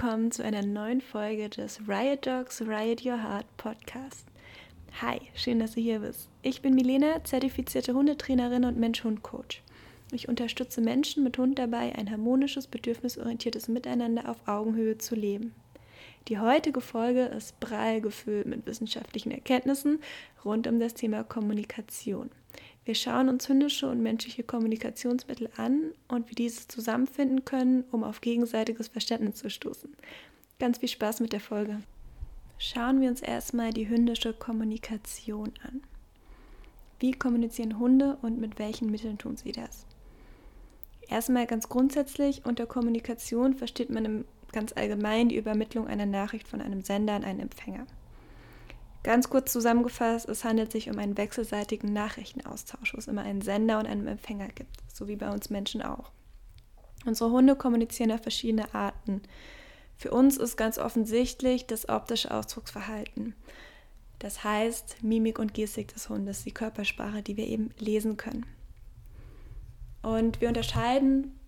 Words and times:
willkommen 0.00 0.30
zu 0.30 0.44
einer 0.44 0.62
neuen 0.62 1.00
Folge 1.00 1.48
des 1.48 1.80
Riot 1.88 2.24
Dogs 2.24 2.62
Riot 2.62 3.04
Your 3.04 3.20
Heart 3.20 3.46
Podcast. 3.56 4.28
Hi, 5.02 5.20
schön, 5.34 5.58
dass 5.58 5.72
du 5.72 5.80
hier 5.80 5.98
bist. 5.98 6.28
Ich 6.40 6.62
bin 6.62 6.76
Milena, 6.76 7.24
zertifizierte 7.24 7.94
Hundetrainerin 7.94 8.64
und 8.64 8.78
Mensch-Hund-Coach. 8.78 9.60
Ich 10.12 10.28
unterstütze 10.28 10.80
Menschen 10.80 11.24
mit 11.24 11.36
Hund 11.36 11.58
dabei, 11.58 11.96
ein 11.96 12.12
harmonisches, 12.12 12.68
bedürfnisorientiertes 12.68 13.66
Miteinander 13.66 14.28
auf 14.28 14.46
Augenhöhe 14.46 14.98
zu 14.98 15.16
leben. 15.16 15.52
Die 16.28 16.38
heutige 16.38 16.80
Folge 16.80 17.22
ist 17.22 17.58
prall 17.58 18.00
gefüllt 18.00 18.46
mit 18.46 18.66
wissenschaftlichen 18.66 19.32
Erkenntnissen 19.32 19.98
rund 20.44 20.68
um 20.68 20.78
das 20.78 20.94
Thema 20.94 21.24
Kommunikation. 21.24 22.30
Wir 22.88 22.94
schauen 22.94 23.28
uns 23.28 23.46
hündische 23.46 23.86
und 23.86 24.02
menschliche 24.02 24.42
Kommunikationsmittel 24.42 25.50
an 25.58 25.92
und 26.08 26.30
wie 26.30 26.34
diese 26.34 26.68
zusammenfinden 26.68 27.44
können, 27.44 27.84
um 27.90 28.02
auf 28.02 28.22
gegenseitiges 28.22 28.88
Verständnis 28.88 29.34
zu 29.34 29.50
stoßen. 29.50 29.94
Ganz 30.58 30.78
viel 30.78 30.88
Spaß 30.88 31.20
mit 31.20 31.34
der 31.34 31.40
Folge. 31.40 31.80
Schauen 32.56 33.02
wir 33.02 33.10
uns 33.10 33.20
erstmal 33.20 33.74
die 33.74 33.90
hündische 33.90 34.32
Kommunikation 34.32 35.52
an. 35.64 35.82
Wie 36.98 37.12
kommunizieren 37.12 37.78
Hunde 37.78 38.16
und 38.22 38.40
mit 38.40 38.58
welchen 38.58 38.90
Mitteln 38.90 39.18
tun 39.18 39.36
sie 39.36 39.52
das? 39.52 39.84
Erstmal 41.10 41.46
ganz 41.46 41.68
grundsätzlich, 41.68 42.46
unter 42.46 42.64
Kommunikation 42.64 43.52
versteht 43.52 43.90
man 43.90 44.24
ganz 44.50 44.72
allgemein 44.72 45.28
die 45.28 45.36
Übermittlung 45.36 45.88
einer 45.88 46.06
Nachricht 46.06 46.48
von 46.48 46.62
einem 46.62 46.80
Sender 46.80 47.12
an 47.12 47.24
einen 47.24 47.40
Empfänger. 47.40 47.86
Ganz 49.08 49.30
kurz 49.30 49.50
zusammengefasst, 49.54 50.28
es 50.28 50.44
handelt 50.44 50.70
sich 50.70 50.90
um 50.90 50.98
einen 50.98 51.16
wechselseitigen 51.16 51.94
Nachrichtenaustausch, 51.94 52.92
wo 52.92 52.98
es 52.98 53.08
immer 53.08 53.22
einen 53.22 53.40
Sender 53.40 53.78
und 53.78 53.86
einen 53.86 54.06
Empfänger 54.06 54.48
gibt, 54.48 54.82
so 54.86 55.08
wie 55.08 55.16
bei 55.16 55.30
uns 55.30 55.48
Menschen 55.48 55.80
auch. 55.80 56.10
Unsere 57.06 57.30
Hunde 57.30 57.56
kommunizieren 57.56 58.12
auf 58.12 58.20
verschiedene 58.20 58.74
Arten. 58.74 59.22
Für 59.96 60.10
uns 60.10 60.36
ist 60.36 60.58
ganz 60.58 60.76
offensichtlich 60.76 61.66
das 61.66 61.88
optische 61.88 62.30
Ausdrucksverhalten. 62.30 63.34
Das 64.18 64.44
heißt, 64.44 65.02
Mimik 65.02 65.38
und 65.38 65.54
Gestik 65.54 65.88
des 65.94 66.10
Hundes, 66.10 66.44
die 66.44 66.52
Körpersprache, 66.52 67.22
die 67.22 67.38
wir 67.38 67.46
eben 67.46 67.70
lesen 67.78 68.18
können. 68.18 68.44
Und 70.02 70.42
wir 70.42 70.48
unterscheiden 70.48 71.40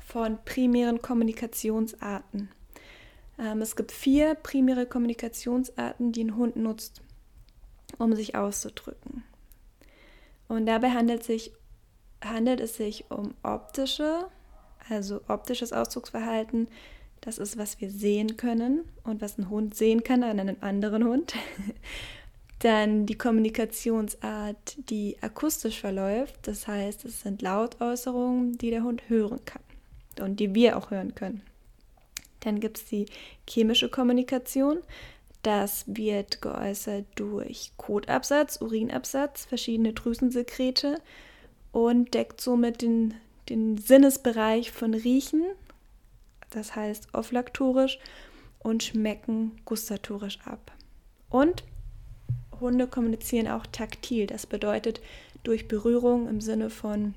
von 0.00 0.44
primären 0.44 1.00
Kommunikationsarten. 1.02 2.48
Ähm, 3.38 3.62
es 3.62 3.76
gibt 3.76 3.92
vier 3.92 4.34
primäre 4.34 4.86
Kommunikationsarten, 4.86 6.12
die 6.12 6.24
ein 6.24 6.36
Hund 6.36 6.56
nutzt, 6.56 7.02
um 7.98 8.14
sich 8.14 8.34
auszudrücken. 8.34 9.24
Und 10.48 10.66
dabei 10.66 10.90
handelt, 10.90 11.24
sich, 11.24 11.52
handelt 12.22 12.60
es 12.60 12.76
sich 12.76 13.10
um 13.10 13.34
optische, 13.42 14.26
also 14.88 15.20
optisches 15.28 15.72
Ausdrucksverhalten. 15.72 16.68
Das 17.20 17.38
ist, 17.38 17.56
was 17.56 17.80
wir 17.80 17.90
sehen 17.90 18.36
können 18.36 18.84
und 19.04 19.22
was 19.22 19.38
ein 19.38 19.48
Hund 19.48 19.74
sehen 19.74 20.02
kann 20.02 20.24
an 20.24 20.40
einem 20.40 20.56
anderen 20.60 21.04
Hund. 21.04 21.34
Dann 22.58 23.06
die 23.06 23.16
Kommunikationsart, 23.16 24.76
die 24.90 25.16
akustisch 25.20 25.80
verläuft. 25.80 26.36
Das 26.42 26.68
heißt, 26.68 27.04
es 27.04 27.22
sind 27.22 27.42
Lautäußerungen, 27.42 28.58
die 28.58 28.70
der 28.70 28.84
Hund 28.84 29.08
hören 29.08 29.44
kann 29.44 29.62
und 30.20 30.38
die 30.38 30.54
wir 30.54 30.76
auch 30.76 30.90
hören 30.90 31.14
können. 31.14 31.42
Dann 32.42 32.60
gibt 32.60 32.78
es 32.78 32.84
die 32.84 33.06
chemische 33.48 33.88
Kommunikation. 33.88 34.78
Das 35.42 35.84
wird 35.86 36.40
geäußert 36.40 37.06
durch 37.16 37.72
Kotabsatz, 37.76 38.60
Urinabsatz, 38.60 39.44
verschiedene 39.44 39.92
Drüsensekrete 39.92 41.00
und 41.72 42.14
deckt 42.14 42.40
somit 42.40 42.82
den, 42.82 43.14
den 43.48 43.76
Sinnesbereich 43.76 44.70
von 44.70 44.94
Riechen, 44.94 45.42
das 46.50 46.76
heißt 46.76 47.14
olfaktorisch, 47.14 47.98
und 48.60 48.84
Schmecken 48.84 49.52
gustatorisch 49.64 50.38
ab. 50.44 50.70
Und 51.28 51.64
Hunde 52.60 52.86
kommunizieren 52.86 53.48
auch 53.48 53.66
taktil, 53.66 54.28
das 54.28 54.46
bedeutet 54.46 55.00
durch 55.42 55.66
Berührung 55.66 56.28
im 56.28 56.40
Sinne 56.40 56.70
von, 56.70 57.14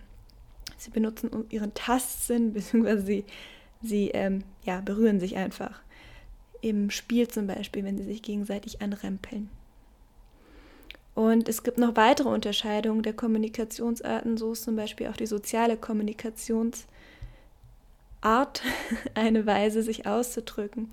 sie 0.77 0.89
benutzen 0.89 1.29
ihren 1.49 1.75
Tastsinn, 1.75 2.53
beziehungsweise 2.53 3.05
sie 3.05 3.25
Sie 3.85 4.09
ähm, 4.09 4.43
ja, 4.63 4.81
berühren 4.81 5.19
sich 5.19 5.35
einfach. 5.35 5.81
Im 6.61 6.89
Spiel 6.89 7.27
zum 7.27 7.47
Beispiel, 7.47 7.83
wenn 7.83 7.97
sie 7.97 8.03
sich 8.03 8.21
gegenseitig 8.21 8.81
anrempeln. 8.81 9.49
Und 11.13 11.47
es 11.47 11.63
gibt 11.63 11.77
noch 11.77 11.95
weitere 11.95 12.29
Unterscheidungen 12.29 13.01
der 13.01 13.13
Kommunikationsarten. 13.13 14.37
So 14.37 14.51
ist 14.51 14.63
zum 14.63 14.75
Beispiel 14.75 15.07
auch 15.07 15.15
die 15.15 15.27
soziale 15.27 15.77
Kommunikationsart 15.77 16.85
eine 19.13 19.45
Weise, 19.45 19.81
sich 19.81 20.05
auszudrücken. 20.05 20.91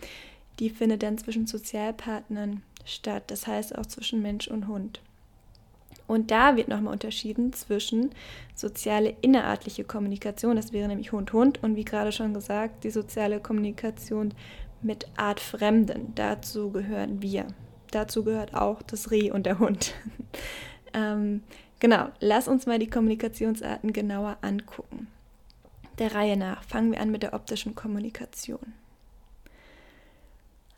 Die 0.60 0.70
findet 0.70 1.02
dann 1.02 1.18
zwischen 1.18 1.46
Sozialpartnern 1.46 2.62
statt, 2.84 3.24
das 3.28 3.46
heißt 3.46 3.76
auch 3.76 3.86
zwischen 3.86 4.22
Mensch 4.22 4.48
und 4.48 4.68
Hund. 4.68 5.00
Und 6.12 6.30
da 6.30 6.56
wird 6.56 6.68
nochmal 6.68 6.92
unterschieden 6.92 7.54
zwischen 7.54 8.10
soziale 8.54 9.16
innerartliche 9.22 9.82
Kommunikation, 9.82 10.56
das 10.56 10.74
wäre 10.74 10.86
nämlich 10.86 11.10
Hund-Hund, 11.10 11.62
und 11.62 11.74
wie 11.74 11.86
gerade 11.86 12.12
schon 12.12 12.34
gesagt, 12.34 12.84
die 12.84 12.90
soziale 12.90 13.40
Kommunikation 13.40 14.34
mit 14.82 15.06
Artfremden. 15.16 16.12
Dazu 16.14 16.70
gehören 16.70 17.22
wir. 17.22 17.46
Dazu 17.92 18.24
gehört 18.24 18.54
auch 18.54 18.82
das 18.82 19.10
Reh 19.10 19.30
und 19.30 19.46
der 19.46 19.58
Hund. 19.58 19.94
ähm, 20.92 21.44
genau, 21.80 22.10
lass 22.20 22.46
uns 22.46 22.66
mal 22.66 22.78
die 22.78 22.90
Kommunikationsarten 22.90 23.94
genauer 23.94 24.36
angucken. 24.42 25.06
Der 25.98 26.14
Reihe 26.14 26.36
nach 26.36 26.62
fangen 26.62 26.92
wir 26.92 27.00
an 27.00 27.10
mit 27.10 27.22
der 27.22 27.32
optischen 27.32 27.74
Kommunikation. 27.74 28.74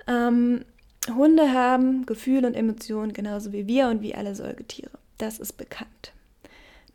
Ähm, 0.06 0.64
Hunde 1.12 1.52
haben 1.52 2.06
Gefühle 2.06 2.46
und 2.46 2.54
Emotionen 2.54 3.12
genauso 3.12 3.52
wie 3.52 3.66
wir 3.66 3.88
und 3.88 4.00
wie 4.00 4.14
alle 4.14 4.36
Säugetiere. 4.36 5.03
Das 5.18 5.38
ist 5.38 5.54
bekannt. 5.54 6.12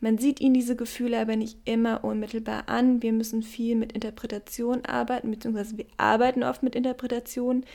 Man 0.01 0.17
sieht 0.17 0.39
ihnen 0.39 0.53
diese 0.53 0.75
Gefühle 0.75 1.19
aber 1.19 1.35
nicht 1.35 1.57
immer 1.65 2.03
unmittelbar 2.03 2.69
an. 2.69 3.01
Wir 3.01 3.11
müssen 3.11 3.43
viel 3.43 3.75
mit 3.75 3.91
Interpretation 3.91 4.85
arbeiten, 4.85 5.29
beziehungsweise 5.29 5.77
wir 5.77 5.85
arbeiten 5.97 6.43
oft 6.43 6.63
mit 6.63 6.75
Interpretation. 6.75 7.65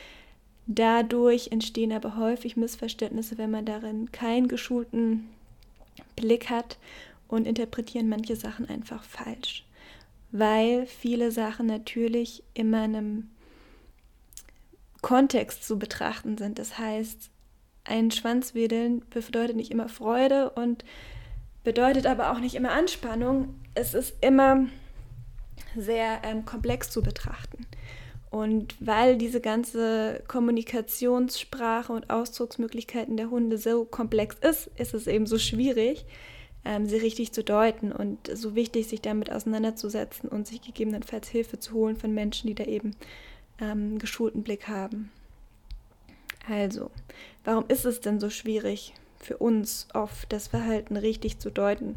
Dadurch 0.65 1.49
entstehen 1.51 1.91
aber 1.91 2.17
häufig 2.17 2.57
Missverständnisse, 2.57 3.37
wenn 3.37 3.51
man 3.51 3.65
darin 3.65 4.11
keinen 4.11 4.47
geschulten 4.47 5.29
Blick 6.15 6.49
hat 6.49 6.77
und 7.27 7.45
interpretieren 7.45 8.09
manche 8.09 8.35
Sachen 8.35 8.67
einfach 8.67 9.03
falsch. 9.03 9.63
Weil 10.31 10.87
viele 10.87 11.31
Sachen 11.31 11.67
natürlich 11.67 12.43
immer 12.55 12.85
in 12.85 12.95
einem 12.95 13.29
Kontext 15.01 15.63
zu 15.63 15.77
betrachten 15.77 16.37
sind. 16.37 16.57
Das 16.57 16.79
heißt, 16.79 17.29
ein 17.85 18.11
Schwanzwedeln 18.11 19.03
bedeutet 19.09 19.55
nicht 19.55 19.71
immer 19.71 19.89
Freude 19.89 20.49
und 20.51 20.83
bedeutet 21.63 22.05
aber 22.05 22.31
auch 22.31 22.39
nicht 22.39 22.55
immer 22.55 22.71
Anspannung. 22.71 23.55
Es 23.73 23.93
ist 23.93 24.15
immer 24.21 24.67
sehr 25.75 26.21
ähm, 26.23 26.45
komplex 26.45 26.89
zu 26.89 27.01
betrachten. 27.01 27.65
Und 28.31 28.75
weil 28.79 29.17
diese 29.17 29.39
ganze 29.39 30.21
Kommunikationssprache 30.27 31.93
und 31.93 32.09
Ausdrucksmöglichkeiten 32.09 33.15
der 33.15 33.29
Hunde 33.29 33.57
so 33.57 33.85
komplex 33.85 34.35
ist, 34.41 34.69
ist 34.77 34.93
es 34.93 35.07
eben 35.07 35.25
so 35.25 35.37
schwierig, 35.37 36.05
ähm, 36.65 36.85
sie 36.85 36.97
richtig 36.97 37.31
zu 37.31 37.43
deuten 37.43 37.91
und 37.91 38.27
so 38.35 38.55
wichtig, 38.55 38.87
sich 38.87 39.01
damit 39.01 39.31
auseinanderzusetzen 39.31 40.27
und 40.27 40.47
sich 40.47 40.61
gegebenenfalls 40.61 41.29
Hilfe 41.29 41.59
zu 41.59 41.73
holen 41.73 41.95
von 41.95 42.13
Menschen, 42.13 42.47
die 42.47 42.55
da 42.55 42.65
eben 42.65 42.95
ähm, 43.61 43.99
geschulten 43.99 44.43
Blick 44.43 44.67
haben. 44.67 45.11
Also, 46.49 46.91
warum 47.45 47.65
ist 47.67 47.85
es 47.85 48.01
denn 48.01 48.19
so 48.19 48.29
schwierig 48.29 48.93
für 49.17 49.37
uns 49.37 49.87
oft 49.93 50.31
das 50.33 50.47
Verhalten 50.47 50.97
richtig 50.97 51.39
zu 51.39 51.49
deuten? 51.49 51.95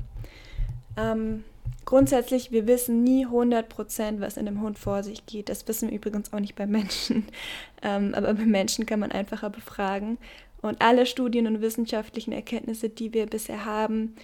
Ähm, 0.97 1.45
grundsätzlich, 1.85 2.53
wir 2.53 2.67
wissen 2.67 3.03
nie 3.03 3.27
100%, 3.27 4.21
was 4.21 4.37
in 4.37 4.47
einem 4.47 4.61
Hund 4.61 4.79
vor 4.79 5.03
sich 5.03 5.27
geht. 5.27 5.49
Das 5.49 5.67
wissen 5.67 5.89
wir 5.89 5.97
übrigens 5.97 6.33
auch 6.33 6.41
nicht 6.41 6.55
bei 6.55 6.67
Menschen. 6.67 7.27
Ähm, 7.81 8.13
aber 8.17 8.35
bei 8.35 8.45
Menschen 8.45 8.87
kann 8.87 8.99
man 8.99 9.13
einfacher 9.13 9.51
befragen. 9.51 10.19
Und 10.63 10.83
alle 10.83 11.07
Studien 11.07 11.47
und 11.47 11.61
wissenschaftlichen 11.61 12.33
Erkenntnisse, 12.33 12.89
die 12.89 13.15
wir 13.15 13.27
bisher 13.27 13.65
haben, 13.65 14.17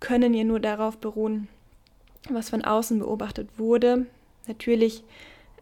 können 0.00 0.34
ja 0.34 0.42
nur 0.42 0.58
darauf 0.58 0.98
beruhen, 0.98 1.46
was 2.28 2.50
von 2.50 2.64
außen 2.64 2.98
beobachtet 2.98 3.48
wurde. 3.58 4.06
Natürlich 4.48 5.04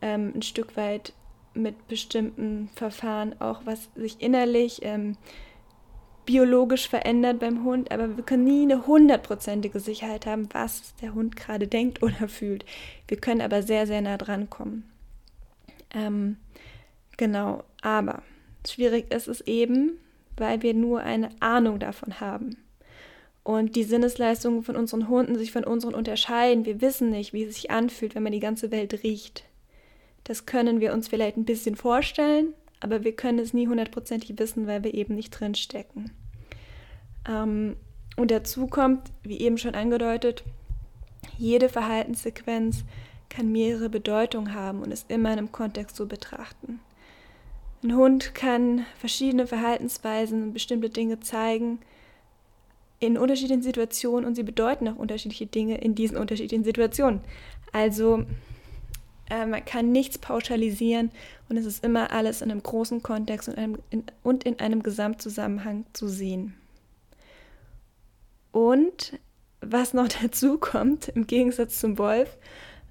ähm, 0.01 0.33
ein 0.35 0.41
Stück 0.41 0.75
weit 0.79 1.13
mit 1.55 1.89
bestimmten 1.89 2.69
Verfahren 2.75 3.41
auch, 3.41 3.63
was 3.65 3.89
sich 3.95 4.21
innerlich 4.21 4.81
ähm, 4.83 5.17
biologisch 6.27 6.89
verändert 6.89 7.39
beim 7.39 7.65
Hund, 7.65 7.93
aber 7.93 8.17
wir 8.17 8.25
können 8.25 8.45
nie 8.45 8.63
eine 8.63 8.87
hundertprozentige 8.87 9.81
Sicherheit 9.81 10.27
haben, 10.27 10.49
was 10.53 10.95
der 11.03 11.15
Hund 11.15 11.37
gerade 11.37 11.67
denkt 11.67 12.03
oder 12.03 12.29
fühlt. 12.29 12.65
Wir 13.09 13.19
können 13.19 13.41
aber 13.41 13.63
sehr, 13.63 13.87
sehr 13.87 14.01
nah 14.01 14.17
dran 14.17 14.49
kommen. 14.49 14.91
Ähm, 15.95 16.37
genau, 17.17 17.63
aber 17.83 18.23
schwierig 18.67 19.13
ist 19.13 19.29
es 19.29 19.43
eben, 19.43 19.99
weil 20.37 20.63
wir 20.63 20.75
nur 20.75 21.01
eine 21.01 21.29
Ahnung 21.41 21.79
davon 21.79 22.21
haben. 22.21 22.57
Und 23.43 23.77
die 23.77 23.85
Sinnesleistungen 23.85 24.63
von 24.63 24.75
unseren 24.75 25.09
Hunden 25.09 25.37
sich 25.37 25.53
von 25.53 25.65
unseren 25.65 25.95
unterscheiden. 25.95 26.65
Wir 26.65 26.81
wissen 26.81 27.11
nicht, 27.11 27.35
wie 27.35 27.45
es 27.45 27.57
sich 27.57 27.71
anfühlt, 27.71 28.15
wenn 28.15 28.23
man 28.23 28.33
die 28.33 28.41
ganze 28.41 28.71
Welt 28.71 29.05
riecht. 29.05 29.45
Das 30.25 30.47
können 30.47 30.81
wir 30.81 30.93
uns 30.93 31.09
vielleicht 31.09 31.37
ein 31.37 31.45
bisschen 31.45 31.77
vorstellen, 31.77 32.55
aber 32.81 33.05
wir 33.05 33.15
können 33.15 33.39
es 33.39 33.53
nie 33.53 33.69
hundertprozentig 33.69 34.39
wissen, 34.39 34.67
weil 34.67 34.83
wir 34.83 34.95
eben 34.95 35.15
nicht 35.15 35.31
drin 35.31 35.55
stecken. 35.55 36.11
Ähm, 37.29 37.77
und 38.17 38.31
dazu 38.31 38.67
kommt, 38.67 39.13
wie 39.23 39.41
eben 39.41 39.59
schon 39.59 39.75
angedeutet, 39.75 40.45
jede 41.39 41.69
Verhaltenssequenz 41.69 42.85
kann 43.29 43.51
mehrere 43.51 43.89
Bedeutungen 43.89 44.55
haben 44.55 44.83
und 44.83 44.93
ist 44.93 45.11
immer 45.11 45.33
in 45.33 45.39
einem 45.39 45.53
Kontext 45.53 45.97
zu 45.97 46.07
betrachten. 46.07 46.81
Ein 47.83 47.97
Hund 47.97 48.35
kann 48.35 48.87
verschiedene 48.99 49.47
Verhaltensweisen 49.47 50.43
und 50.43 50.53
bestimmte 50.53 50.89
Dinge 50.89 51.21
zeigen 51.21 51.81
in 52.99 53.19
unterschiedlichen 53.19 53.63
Situationen 53.63 54.25
und 54.25 54.37
sie 54.37 54.43
bedeuten 54.43 54.89
auch 54.89 54.97
unterschiedliche 54.97 55.47
Dinge 55.47 55.79
in 55.79 55.95
diesen 55.95 56.17
unterschiedlichen 56.17 56.65
Situationen. 56.65 57.21
Also 57.73 58.25
äh, 59.31 59.47
man 59.47 59.65
kann 59.65 59.93
nichts 59.93 60.19
pauschalisieren 60.19 61.11
und 61.49 61.57
es 61.57 61.67
ist 61.67 61.85
immer 61.85 62.13
alles 62.13 62.43
in 62.43 62.51
einem 62.51 62.63
großen 62.63 63.03
Kontext 63.03 63.49
und, 63.49 63.59
einem, 63.59 63.79
in, 63.91 64.05
und 64.23 64.45
in 64.45 64.61
einem 64.61 64.83
Gesamtzusammenhang 64.83 65.87
zu 65.93 66.09
sehen. 66.09 66.55
Und 68.53 69.19
was 69.61 69.95
noch 69.95 70.09
dazu 70.23 70.59
kommt, 70.59 71.09
im 71.09 71.27
Gegensatz 71.27 71.81
zum 71.81 71.99
Wolf, 71.99 72.37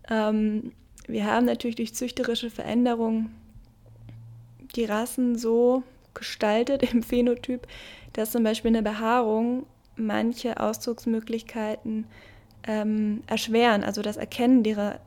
ähm, 0.10 0.72
wir 1.08 1.26
haben 1.26 1.46
natürlich 1.46 1.76
durch 1.76 1.94
züchterische 1.94 2.50
Veränderungen 2.50 3.34
die 4.76 4.86
Rassen 4.86 5.38
so 5.38 5.84
gestaltet 6.14 6.84
im 6.94 7.04
Phänotyp, 7.04 7.68
dass 8.14 8.32
zum 8.32 8.44
Beispiel 8.44 8.70
eine 8.70 8.84
Behaarung 8.84 9.66
manche 9.96 10.60
Ausdrucksmöglichkeiten 10.60 12.06
ähm, 12.66 13.22
erschweren. 13.28 13.84
Also 13.84 14.02
das 14.02 14.18
Erkennen 14.18 14.64
derer 14.64 15.00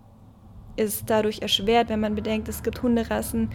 ist 0.76 1.04
dadurch 1.08 1.42
erschwert, 1.42 1.88
wenn 1.88 2.00
man 2.00 2.14
bedenkt, 2.14 2.48
es 2.48 2.62
gibt 2.62 2.82
Hunderassen, 2.82 3.50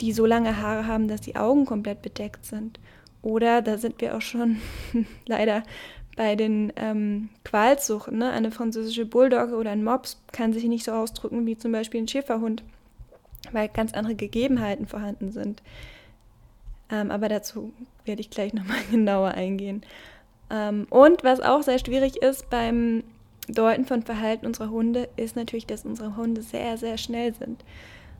die 0.00 0.12
so 0.12 0.26
lange 0.26 0.60
Haare 0.60 0.86
haben, 0.86 1.08
dass 1.08 1.20
die 1.20 1.36
Augen 1.36 1.64
komplett 1.64 2.02
bedeckt 2.02 2.44
sind. 2.44 2.80
Oder 3.22 3.62
da 3.62 3.78
sind 3.78 4.00
wir 4.00 4.16
auch 4.16 4.20
schon 4.20 4.58
leider 5.26 5.62
bei 6.16 6.34
den 6.36 6.72
ähm, 6.76 7.30
Qualzuchten. 7.44 8.18
Ne? 8.18 8.30
Eine 8.30 8.50
französische 8.50 9.06
Bulldogge 9.06 9.54
oder 9.54 9.70
ein 9.70 9.84
Mops 9.84 10.20
kann 10.32 10.52
sich 10.52 10.64
nicht 10.64 10.84
so 10.84 10.92
ausdrücken 10.92 11.46
wie 11.46 11.56
zum 11.56 11.72
Beispiel 11.72 12.02
ein 12.02 12.08
Schäferhund, 12.08 12.62
weil 13.52 13.68
ganz 13.68 13.94
andere 13.94 14.14
Gegebenheiten 14.14 14.86
vorhanden 14.86 15.30
sind. 15.30 15.62
Ähm, 16.90 17.10
aber 17.10 17.28
dazu 17.28 17.72
werde 18.04 18.20
ich 18.20 18.30
gleich 18.30 18.52
nochmal 18.52 18.78
genauer 18.90 19.30
eingehen. 19.30 19.82
Ähm, 20.50 20.86
und 20.90 21.24
was 21.24 21.40
auch 21.40 21.62
sehr 21.62 21.78
schwierig 21.78 22.16
ist 22.16 22.50
beim 22.50 23.04
Deuten 23.48 23.84
von 23.84 24.02
Verhalten 24.02 24.46
unserer 24.46 24.70
Hunde, 24.70 25.08
ist 25.16 25.36
natürlich, 25.36 25.66
dass 25.66 25.84
unsere 25.84 26.16
Hunde 26.16 26.42
sehr, 26.42 26.76
sehr 26.76 26.96
schnell 26.96 27.34
sind 27.34 27.64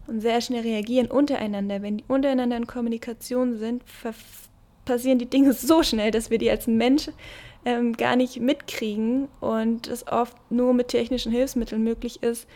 und 0.06 0.20
sehr 0.20 0.40
schnell 0.40 0.62
reagieren 0.62 1.10
untereinander. 1.10 1.82
Wenn 1.82 1.98
die 1.98 2.04
untereinander 2.08 2.56
in 2.56 2.66
Kommunikation 2.66 3.56
sind, 3.56 3.82
passieren 4.84 5.18
die 5.18 5.30
Dinge 5.30 5.52
so 5.52 5.82
schnell, 5.82 6.10
dass 6.10 6.30
wir 6.30 6.38
die 6.38 6.50
als 6.50 6.66
Mensch 6.66 7.08
ähm, 7.64 7.92
gar 7.92 8.16
nicht 8.16 8.40
mitkriegen 8.40 9.28
und 9.40 9.86
es 9.86 10.06
oft 10.08 10.36
nur 10.50 10.74
mit 10.74 10.88
technischen 10.88 11.30
Hilfsmitteln 11.30 11.82
möglich 11.82 12.22
ist, 12.22 12.48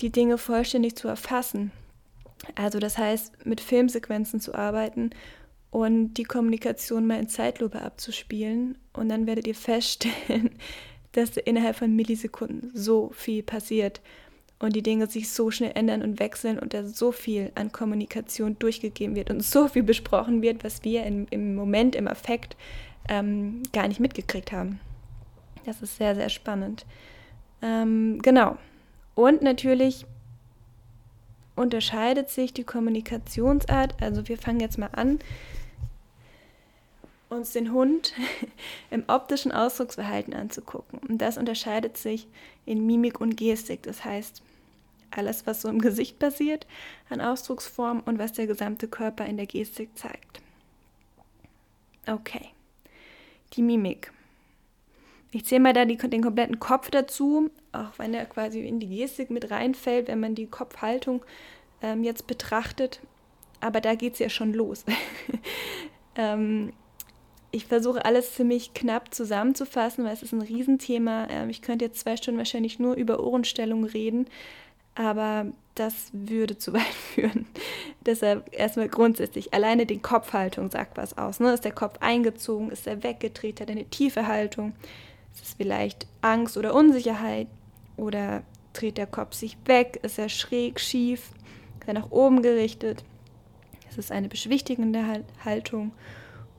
die 0.00 0.10
Dinge 0.10 0.38
vollständig 0.38 0.96
zu 0.96 1.06
erfassen. 1.06 1.70
Also 2.54 2.78
das 2.78 2.98
heißt, 2.98 3.46
mit 3.46 3.60
Filmsequenzen 3.60 4.40
zu 4.40 4.54
arbeiten 4.54 5.10
und 5.70 6.14
die 6.14 6.24
Kommunikation 6.24 7.06
mal 7.06 7.20
in 7.20 7.28
Zeitlupe 7.28 7.80
abzuspielen. 7.80 8.78
Und 8.92 9.08
dann 9.08 9.26
werdet 9.26 9.46
ihr 9.46 9.54
feststellen, 9.54 10.50
dass 11.12 11.36
innerhalb 11.36 11.76
von 11.76 11.94
Millisekunden 11.94 12.70
so 12.74 13.10
viel 13.12 13.42
passiert 13.42 14.00
und 14.60 14.76
die 14.76 14.82
Dinge 14.82 15.06
sich 15.06 15.30
so 15.30 15.50
schnell 15.50 15.72
ändern 15.74 16.02
und 16.02 16.20
wechseln 16.20 16.58
und 16.58 16.74
da 16.74 16.84
so 16.84 17.12
viel 17.12 17.50
an 17.54 17.72
Kommunikation 17.72 18.58
durchgegeben 18.58 19.16
wird 19.16 19.30
und 19.30 19.42
so 19.42 19.68
viel 19.68 19.82
besprochen 19.82 20.42
wird, 20.42 20.62
was 20.62 20.84
wir 20.84 21.04
in, 21.04 21.26
im 21.30 21.54
Moment, 21.54 21.96
im 21.96 22.06
Affekt 22.06 22.56
ähm, 23.08 23.62
gar 23.72 23.88
nicht 23.88 24.00
mitgekriegt 24.00 24.52
haben. 24.52 24.78
Das 25.64 25.82
ist 25.82 25.96
sehr, 25.96 26.14
sehr 26.14 26.28
spannend. 26.28 26.84
Ähm, 27.62 28.18
genau. 28.22 28.56
Und 29.14 29.42
natürlich 29.42 30.06
unterscheidet 31.56 32.28
sich 32.30 32.52
die 32.52 32.64
Kommunikationsart. 32.64 34.02
Also 34.02 34.28
wir 34.28 34.38
fangen 34.38 34.60
jetzt 34.60 34.78
mal 34.78 34.90
an 34.92 35.18
uns 37.30 37.52
den 37.52 37.72
Hund 37.72 38.12
im 38.90 39.04
optischen 39.06 39.52
Ausdrucksverhalten 39.52 40.34
anzugucken. 40.34 40.98
Und 41.08 41.18
das 41.18 41.38
unterscheidet 41.38 41.96
sich 41.96 42.28
in 42.66 42.86
Mimik 42.86 43.20
und 43.20 43.36
Gestik. 43.36 43.82
Das 43.84 44.04
heißt, 44.04 44.42
alles, 45.10 45.46
was 45.46 45.62
so 45.62 45.68
im 45.68 45.80
Gesicht 45.80 46.18
passiert 46.18 46.66
an 47.08 47.20
Ausdrucksform 47.20 48.02
und 48.04 48.18
was 48.18 48.32
der 48.32 48.46
gesamte 48.46 48.88
Körper 48.88 49.26
in 49.26 49.36
der 49.36 49.46
Gestik 49.46 49.96
zeigt. 49.96 50.40
Okay, 52.06 52.48
die 53.54 53.62
Mimik. 53.62 54.12
Ich 55.32 55.44
zähle 55.44 55.60
mal 55.60 55.72
da 55.72 55.84
die, 55.84 55.96
den 55.96 56.22
kompletten 56.22 56.58
Kopf 56.58 56.90
dazu, 56.90 57.50
auch 57.72 57.98
wenn 57.98 58.14
er 58.14 58.26
quasi 58.26 58.66
in 58.66 58.80
die 58.80 58.88
Gestik 58.88 59.30
mit 59.30 59.50
reinfällt, 59.50 60.08
wenn 60.08 60.18
man 60.18 60.34
die 60.34 60.46
Kopfhaltung 60.46 61.24
ähm, 61.82 62.02
jetzt 62.02 62.26
betrachtet. 62.26 63.00
Aber 63.60 63.80
da 63.80 63.94
geht 63.94 64.14
es 64.14 64.18
ja 64.18 64.28
schon 64.28 64.52
los. 64.52 64.84
ähm, 66.16 66.72
ich 67.52 67.66
versuche 67.66 68.04
alles 68.04 68.34
ziemlich 68.34 68.74
knapp 68.74 69.12
zusammenzufassen, 69.12 70.04
weil 70.04 70.12
es 70.12 70.22
ist 70.22 70.32
ein 70.32 70.42
Riesenthema. 70.42 71.26
Ähm, 71.30 71.50
ich 71.50 71.62
könnte 71.62 71.84
jetzt 71.84 72.00
zwei 72.00 72.16
Stunden 72.16 72.38
wahrscheinlich 72.38 72.78
nur 72.78 72.94
über 72.94 73.20
Ohrenstellung 73.20 73.84
reden, 73.84 74.26
aber 74.94 75.46
das 75.74 76.10
würde 76.12 76.58
zu 76.58 76.72
weit 76.74 76.94
führen. 77.14 77.46
Deshalb 78.06 78.48
erstmal 78.52 78.88
grundsätzlich, 78.88 79.52
alleine 79.52 79.86
die 79.86 79.98
Kopfhaltung 79.98 80.70
sagt 80.70 80.96
was 80.96 81.18
aus. 81.18 81.40
Ne? 81.40 81.52
Ist 81.52 81.64
der 81.64 81.72
Kopf 81.72 81.98
eingezogen, 82.00 82.70
ist 82.70 82.86
er 82.86 83.02
weggedreht, 83.02 83.60
hat 83.60 83.68
er 83.68 83.76
eine 83.76 83.84
tiefe 83.84 84.26
Haltung? 84.26 84.72
Ist 85.34 85.44
es 85.44 85.54
vielleicht 85.54 86.06
Angst 86.22 86.56
oder 86.56 86.74
Unsicherheit? 86.74 87.48
Oder 87.96 88.42
dreht 88.72 88.96
der 88.96 89.06
Kopf 89.06 89.34
sich 89.34 89.56
weg? 89.66 90.00
Ist 90.02 90.18
er 90.18 90.28
schräg, 90.28 90.80
schief? 90.80 91.30
Ist 91.80 91.88
er 91.88 91.94
nach 91.94 92.10
oben 92.10 92.42
gerichtet? 92.42 93.04
Ist 93.88 93.98
es 93.98 94.10
eine 94.10 94.28
beschwichtigende 94.28 95.24
Haltung? 95.44 95.92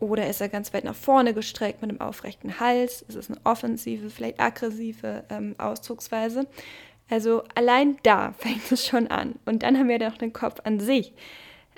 Oder 0.01 0.27
ist 0.27 0.41
er 0.41 0.49
ganz 0.49 0.73
weit 0.73 0.83
nach 0.83 0.95
vorne 0.95 1.35
gestreckt 1.35 1.81
mit 1.83 1.91
einem 1.91 2.01
aufrechten 2.01 2.59
Hals? 2.59 3.03
Ist 3.03 3.15
es 3.15 3.29
eine 3.29 3.39
offensive, 3.43 4.09
vielleicht 4.09 4.39
aggressive 4.39 5.23
ähm, 5.29 5.53
Ausdrucksweise? 5.59 6.47
Also 7.07 7.43
allein 7.53 7.97
da 8.01 8.31
fängt 8.39 8.71
es 8.71 8.85
schon 8.85 9.07
an. 9.07 9.35
Und 9.45 9.61
dann 9.61 9.77
haben 9.77 9.89
wir 9.89 9.99
noch 9.99 10.17
den 10.17 10.33
Kopf 10.33 10.59
an 10.63 10.79
sich, 10.79 11.13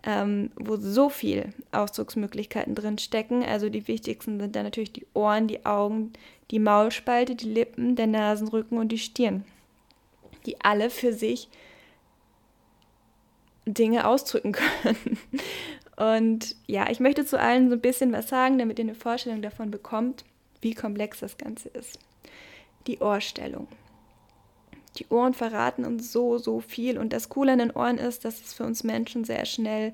ähm, 0.05 0.51
wo 0.55 0.77
so 0.77 1.09
viel 1.09 1.53
Ausdrucksmöglichkeiten 1.74 2.75
drin 2.75 2.98
stecken. 2.98 3.43
Also 3.43 3.67
die 3.67 3.89
wichtigsten 3.89 4.39
sind 4.39 4.55
dann 4.55 4.63
natürlich 4.63 4.93
die 4.93 5.07
Ohren, 5.13 5.50
die 5.50 5.65
Augen, 5.65 6.13
die 6.50 6.59
Maulspalte, 6.59 7.36
die 7.36 7.51
Lippen, 7.51 7.98
der 7.98 8.07
Nasenrücken 8.07 8.77
und 8.77 8.88
die 8.93 9.00
Stirn, 9.00 9.43
die 10.45 10.62
alle 10.62 10.89
für 10.89 11.12
sich 11.12 11.50
Dinge 13.65 14.07
ausdrücken 14.07 14.53
können. 14.83 15.17
Und 15.95 16.55
ja, 16.65 16.89
ich 16.89 17.00
möchte 17.00 17.25
zu 17.25 17.39
allen 17.39 17.69
so 17.69 17.75
ein 17.75 17.81
bisschen 17.81 18.12
was 18.13 18.29
sagen, 18.29 18.57
damit 18.57 18.79
ihr 18.79 18.85
eine 18.85 18.95
Vorstellung 18.95 19.41
davon 19.41 19.71
bekommt, 19.71 20.23
wie 20.62 20.73
komplex 20.73 21.19
das 21.19 21.38
Ganze 21.38 21.69
ist. 21.69 22.00
Die 22.88 23.00
Ohrstellung. 23.00 23.67
Die 24.97 25.07
Ohren 25.09 25.33
verraten 25.33 25.85
uns 25.85 26.12
so, 26.12 26.38
so 26.38 26.59
viel. 26.59 26.97
Und 26.97 27.13
das 27.13 27.29
Coole 27.29 27.53
an 27.53 27.59
den 27.59 27.71
Ohren 27.71 27.97
ist, 27.97 28.25
dass 28.25 28.41
es 28.41 28.53
für 28.53 28.63
uns 28.63 28.83
Menschen 28.83 29.23
sehr 29.23 29.45
schnell 29.45 29.93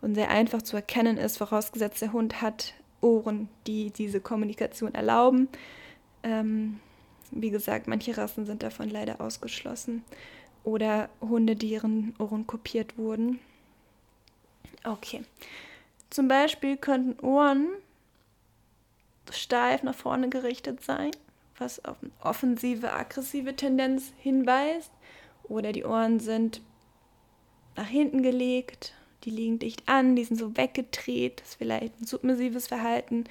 und 0.00 0.14
sehr 0.14 0.30
einfach 0.30 0.62
zu 0.62 0.76
erkennen 0.76 1.16
ist, 1.16 1.38
vorausgesetzt 1.38 2.02
der 2.02 2.12
Hund 2.12 2.42
hat 2.42 2.74
Ohren, 3.00 3.48
die 3.66 3.90
diese 3.90 4.20
Kommunikation 4.20 4.94
erlauben. 4.94 5.48
Ähm, 6.22 6.80
wie 7.30 7.50
gesagt, 7.50 7.88
manche 7.88 8.16
Rassen 8.16 8.46
sind 8.46 8.62
davon 8.62 8.88
leider 8.88 9.20
ausgeschlossen. 9.20 10.04
Oder 10.64 11.08
Hunde, 11.20 11.56
die 11.56 11.70
ihren 11.70 12.14
Ohren 12.18 12.46
kopiert 12.46 12.98
wurden. 12.98 13.38
Okay. 14.86 15.22
Zum 16.10 16.28
Beispiel 16.28 16.76
könnten 16.76 17.24
Ohren 17.24 17.66
steif 19.32 19.82
nach 19.82 19.94
vorne 19.94 20.28
gerichtet 20.28 20.82
sein, 20.82 21.10
was 21.58 21.84
auf 21.84 21.96
eine 22.00 22.12
offensive, 22.22 22.92
aggressive 22.92 23.56
Tendenz 23.56 24.12
hinweist. 24.18 24.92
Oder 25.44 25.72
die 25.72 25.84
Ohren 25.84 26.20
sind 26.20 26.60
nach 27.76 27.88
hinten 27.88 28.22
gelegt, 28.22 28.94
die 29.24 29.30
liegen 29.30 29.58
dicht 29.58 29.88
an, 29.88 30.14
die 30.14 30.24
sind 30.24 30.38
so 30.38 30.56
weggedreht, 30.56 31.40
das 31.40 31.50
ist 31.50 31.54
vielleicht 31.56 32.00
ein 32.00 32.06
submissives 32.06 32.68
Verhalten 32.68 33.24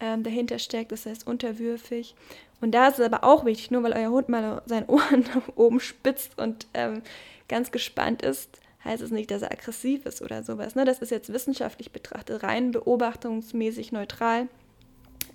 ähm, 0.00 0.22
dahinter 0.22 0.58
steckt, 0.58 0.92
das 0.92 1.06
heißt 1.06 1.26
unterwürfig. 1.26 2.14
Und 2.60 2.72
da 2.72 2.88
ist 2.88 2.98
es 2.98 3.06
aber 3.06 3.24
auch 3.24 3.44
wichtig, 3.44 3.70
nur 3.70 3.82
weil 3.82 3.92
euer 3.92 4.10
Hund 4.10 4.28
mal 4.30 4.62
seine 4.66 4.86
Ohren 4.86 5.20
nach 5.34 5.56
oben 5.56 5.80
spitzt 5.80 6.38
und 6.38 6.66
ähm, 6.72 7.02
ganz 7.48 7.70
gespannt 7.70 8.22
ist, 8.22 8.58
heißt 8.84 9.02
es 9.02 9.10
nicht, 9.10 9.30
dass 9.30 9.42
er 9.42 9.52
aggressiv 9.52 10.06
ist 10.06 10.22
oder 10.22 10.42
sowas. 10.42 10.74
Ne? 10.74 10.84
Das 10.84 10.98
ist 10.98 11.10
jetzt 11.10 11.32
wissenschaftlich 11.32 11.92
betrachtet, 11.92 12.42
rein 12.42 12.70
beobachtungsmäßig 12.70 13.92
neutral. 13.92 14.48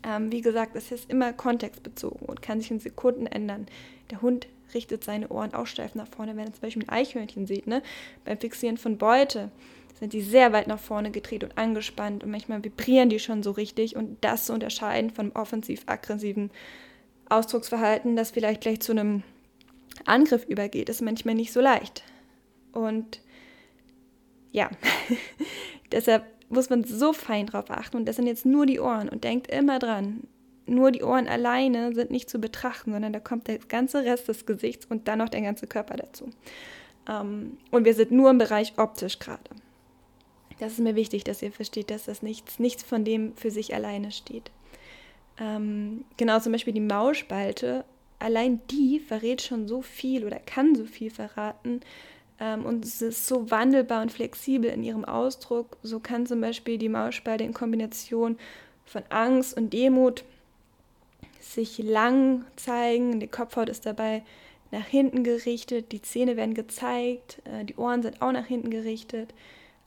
Ähm, 0.03 0.32
wie 0.32 0.41
gesagt, 0.41 0.75
es 0.75 0.91
ist 0.91 1.10
immer 1.10 1.34
kontextbezogen 1.34 2.27
und 2.27 2.41
kann 2.41 2.62
sich 2.62 2.72
in 2.72 2.79
Sekunden 2.79 3.25
ändern. 3.25 3.68
Der 4.12 4.22
Hund 4.22 4.48
richtet 4.74 5.03
seine 5.03 5.29
Ohren 5.29 5.53
auch 5.53 5.68
steif 5.68 5.96
nach 5.96 6.08
vorne. 6.08 6.36
Wenn 6.36 6.46
ihr 6.46 6.53
zum 6.53 6.62
Beispiel 6.62 6.84
ein 6.84 6.89
Eichhörnchen 6.89 7.48
seht, 7.48 7.68
ne? 7.68 7.82
beim 8.24 8.38
Fixieren 8.38 8.77
von 8.77 8.98
Beute, 8.98 9.51
sind 10.00 10.13
die 10.13 10.22
sehr 10.22 10.53
weit 10.53 10.68
nach 10.68 10.79
vorne 10.79 11.12
gedreht 11.12 11.44
und 11.44 11.58
angespannt 11.58 12.24
und 12.24 12.32
manchmal 12.32 12.63
vibrieren 12.63 13.10
die 13.10 13.20
schon 13.20 13.44
so 13.44 13.51
richtig. 13.51 13.96
Und 13.96 14.18
das 14.22 14.46
zu 14.46 14.53
unterscheiden 14.53 15.10
von 15.10 15.32
offensiv-aggressiven 15.34 16.51
Ausdrucksverhalten, 17.27 18.15
das 18.15 18.32
vielleicht 18.32 18.62
gleich 18.62 18.79
zu 18.79 18.94
einem 18.94 19.24
Angriff 20.06 20.46
übergeht, 20.46 20.88
ist 20.88 21.01
manchmal 21.01 21.36
nicht 21.36 21.51
so 21.51 21.60
leicht. 21.60 22.03
Und 22.72 23.22
ja, 24.51 24.70
deshalb 25.91 26.25
muss 26.50 26.70
man 26.70 26.84
so 26.84 27.13
fein 27.13 27.46
drauf 27.46 27.70
achten. 27.70 27.98
Und 27.98 28.06
das 28.06 28.15
sind 28.15 28.27
jetzt 28.27 28.46
nur 28.46 28.65
die 28.65 28.79
Ohren. 28.79 29.10
Und 29.10 29.24
denkt 29.24 29.48
immer 29.48 29.79
dran, 29.79 30.27
nur 30.65 30.91
die 30.91 31.03
Ohren 31.03 31.27
alleine 31.27 31.94
sind 31.94 32.12
nicht 32.12 32.29
zu 32.29 32.39
betrachten, 32.39 32.91
sondern 32.91 33.13
da 33.13 33.20
kommt 33.20 33.48
der 33.48 33.60
ganze 33.60 34.03
Rest 34.03 34.27
des 34.27 34.46
Gesichts 34.46 34.86
und 34.86 35.08
dann 35.08 35.20
noch 35.20 35.29
der 35.29 35.41
ganze 35.41 35.68
Körper 35.68 35.96
dazu. 35.96 36.29
Ähm, 37.08 37.58
und 37.72 37.86
wir 37.86 37.94
sind 37.94 38.12
nur 38.12 38.29
im 38.29 38.38
Bereich 38.38 38.74
optisch 38.77 39.20
gerade. 39.20 39.44
Das 40.60 40.74
ist 40.74 40.79
mir 40.79 40.96
wichtig, 40.96 41.24
dass 41.24 41.41
ihr 41.41 41.51
versteht, 41.51 41.89
dass 41.89 42.06
das 42.06 42.22
nichts, 42.22 42.60
nichts 42.60 42.84
von 42.84 43.06
dem 43.06 43.36
für 43.36 43.50
sich 43.50 43.74
alleine 43.74 44.12
steht. 44.12 44.51
Ähm, 45.39 46.03
genau 46.18 46.39
zum 46.39 46.51
Beispiel 46.51 46.74
die 46.74 46.82
Mausspalte, 46.82 47.86
allein 48.20 48.60
die 48.70 49.00
verrät 49.00 49.41
schon 49.41 49.68
so 49.68 49.82
viel 49.82 50.25
oder 50.25 50.38
kann 50.39 50.75
so 50.75 50.86
viel 50.86 51.10
verraten. 51.10 51.79
Ähm, 52.39 52.65
und 52.65 52.86
es 52.86 53.01
ist 53.01 53.27
so 53.27 53.50
wandelbar 53.51 54.01
und 54.01 54.12
flexibel 54.12 54.69
in 54.69 54.84
ihrem 54.84 55.05
Ausdruck. 55.05 55.77
So 55.84 56.00
kann 56.00 56.25
zum 56.25 56.41
Beispiel 56.41 56.77
die 56.77 56.89
Mausspalte 56.89 57.43
in 57.43 57.53
Kombination 57.53 58.38
von 58.86 59.03
Angst 59.10 59.55
und 59.55 59.74
Demut 59.74 60.24
sich 61.39 61.77
lang 61.79 62.46
zeigen. 62.55 63.19
Die 63.19 63.27
Kopfhaut 63.27 63.69
ist 63.69 63.86
dabei 63.86 64.24
nach 64.72 64.86
hinten 64.86 65.24
gerichtet, 65.24 65.91
die 65.91 66.01
Zähne 66.01 66.38
werden 66.38 66.53
gezeigt, 66.53 67.41
äh, 67.46 67.65
die 67.65 67.75
Ohren 67.75 68.03
sind 68.03 68.22
auch 68.22 68.31
nach 68.31 68.46
hinten 68.46 68.69
gerichtet. 68.69 69.34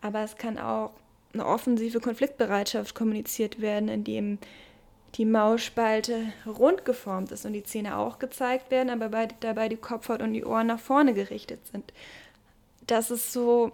Aber 0.00 0.21
es 0.25 0.37
kann 0.37 0.59
auch 0.59 0.90
eine 1.32 1.47
offensive 1.47 2.00
Konfliktbereitschaft 2.00 2.94
kommuniziert 2.94 3.61
werden, 3.61 3.88
indem 3.88 4.38
die 5.14 5.25
Mausspalte 5.25 6.32
rund 6.47 6.85
geformt 6.85 7.30
ist 7.32 7.44
und 7.44 7.52
die 7.52 7.62
Zähne 7.62 7.97
auch 7.99 8.18
gezeigt 8.18 8.71
werden, 8.71 8.90
aber 8.90 9.11
bei, 9.11 9.28
dabei 9.40 9.68
die 9.68 9.76
Kopfhaut 9.76 10.23
und 10.23 10.32
die 10.32 10.44
Ohren 10.44 10.66
nach 10.66 10.80
vorne 10.80 11.14
gerichtet 11.14 11.66
sind. 11.66 11.92
Das 12.86 13.10
ist 13.10 13.32
so 13.32 13.72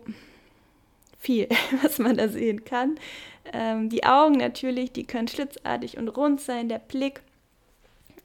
viel, 1.19 1.49
was 1.83 1.99
man 1.99 2.17
da 2.17 2.29
sehen 2.29 2.65
kann. 2.65 2.99
Ähm, 3.53 3.89
die 3.89 4.05
Augen 4.05 4.37
natürlich, 4.37 4.93
die 4.93 5.05
können 5.05 5.29
schlitzartig 5.29 5.97
und 5.97 6.09
rund 6.09 6.41
sein. 6.41 6.69
Der 6.69 6.79
Blick 6.79 7.23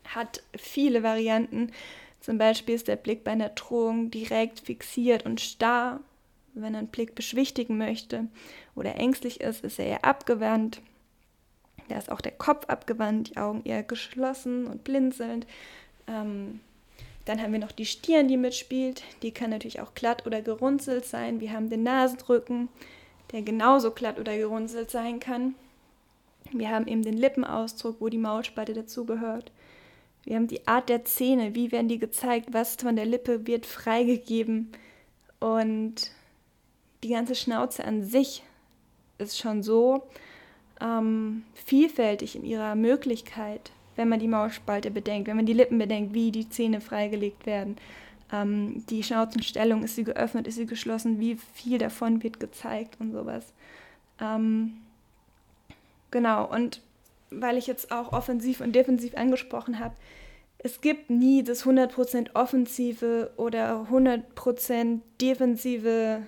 hat 0.06 0.44
viele 0.58 1.04
Varianten. 1.04 1.72
Zum 2.20 2.38
Beispiel 2.38 2.76
ist 2.76 2.88
der 2.88 2.96
Blick 2.96 3.24
bei 3.24 3.32
einer 3.32 3.50
Drohung 3.50 4.12
direkt 4.12 4.62
fixiert 4.62 5.26
und 5.26 5.42
starr. 5.42 6.00
Wenn 6.56 6.76
ein 6.76 6.88
Blick 6.88 7.16
beschwichtigen 7.16 7.78
möchte 7.78 8.28
oder 8.76 8.96
ängstlich 8.96 9.42
ist, 9.42 9.64
ist 9.64 9.80
er 9.80 9.88
eher 9.88 10.06
abgewandt. 10.06 10.82
Da 11.90 11.98
ist 11.98 12.12
auch 12.12 12.22
der 12.22 12.32
Kopf 12.32 12.66
abgewandt, 12.68 13.32
die 13.32 13.38
Augen 13.38 13.64
eher 13.66 13.84
geschlossen 13.84 14.68
und 14.68 14.84
blinzelnd. 14.84 15.48
Ähm, 16.08 16.60
dann 17.26 17.42
haben 17.42 17.54
wir 17.54 17.60
noch 17.60 17.72
die 17.72 17.86
Stirn, 17.86 18.28
die 18.28 18.38
mitspielt. 18.38 19.04
Die 19.22 19.32
kann 19.32 19.50
natürlich 19.50 19.80
auch 19.80 19.94
glatt 19.94 20.26
oder 20.28 20.42
gerunzelt 20.42 21.06
sein. 21.06 21.40
Wir 21.40 21.54
haben 21.54 21.70
den 21.70 21.84
Nasendrücken, 21.84 22.70
der 23.32 23.42
genauso 23.42 23.92
glatt 23.92 24.20
oder 24.20 24.36
gerunzelt 24.36 24.92
sein 24.92 25.20
kann. 25.20 25.56
Wir 26.52 26.70
haben 26.70 26.88
eben 26.88 27.02
den 27.02 27.18
Lippenausdruck, 27.18 27.98
wo 28.00 28.10
die 28.10 28.18
Mausspalte 28.18 28.74
dazugehört. 28.74 29.52
Wir 30.26 30.36
haben 30.36 30.48
die 30.48 30.68
Art 30.68 30.90
der 30.90 31.06
Zähne, 31.06 31.56
wie 31.56 31.72
werden 31.72 31.88
die 31.88 32.00
gezeigt, 32.00 32.50
was 32.52 32.76
von 32.76 32.96
der 32.96 33.06
Lippe 33.06 33.48
wird 33.48 33.66
freigegeben. 33.66 34.72
Und 35.40 36.12
die 37.04 37.10
ganze 37.10 37.36
Schnauze 37.36 37.84
an 37.84 38.04
sich 38.04 38.44
ist 39.18 39.38
schon 39.38 39.64
so, 39.64 40.04
ähm, 40.82 41.44
vielfältig 41.54 42.36
in 42.36 42.46
ihrer 42.46 42.76
Möglichkeit, 42.76 43.72
wenn 43.96 44.10
man 44.10 44.20
die 44.20 44.28
Mausspalte 44.28 44.92
bedenkt, 44.92 45.28
wenn 45.28 45.36
man 45.36 45.46
die 45.46 45.54
Lippen 45.54 45.78
bedenkt, 45.78 46.14
wie 46.14 46.32
die 46.32 46.50
Zähne 46.50 46.82
freigelegt 46.82 47.46
werden. 47.46 47.78
Ähm, 48.32 48.84
die 48.90 49.04
Schnauzenstellung, 49.04 49.84
ist 49.84 49.96
sie 49.96 50.04
geöffnet, 50.04 50.48
ist 50.48 50.56
sie 50.56 50.66
geschlossen, 50.66 51.20
wie 51.20 51.38
viel 51.54 51.78
davon 51.78 52.24
wird 52.24 52.40
gezeigt 52.40 52.98
und 53.00 53.12
sowas. 53.12 53.54
Ähm, 54.20 54.74
genau, 56.12 56.50
und 56.50 56.82
weil 57.30 57.58
ich 57.58 57.68
jetzt 57.68 57.92
auch 57.92 58.14
offensiv 58.14 58.62
und 58.62 58.74
defensiv 58.74 59.16
angesprochen 59.16 59.80
habe, 59.80 59.96
es 60.60 60.80
gibt 60.80 61.10
nie 61.10 61.44
das 61.44 61.66
100% 61.66 62.36
offensive 62.36 63.32
oder 63.36 63.86
100% 63.92 65.02
defensive 65.20 66.22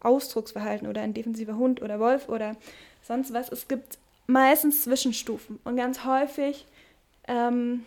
Ausdrucksverhalten 0.00 0.86
oder 0.86 1.02
ein 1.02 1.12
defensiver 1.12 1.56
Hund 1.56 1.82
oder 1.82 1.98
Wolf 1.98 2.28
oder 2.28 2.56
sonst 3.02 3.32
was. 3.32 3.50
Es 3.50 3.66
gibt 3.66 3.98
meistens 4.26 4.82
Zwischenstufen 4.82 5.58
und 5.64 5.76
ganz 5.76 6.04
häufig 6.04 6.66
ähm, 7.28 7.84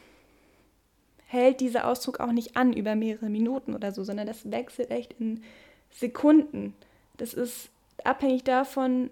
hält 1.28 1.62
dieser 1.62 1.88
Ausdruck 1.88 2.20
auch 2.20 2.32
nicht 2.32 2.58
an 2.58 2.74
über 2.74 2.96
mehrere 2.96 3.30
Minuten 3.30 3.76
oder 3.76 3.92
so, 3.92 4.04
sondern 4.04 4.28
das 4.28 4.50
wechselt 4.52 4.92
echt 4.92 5.14
in 5.20 5.44
Sekunden. 5.92 6.74
Das 7.18 7.34
ist 7.34 7.70
abhängig 8.04 8.44
davon, 8.44 9.10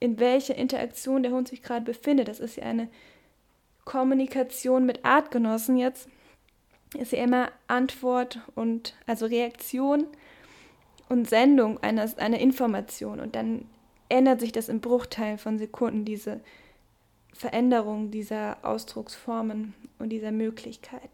in 0.00 0.18
welcher 0.20 0.56
Interaktion 0.56 1.22
der 1.22 1.32
Hund 1.32 1.48
sich 1.48 1.62
gerade 1.62 1.84
befindet. 1.84 2.28
Das 2.28 2.40
ist 2.40 2.56
ja 2.56 2.64
eine 2.64 2.88
Kommunikation 3.84 4.84
mit 4.86 5.04
Artgenossen 5.04 5.76
jetzt. 5.76 6.08
Ist 6.96 7.12
ja 7.12 7.22
immer 7.22 7.50
Antwort 7.66 8.40
und 8.54 8.94
also 9.06 9.26
Reaktion 9.26 10.06
und 11.08 11.28
Sendung 11.28 11.82
einer, 11.82 12.08
einer 12.18 12.38
Information. 12.38 13.20
Und 13.20 13.34
dann 13.34 13.66
ändert 14.08 14.40
sich 14.40 14.52
das 14.52 14.68
im 14.68 14.80
Bruchteil 14.80 15.38
von 15.38 15.58
Sekunden, 15.58 16.04
diese 16.04 16.40
Veränderung 17.32 18.10
dieser 18.10 18.58
Ausdrucksformen 18.62 19.74
und 19.98 20.10
dieser 20.10 20.32
Möglichkeiten. 20.32 21.08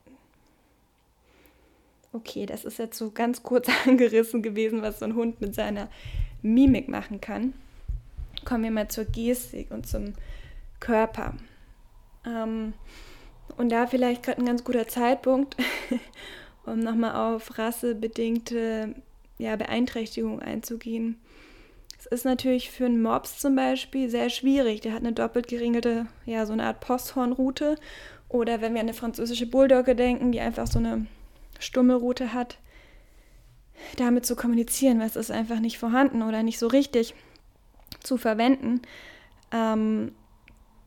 Okay, 2.13 2.47
das 2.47 2.65
ist 2.65 2.79
jetzt 2.79 2.97
so 2.97 3.11
ganz 3.11 3.43
kurz 3.43 3.69
angerissen 3.87 4.43
gewesen, 4.43 4.83
was 4.83 5.01
so 5.01 5.05
ein 5.05 5.17
Hund 5.17 5.41
mit 5.41 5.55
seiner 5.55 5.89
Mimik 6.43 6.89
machen 6.89 7.21
kann. 7.21 7.55
Kommen 8.45 8.65
wir 8.65 8.71
mal 8.71 8.89
zur 8.89 9.05
Gestik 9.05 9.71
und 9.71 9.87
zum 9.87 10.15
Körper. 10.81 11.35
Ähm, 12.25 12.75
und 13.57 13.71
da 13.71 13.87
vielleicht 13.87 14.23
gerade 14.23 14.41
ein 14.41 14.47
ganz 14.47 14.65
guter 14.65 14.89
Zeitpunkt, 14.89 15.57
um 16.67 16.79
nochmal 16.79 17.35
auf 17.35 17.59
rassebedingte 17.59 18.95
ja, 19.39 19.57
Beeinträchtigung 19.57 20.41
einzugehen. 20.41 21.21
Es 22.05 22.13
ist 22.13 22.25
natürlich 22.27 22.71
für 22.71 22.85
einen 22.85 23.01
Mops 23.01 23.39
zum 23.39 23.57
Beispiel 23.57 24.11
sehr 24.11 24.29
schwierig. 24.29 24.83
Der 24.83 24.93
hat 24.93 25.01
eine 25.01 25.15
doppelt 25.15 25.49
geringelte, 25.49 26.07
ja, 26.27 26.45
so 26.45 26.53
eine 26.53 26.65
Art 26.65 26.81
Posthornroute. 26.81 27.77
Oder 28.29 28.61
wenn 28.61 28.75
wir 28.75 28.81
an 28.81 28.89
eine 28.89 28.95
französische 28.95 29.47
Bulldogge 29.47 29.97
denken, 29.97 30.31
die 30.31 30.41
einfach 30.41 30.67
so 30.67 30.79
eine 30.79 31.07
stumme 31.59 31.95
Route 31.95 32.35
hat, 32.35 32.59
damit 33.97 34.27
zu 34.27 34.37
kommunizieren, 34.37 35.01
es 35.01 35.17
ist 35.17 35.31
einfach 35.31 35.61
nicht 35.61 35.79
vorhanden 35.79 36.23
oder 36.23 36.43
nicht 36.43 36.59
so 36.59 36.67
richtig 36.67 37.15
zu 38.03 38.19
verwenden. 38.19 38.83
Ähm, 39.51 40.13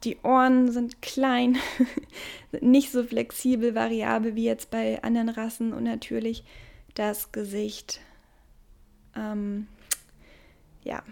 die 0.03 0.17
Ohren 0.21 0.71
sind 0.71 1.01
klein, 1.01 1.57
sind 2.51 2.63
nicht 2.63 2.91
so 2.91 3.03
flexibel, 3.03 3.73
variabel 3.73 4.35
wie 4.35 4.45
jetzt 4.45 4.69
bei 4.69 5.01
anderen 5.01 5.29
Rassen 5.29 5.73
und 5.73 5.83
natürlich 5.83 6.43
das 6.93 7.31
Gesicht 7.31 8.01
ähm, 9.15 9.67
ja, 10.87 11.03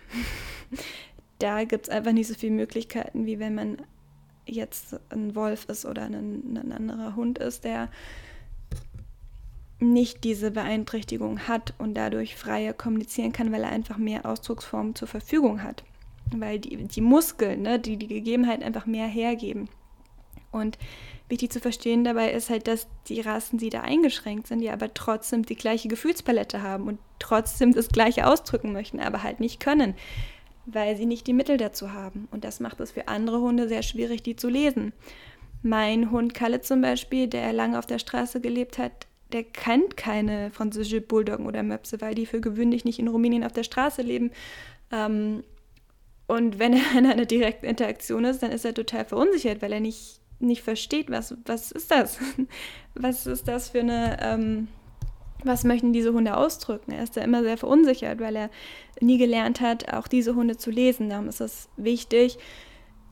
da 1.39 1.63
gibt 1.65 1.87
es 1.87 1.89
einfach 1.89 2.13
nicht 2.13 2.27
so 2.27 2.33
viele 2.33 2.53
Möglichkeiten, 2.53 3.25
wie 3.25 3.39
wenn 3.39 3.55
man 3.55 3.77
jetzt 4.45 4.99
ein 5.09 5.35
Wolf 5.35 5.65
ist 5.69 5.85
oder 5.85 6.03
ein, 6.03 6.57
ein 6.57 6.71
anderer 6.71 7.15
Hund 7.15 7.39
ist, 7.39 7.63
der 7.63 7.89
nicht 9.79 10.23
diese 10.23 10.51
Beeinträchtigung 10.51 11.47
hat 11.47 11.73
und 11.77 11.95
dadurch 11.95 12.35
freier 12.35 12.73
kommunizieren 12.73 13.33
kann, 13.33 13.51
weil 13.51 13.63
er 13.63 13.71
einfach 13.71 13.97
mehr 13.97 14.25
Ausdrucksformen 14.25 14.95
zur 14.95 15.07
Verfügung 15.07 15.63
hat. 15.63 15.83
Weil 16.33 16.59
die, 16.59 16.77
die 16.77 17.01
Muskeln, 17.01 17.63
ne, 17.63 17.79
die 17.79 17.97
die 17.97 18.07
Gegebenheit 18.07 18.63
einfach 18.63 18.85
mehr 18.85 19.07
hergeben. 19.07 19.67
Und 20.51 20.77
wichtig 21.29 21.51
zu 21.51 21.59
verstehen 21.59 22.03
dabei 22.03 22.31
ist 22.31 22.49
halt, 22.49 22.67
dass 22.67 22.87
die 23.07 23.21
Rassen, 23.21 23.57
die 23.57 23.69
da 23.69 23.81
eingeschränkt 23.81 24.47
sind, 24.47 24.59
die 24.59 24.69
aber 24.69 24.93
trotzdem 24.93 25.43
die 25.43 25.55
gleiche 25.55 25.87
Gefühlspalette 25.87 26.61
haben 26.61 26.87
und 26.87 26.99
trotzdem 27.19 27.73
das 27.73 27.89
gleiche 27.89 28.27
ausdrücken 28.27 28.73
möchten, 28.73 28.99
aber 28.99 29.23
halt 29.23 29.39
nicht 29.39 29.59
können, 29.59 29.95
weil 30.65 30.95
sie 30.95 31.05
nicht 31.05 31.25
die 31.27 31.33
Mittel 31.33 31.57
dazu 31.57 31.93
haben. 31.93 32.27
Und 32.31 32.43
das 32.43 32.59
macht 32.59 32.79
es 32.79 32.91
für 32.91 33.07
andere 33.07 33.41
Hunde 33.41 33.67
sehr 33.67 33.83
schwierig, 33.83 34.23
die 34.23 34.35
zu 34.35 34.49
lesen. 34.49 34.93
Mein 35.63 36.11
Hund 36.11 36.35
Kalle 36.35 36.61
zum 36.61 36.81
Beispiel, 36.81 37.27
der 37.27 37.51
lange 37.53 37.79
auf 37.79 37.87
der 37.87 37.99
Straße 37.99 38.39
gelebt 38.39 38.77
hat, 38.77 39.07
der 39.31 39.43
kennt 39.43 39.97
keine 39.97 40.51
französische 40.51 41.01
Bulldoggen 41.01 41.47
oder 41.47 41.63
Möpse, 41.63 41.99
weil 42.01 42.13
die 42.13 42.27
für 42.27 42.39
gewöhnlich 42.39 42.85
nicht 42.85 42.99
in 42.99 43.07
Rumänien 43.07 43.43
auf 43.43 43.51
der 43.51 43.63
Straße 43.63 44.03
leben. 44.03 44.31
Ähm, 44.91 45.43
und 46.27 46.59
wenn 46.59 46.73
er 46.73 46.97
in 46.97 47.05
einer 47.05 47.25
direkten 47.25 47.65
Interaktion 47.65 48.25
ist, 48.25 48.43
dann 48.43 48.51
ist 48.51 48.65
er 48.65 48.73
total 48.73 49.05
verunsichert, 49.05 49.61
weil 49.61 49.73
er 49.73 49.79
nicht 49.79 50.21
nicht 50.39 50.63
versteht, 50.63 51.09
was, 51.09 51.35
was 51.45 51.71
ist 51.71 51.91
das? 51.91 52.19
Was 52.97 53.27
ist 53.27 53.49
das 53.49 53.67
für 53.67 53.81
eine, 53.81 54.17
ähm, 54.21 54.69
was 55.43 55.65
möchten 55.65 55.91
diese 55.91 56.13
Hunde 56.13 56.37
ausdrücken? 56.37 56.93
Er 56.93 57.03
ist 57.03 57.17
da 57.17 57.21
immer 57.21 57.43
sehr 57.43 57.57
verunsichert, 57.57 58.21
weil 58.21 58.37
er 58.37 58.49
nie 59.01 59.17
gelernt 59.17 59.59
hat, 59.59 59.93
auch 59.93 60.07
diese 60.07 60.33
Hunde 60.33 60.55
zu 60.55 60.71
lesen. 60.71 61.09
Darum 61.09 61.27
ist 61.27 61.41
es 61.41 61.67
wichtig, 61.75 62.37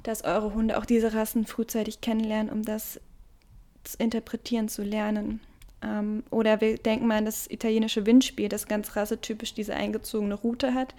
dass 0.02 0.24
eure 0.24 0.54
Hunde 0.54 0.78
auch 0.78 0.86
diese 0.86 1.14
Rassen 1.14 1.46
frühzeitig 1.46 2.00
kennenlernen, 2.00 2.50
um 2.52 2.64
das 2.64 3.02
zu 3.84 3.98
interpretieren 3.98 4.70
zu 4.70 4.84
lernen. 4.84 5.42
Ähm, 5.84 6.24
oder 6.30 6.62
wir 6.62 6.78
denken 6.78 7.08
mal 7.08 7.18
an 7.18 7.26
das 7.26 7.50
italienische 7.50 8.06
Windspiel, 8.06 8.50
das 8.50 8.68
ganz 8.68 8.96
rassetypisch 8.96 9.54
diese 9.54 9.76
eingezogene 9.76 10.36
Route 10.36 10.74
hat. 10.74 10.96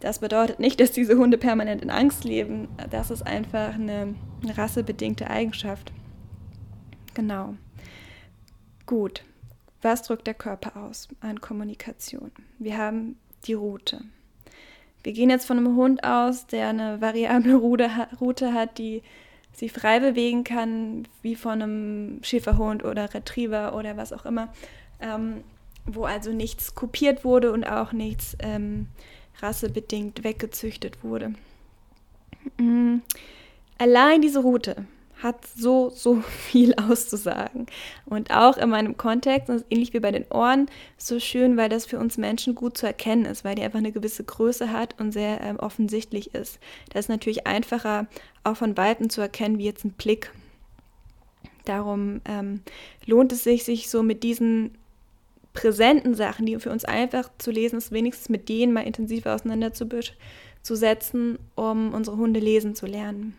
Das 0.00 0.20
bedeutet 0.20 0.60
nicht, 0.60 0.80
dass 0.80 0.92
diese 0.92 1.16
Hunde 1.18 1.38
permanent 1.38 1.82
in 1.82 1.90
Angst 1.90 2.24
leben. 2.24 2.68
Das 2.90 3.10
ist 3.10 3.22
einfach 3.22 3.74
eine 3.74 4.14
rassebedingte 4.44 5.28
Eigenschaft. 5.28 5.92
Genau. 7.14 7.54
Gut. 8.86 9.24
Was 9.82 10.02
drückt 10.02 10.26
der 10.26 10.34
Körper 10.34 10.76
aus 10.76 11.08
an 11.20 11.40
Kommunikation? 11.40 12.32
Wir 12.58 12.78
haben 12.78 13.16
die 13.46 13.54
Route. 13.54 14.02
Wir 15.02 15.12
gehen 15.12 15.30
jetzt 15.30 15.46
von 15.46 15.56
einem 15.56 15.76
Hund 15.76 16.02
aus, 16.04 16.46
der 16.46 16.68
eine 16.68 17.00
variable 17.00 17.54
Route 17.54 18.52
hat, 18.52 18.78
die 18.78 19.02
sich 19.52 19.72
frei 19.72 20.00
bewegen 20.00 20.44
kann, 20.44 21.06
wie 21.22 21.34
von 21.34 21.62
einem 21.62 22.20
Schäferhund 22.22 22.84
oder 22.84 23.12
Retriever 23.12 23.74
oder 23.74 23.96
was 23.96 24.12
auch 24.12 24.24
immer, 24.24 24.52
ähm, 25.00 25.42
wo 25.84 26.04
also 26.04 26.32
nichts 26.32 26.74
kopiert 26.74 27.24
wurde 27.24 27.52
und 27.52 27.64
auch 27.64 27.92
nichts 27.92 28.36
ähm, 28.40 28.88
rassebedingt 29.40 30.24
weggezüchtet 30.24 31.02
wurde. 31.02 31.34
Mhm. 32.58 33.02
Allein 33.78 34.20
diese 34.20 34.40
Route 34.40 34.86
hat 35.22 35.46
so, 35.46 35.90
so 35.90 36.20
viel 36.48 36.74
auszusagen. 36.74 37.66
Und 38.06 38.30
auch 38.30 38.56
in 38.56 38.70
meinem 38.70 38.96
Kontext, 38.96 39.50
ähnlich 39.70 39.92
wie 39.92 40.00
bei 40.00 40.12
den 40.12 40.26
Ohren, 40.30 40.66
so 40.96 41.18
schön, 41.18 41.56
weil 41.56 41.68
das 41.68 41.86
für 41.86 41.98
uns 41.98 42.18
Menschen 42.18 42.54
gut 42.54 42.76
zu 42.76 42.86
erkennen 42.86 43.24
ist, 43.24 43.44
weil 43.44 43.54
die 43.54 43.62
einfach 43.62 43.78
eine 43.78 43.92
gewisse 43.92 44.24
Größe 44.24 44.72
hat 44.72 44.98
und 45.00 45.12
sehr 45.12 45.40
ähm, 45.40 45.58
offensichtlich 45.58 46.34
ist. 46.34 46.58
Das 46.90 47.06
ist 47.06 47.08
natürlich 47.08 47.46
einfacher, 47.46 48.06
auch 48.44 48.56
von 48.56 48.76
Weitem 48.76 49.10
zu 49.10 49.20
erkennen, 49.20 49.58
wie 49.58 49.64
jetzt 49.64 49.84
ein 49.84 49.92
Blick. 49.92 50.32
Darum 51.64 52.22
ähm, 52.24 52.62
lohnt 53.04 53.32
es 53.32 53.44
sich, 53.44 53.64
sich 53.64 53.90
so 53.90 54.02
mit 54.02 54.22
diesen 54.22 54.77
präsenten 55.58 56.14
Sachen, 56.14 56.46
die 56.46 56.58
für 56.60 56.70
uns 56.70 56.84
einfach 56.84 57.28
zu 57.38 57.50
lesen 57.50 57.78
ist, 57.78 57.90
wenigstens 57.90 58.28
mit 58.28 58.48
denen 58.48 58.72
mal 58.72 58.86
intensiver 58.86 59.34
auseinanderzusetzen, 59.34 61.40
um 61.56 61.92
unsere 61.92 62.16
Hunde 62.16 62.38
lesen 62.38 62.76
zu 62.76 62.86
lernen. 62.86 63.36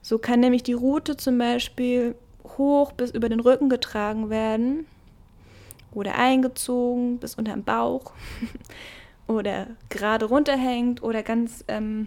So 0.00 0.18
kann 0.18 0.40
nämlich 0.40 0.62
die 0.62 0.72
Rute 0.72 1.18
zum 1.18 1.36
Beispiel 1.36 2.14
hoch 2.56 2.92
bis 2.92 3.10
über 3.10 3.28
den 3.28 3.40
Rücken 3.40 3.68
getragen 3.68 4.30
werden 4.30 4.86
oder 5.92 6.14
eingezogen 6.14 7.18
bis 7.18 7.34
unter 7.34 7.52
den 7.52 7.64
Bauch 7.64 8.14
oder 9.26 9.66
gerade 9.90 10.24
runterhängt 10.24 11.02
oder 11.02 11.22
ganz 11.22 11.66
ähm, 11.68 12.06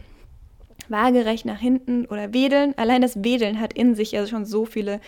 waagerecht 0.89 1.45
nach 1.45 1.59
hinten 1.59 2.07
oder 2.07 2.33
wedeln. 2.33 2.75
Allein 2.79 3.03
das 3.03 3.23
Wedeln 3.23 3.59
hat 3.59 3.73
in 3.73 3.93
sich 3.93 4.13
ja 4.13 4.25
schon 4.25 4.45
so 4.45 4.65
viele 4.65 5.01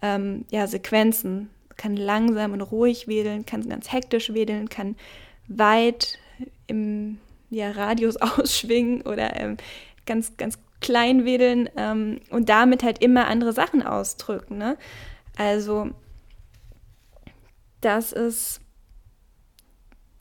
ähm, 0.00 0.44
ja, 0.52 0.68
Sequenzen. 0.68 1.50
Kann 1.80 1.96
langsam 1.96 2.52
und 2.52 2.60
ruhig 2.60 3.08
wedeln, 3.08 3.46
kann 3.46 3.66
ganz 3.66 3.90
hektisch 3.90 4.34
wedeln, 4.34 4.68
kann 4.68 4.96
weit 5.48 6.18
im 6.66 7.18
ja, 7.48 7.70
Radius 7.70 8.16
ausschwingen 8.20 9.00
oder 9.00 9.34
ähm, 9.40 9.56
ganz, 10.04 10.36
ganz 10.36 10.58
klein 10.82 11.24
wedeln 11.24 11.70
ähm, 11.76 12.20
und 12.28 12.50
damit 12.50 12.82
halt 12.82 13.02
immer 13.02 13.28
andere 13.28 13.54
Sachen 13.54 13.82
ausdrücken. 13.82 14.58
Ne? 14.58 14.76
Also 15.38 15.90
das 17.80 18.12
ist 18.12 18.60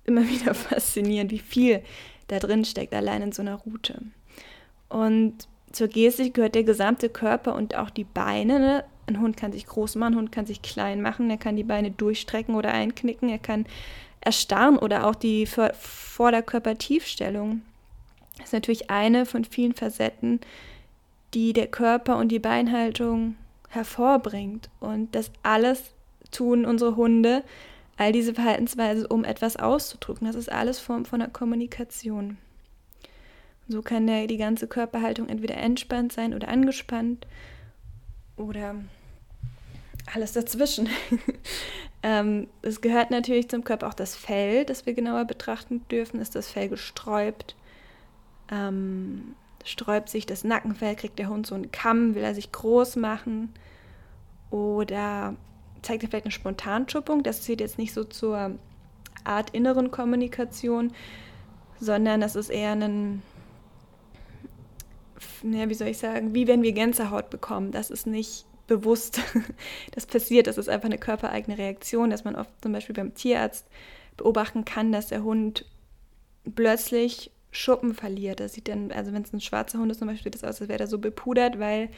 immer 0.05 0.21
wieder 0.29 0.53
faszinierend, 0.53 1.31
wie 1.31 1.39
viel 1.39 1.83
da 2.27 2.39
drin 2.39 2.63
steckt, 2.63 2.93
allein 2.93 3.21
in 3.21 3.31
so 3.33 3.41
einer 3.41 3.55
Route. 3.55 4.01
Und 4.87 5.49
zur 5.73 5.89
Gestik 5.89 6.35
gehört 6.35 6.55
der 6.55 6.63
gesamte 6.63 7.09
Körper 7.09 7.53
und 7.55 7.75
auch 7.75 7.89
die 7.89 8.03
Beine. 8.05 8.59
Ne? 8.59 8.83
Ein 9.09 9.21
Hund 9.21 9.37
kann 9.37 9.51
sich 9.51 9.65
groß 9.65 9.95
machen, 9.95 10.13
ein 10.13 10.19
Hund 10.19 10.31
kann 10.31 10.45
sich 10.45 10.61
klein 10.61 11.01
machen, 11.01 11.29
er 11.29 11.37
kann 11.37 11.55
die 11.55 11.63
Beine 11.63 11.91
durchstrecken 11.91 12.55
oder 12.55 12.73
einknicken, 12.73 13.29
er 13.29 13.39
kann 13.39 13.65
erstarren 14.21 14.77
oder 14.77 15.07
auch 15.07 15.15
die 15.15 15.45
Vorderkörpertiefstellung 15.45 17.61
ist 18.43 18.53
natürlich 18.53 18.89
eine 18.89 19.25
von 19.25 19.43
vielen 19.43 19.73
Facetten, 19.73 20.39
die 21.33 21.53
der 21.53 21.67
Körper 21.67 22.17
und 22.17 22.29
die 22.29 22.39
Beinhaltung 22.39 23.35
hervorbringt. 23.69 24.69
Und 24.79 25.13
das 25.13 25.31
alles 25.43 25.91
tun 26.31 26.65
unsere 26.65 26.95
Hunde, 26.95 27.43
all 27.97 28.11
diese 28.11 28.33
Verhaltensweisen, 28.33 29.05
um 29.05 29.23
etwas 29.23 29.57
auszudrücken. 29.57 30.27
Das 30.27 30.35
ist 30.35 30.51
alles 30.51 30.79
Form 30.79 31.05
von 31.05 31.19
der 31.19 31.29
Kommunikation. 31.29 32.37
So 33.67 33.81
kann 33.81 34.07
der, 34.07 34.25
die 34.25 34.37
ganze 34.37 34.67
Körperhaltung 34.67 35.29
entweder 35.29 35.57
entspannt 35.57 36.11
sein 36.11 36.33
oder 36.33 36.47
angespannt 36.47 37.27
oder 38.35 38.75
alles 40.13 40.33
dazwischen. 40.33 40.89
ähm, 42.03 42.47
es 42.61 42.81
gehört 42.81 43.11
natürlich 43.11 43.49
zum 43.49 43.63
Körper 43.63 43.87
auch 43.87 43.93
das 43.93 44.15
Fell, 44.15 44.65
das 44.65 44.85
wir 44.85 44.93
genauer 44.93 45.25
betrachten 45.25 45.85
dürfen. 45.89 46.19
Ist 46.19 46.35
das 46.35 46.49
Fell 46.49 46.69
gesträubt? 46.69 47.55
ähm, 48.51 49.35
sträubt 49.63 50.09
sich 50.09 50.25
das 50.25 50.43
Nackenfell, 50.43 50.95
kriegt 50.95 51.19
der 51.19 51.29
Hund 51.29 51.45
so 51.45 51.55
einen 51.55 51.71
Kamm, 51.71 52.15
will 52.15 52.23
er 52.23 52.35
sich 52.35 52.51
groß 52.51 52.95
machen 52.95 53.53
oder 54.49 55.35
zeigt 55.81 56.03
er 56.03 56.09
vielleicht 56.09 56.25
eine 56.25 56.31
Spontanschuppung. 56.31 57.23
Das 57.23 57.41
zählt 57.41 57.61
jetzt 57.61 57.77
nicht 57.77 57.93
so 57.93 58.03
zur 58.03 58.51
Art 59.23 59.49
inneren 59.51 59.91
Kommunikation, 59.91 60.91
sondern 61.79 62.21
das 62.21 62.35
ist 62.35 62.49
eher 62.49 62.71
ein, 62.71 63.21
ja, 65.43 65.69
wie 65.69 65.73
soll 65.73 65.89
ich 65.89 65.97
sagen, 65.97 66.33
wie 66.33 66.47
wenn 66.47 66.63
wir 66.63 66.71
Gänsehaut 66.71 67.29
bekommen. 67.29 67.71
Das 67.71 67.89
ist 67.89 68.07
nicht 68.07 68.45
bewusst. 68.69 69.19
Das 69.91 70.05
passiert, 70.05 70.47
das 70.47 70.57
ist 70.57 70.69
einfach 70.69 70.85
eine 70.85 70.97
körpereigene 70.97 71.57
Reaktion, 71.57 72.09
dass 72.09 72.23
man 72.23 72.35
oft 72.35 72.49
zum 72.61 72.71
Beispiel 72.71 72.95
beim 72.95 73.13
Tierarzt 73.13 73.67
beobachten 74.15 74.63
kann, 74.63 74.91
dass 74.91 75.07
der 75.07 75.23
Hund 75.23 75.65
plötzlich 76.55 77.31
Schuppen 77.51 77.93
verliert. 77.93 78.39
Das 78.39 78.53
sieht 78.53 78.67
dann, 78.67 78.91
also 78.91 79.11
wenn 79.11 79.23
es 79.23 79.33
ein 79.33 79.41
schwarzer 79.41 79.79
Hund 79.79 79.91
ist 79.91 79.99
zum 79.99 80.07
Beispiel, 80.07 80.31
sieht 80.31 80.41
das 80.41 80.43
aus, 80.43 80.61
als 80.61 80.69
wäre 80.69 80.79
er 80.79 80.87
so 80.87 80.99
bepudert, 80.99 81.59
weil 81.59 81.89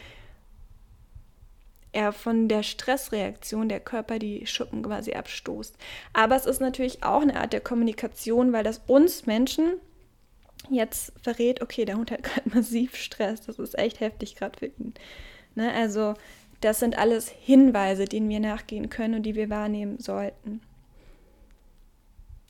er 1.91 2.13
von 2.13 2.47
der 2.47 2.63
Stressreaktion 2.63 3.69
der 3.69 3.81
Körper 3.81 4.17
die 4.17 4.47
Schuppen 4.47 4.81
quasi 4.81 5.13
abstoßt. 5.13 5.75
Aber 6.13 6.35
es 6.35 6.45
ist 6.45 6.61
natürlich 6.61 7.03
auch 7.03 7.21
eine 7.21 7.39
Art 7.39 7.53
der 7.53 7.61
Kommunikation, 7.61 8.53
weil 8.53 8.63
das 8.63 8.81
uns 8.87 9.25
Menschen 9.25 9.73
jetzt 10.69 11.11
verrät, 11.21 11.61
okay, 11.61 11.85
der 11.85 11.97
Hund 11.97 12.11
hat 12.11 12.23
gerade 12.23 12.49
massiv 12.53 12.95
Stress, 12.95 13.41
das 13.41 13.59
ist 13.59 13.77
echt 13.77 13.99
heftig 13.99 14.35
gerade 14.35 14.57
für 14.57 14.67
ihn. 14.67 14.93
Ne? 15.55 15.71
Also 15.73 16.13
das 16.61 16.79
sind 16.79 16.97
alles 16.97 17.29
Hinweise, 17.29 18.05
denen 18.05 18.29
wir 18.29 18.39
nachgehen 18.39 18.89
können 18.89 19.15
und 19.15 19.23
die 19.23 19.35
wir 19.35 19.49
wahrnehmen 19.49 19.99
sollten. 19.99 20.61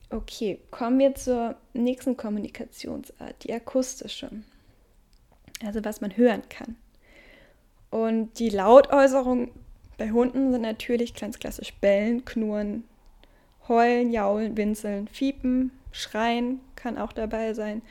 Okay, 0.09 0.59
kommen 0.71 0.99
wir 0.99 1.15
zur 1.15 1.55
nächsten 1.73 2.17
Kommunikationsart, 2.17 3.43
die 3.43 3.53
akustische. 3.53 4.29
Also 5.65 5.83
was 5.85 6.01
man 6.01 6.17
hören 6.17 6.43
kann. 6.49 6.75
Und 7.89 8.39
die 8.39 8.49
Lautäußerungen 8.49 9.51
bei 9.97 10.11
Hunden 10.11 10.51
sind 10.51 10.61
natürlich 10.61 11.13
ganz 11.13 11.39
klassisch 11.39 11.73
bellen, 11.75 12.25
knurren, 12.25 12.83
heulen, 13.67 14.11
jaulen, 14.11 14.57
winseln, 14.57 15.07
fiepen, 15.07 15.71
schreien 15.91 16.59
kann 16.75 16.97
auch 16.97 17.13
dabei 17.13 17.53
sein. 17.53 17.81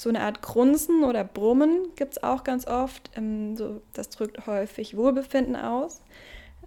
So 0.00 0.08
eine 0.08 0.22
Art 0.22 0.40
Grunzen 0.40 1.04
oder 1.04 1.24
Brummen 1.24 1.88
gibt 1.94 2.12
es 2.12 2.22
auch 2.22 2.42
ganz 2.42 2.66
oft. 2.66 3.10
Ähm, 3.18 3.54
so, 3.58 3.82
das 3.92 4.08
drückt 4.08 4.46
häufig 4.46 4.96
Wohlbefinden 4.96 5.56
aus. 5.56 6.00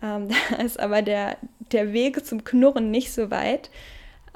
Ähm, 0.04 0.28
da 0.52 0.58
ist 0.58 0.80
aber 0.80 1.02
der, 1.02 1.38
der 1.72 1.94
Weg 1.94 2.24
zum 2.28 2.44
Knurren 2.44 2.92
nicht 2.92 3.12
so 3.12 3.32
weit 3.32 3.72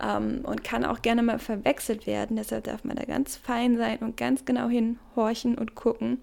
ähm, 0.02 0.40
und 0.42 0.64
kann 0.64 0.84
auch 0.84 1.04
gerne 1.04 1.22
mal 1.22 1.38
verwechselt 1.38 2.08
werden. 2.08 2.38
Deshalb 2.38 2.64
darf 2.64 2.84
man 2.86 2.96
da 2.96 3.06
ganz 3.06 3.36
fein 3.36 3.78
sein 3.78 4.00
und 4.00 4.18
ganz 4.18 4.46
genau 4.46 4.68
hinhorchen 4.68 5.60
und 5.60 5.76
gucken. 5.76 6.20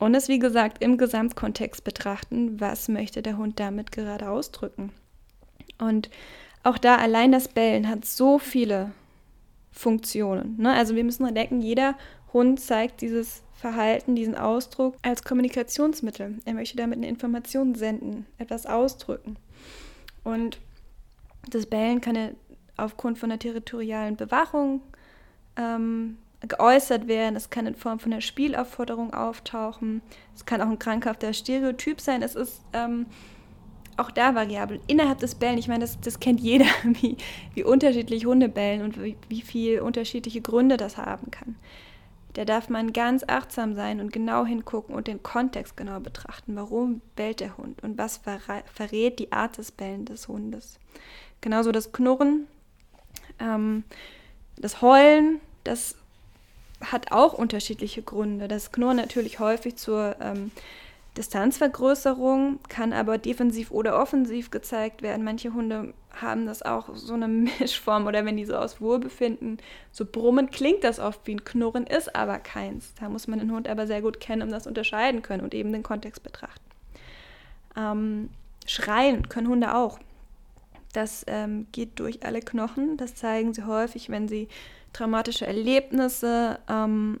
Und 0.00 0.16
es, 0.16 0.26
wie 0.26 0.40
gesagt, 0.40 0.82
im 0.82 0.98
Gesamtkontext 0.98 1.84
betrachten, 1.84 2.60
was 2.60 2.88
möchte 2.88 3.22
der 3.22 3.36
Hund 3.36 3.60
damit 3.60 3.92
gerade 3.92 4.28
ausdrücken. 4.28 4.90
Und 5.78 6.10
auch 6.64 6.78
da 6.78 6.96
allein 6.96 7.30
das 7.30 7.46
Bellen 7.46 7.88
hat 7.88 8.04
so 8.04 8.40
viele 8.40 8.90
Funktionen. 9.78 10.56
Ne? 10.58 10.72
Also 10.72 10.96
wir 10.96 11.04
müssen 11.04 11.32
denken, 11.32 11.60
jeder 11.60 11.96
Hund 12.32 12.58
zeigt 12.58 13.00
dieses 13.00 13.44
Verhalten, 13.54 14.16
diesen 14.16 14.34
Ausdruck 14.34 14.96
als 15.02 15.22
Kommunikationsmittel. 15.22 16.38
Er 16.44 16.54
möchte 16.54 16.76
damit 16.76 16.96
eine 16.96 17.06
Information 17.06 17.76
senden, 17.76 18.26
etwas 18.38 18.66
ausdrücken. 18.66 19.36
Und 20.24 20.58
das 21.48 21.66
Bellen 21.66 22.00
kann 22.00 22.34
aufgrund 22.76 23.18
von 23.18 23.28
der 23.28 23.38
territorialen 23.38 24.16
Bewachung 24.16 24.80
ähm, 25.56 26.18
geäußert 26.40 27.06
werden. 27.06 27.36
Es 27.36 27.48
kann 27.48 27.68
in 27.68 27.76
Form 27.76 28.00
von 28.00 28.12
einer 28.12 28.20
Spielaufforderung 28.20 29.14
auftauchen. 29.14 30.02
Es 30.34 30.44
kann 30.44 30.60
auch 30.60 30.70
ein 30.70 30.80
krankhafter 30.80 31.32
Stereotyp 31.32 32.00
sein. 32.00 32.22
Es 32.22 32.34
ist 32.34 32.62
ähm, 32.72 33.06
auch 33.98 34.10
da 34.10 34.34
variabel. 34.34 34.80
Innerhalb 34.86 35.18
des 35.18 35.34
Bellen, 35.34 35.58
ich 35.58 35.68
meine, 35.68 35.80
das, 35.80 36.00
das 36.00 36.20
kennt 36.20 36.40
jeder, 36.40 36.66
wie, 36.84 37.16
wie 37.54 37.64
unterschiedlich 37.64 38.26
Hunde 38.26 38.48
bellen 38.48 38.82
und 38.82 39.02
wie, 39.02 39.16
wie 39.28 39.42
viel 39.42 39.80
unterschiedliche 39.80 40.40
Gründe 40.40 40.76
das 40.76 40.96
haben 40.96 41.30
kann. 41.30 41.56
Da 42.34 42.44
darf 42.44 42.68
man 42.68 42.92
ganz 42.92 43.24
achtsam 43.26 43.74
sein 43.74 44.00
und 44.00 44.12
genau 44.12 44.46
hingucken 44.46 44.94
und 44.94 45.08
den 45.08 45.22
Kontext 45.22 45.76
genau 45.76 45.98
betrachten. 45.98 46.54
Warum 46.54 47.00
bellt 47.16 47.40
der 47.40 47.56
Hund 47.56 47.82
und 47.82 47.98
was 47.98 48.20
verrät 48.72 49.18
die 49.18 49.32
Art 49.32 49.58
des 49.58 49.72
Bellen 49.72 50.04
des 50.04 50.28
Hundes? 50.28 50.78
Genauso 51.40 51.72
das 51.72 51.90
Knurren, 51.90 52.46
ähm, 53.40 53.82
das 54.56 54.82
Heulen, 54.82 55.40
das 55.64 55.96
hat 56.80 57.10
auch 57.10 57.32
unterschiedliche 57.32 58.02
Gründe. 58.02 58.46
Das 58.46 58.70
Knurren 58.70 58.98
natürlich 58.98 59.40
häufig 59.40 59.76
zur 59.76 60.16
ähm, 60.20 60.52
Distanzvergrößerung, 61.16 62.60
kann 62.68 62.92
aber 62.92 63.18
defensiv 63.18 63.70
oder 63.70 64.00
offensiv 64.00 64.50
gezeigt 64.50 65.02
werden. 65.02 65.24
Manche 65.24 65.52
Hunde 65.52 65.94
haben 66.12 66.46
das 66.46 66.62
auch 66.62 66.94
so 66.94 67.14
eine 67.14 67.28
Mischform 67.60 68.06
oder 68.06 68.24
wenn 68.24 68.36
die 68.36 68.44
so 68.44 68.56
aus 68.56 68.80
Wohlbefinden 68.80 69.58
so 69.90 70.04
brummen, 70.04 70.50
klingt 70.50 70.84
das 70.84 71.00
oft 71.00 71.26
wie 71.26 71.34
ein 71.34 71.44
Knurren, 71.44 71.86
ist 71.86 72.14
aber 72.14 72.38
keins. 72.38 72.94
Da 73.00 73.08
muss 73.08 73.26
man 73.26 73.38
den 73.38 73.52
Hund 73.52 73.68
aber 73.68 73.86
sehr 73.86 74.02
gut 74.02 74.20
kennen, 74.20 74.42
um 74.42 74.50
das 74.50 74.66
unterscheiden 74.66 75.22
können 75.22 75.42
und 75.42 75.54
eben 75.54 75.72
den 75.72 75.82
Kontext 75.82 76.22
betrachten. 76.22 76.64
Ähm, 77.76 78.30
schreien 78.66 79.28
können 79.28 79.48
Hunde 79.48 79.74
auch. 79.74 79.98
Das 80.92 81.24
ähm, 81.26 81.66
geht 81.72 82.00
durch 82.00 82.24
alle 82.24 82.40
Knochen. 82.40 82.96
Das 82.96 83.14
zeigen 83.14 83.52
sie 83.52 83.66
häufig, 83.66 84.08
wenn 84.08 84.28
sie 84.28 84.48
traumatische 84.92 85.46
Erlebnisse 85.46 86.58
ähm, 86.68 87.20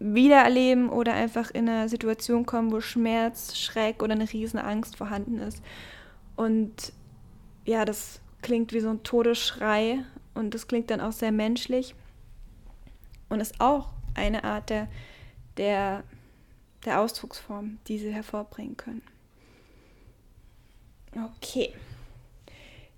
wiedererleben 0.00 0.88
oder 0.88 1.12
einfach 1.12 1.50
in 1.50 1.68
eine 1.68 1.88
Situation 1.88 2.46
kommen, 2.46 2.72
wo 2.72 2.80
Schmerz, 2.80 3.56
Schreck 3.56 4.02
oder 4.02 4.14
eine 4.14 4.32
riesen 4.32 4.58
Angst 4.58 4.96
vorhanden 4.96 5.38
ist. 5.38 5.62
Und 6.36 6.92
ja, 7.66 7.84
das 7.84 8.20
klingt 8.40 8.72
wie 8.72 8.80
so 8.80 8.88
ein 8.88 9.02
Todesschrei 9.02 10.04
und 10.34 10.54
das 10.54 10.66
klingt 10.66 10.90
dann 10.90 11.02
auch 11.02 11.12
sehr 11.12 11.32
menschlich 11.32 11.94
und 13.28 13.40
ist 13.40 13.60
auch 13.60 13.90
eine 14.14 14.42
Art 14.44 14.70
der, 14.70 14.88
der, 15.58 16.02
der 16.86 17.00
Ausdrucksform, 17.00 17.78
die 17.86 17.98
sie 17.98 18.12
hervorbringen 18.12 18.78
können. 18.78 19.02
Okay. 21.14 21.74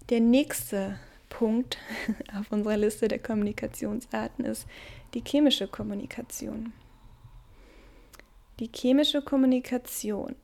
Der 0.08 0.20
nächste 0.20 0.98
Punkt 1.28 1.78
auf 2.38 2.52
unserer 2.52 2.76
Liste 2.76 3.08
der 3.08 3.18
Kommunikationsarten 3.18 4.44
ist 4.44 4.66
die 5.14 5.22
chemische 5.26 5.66
Kommunikation. 5.66 6.72
Die 8.62 8.70
chemische 8.72 9.22
Kommunikation 9.22 10.36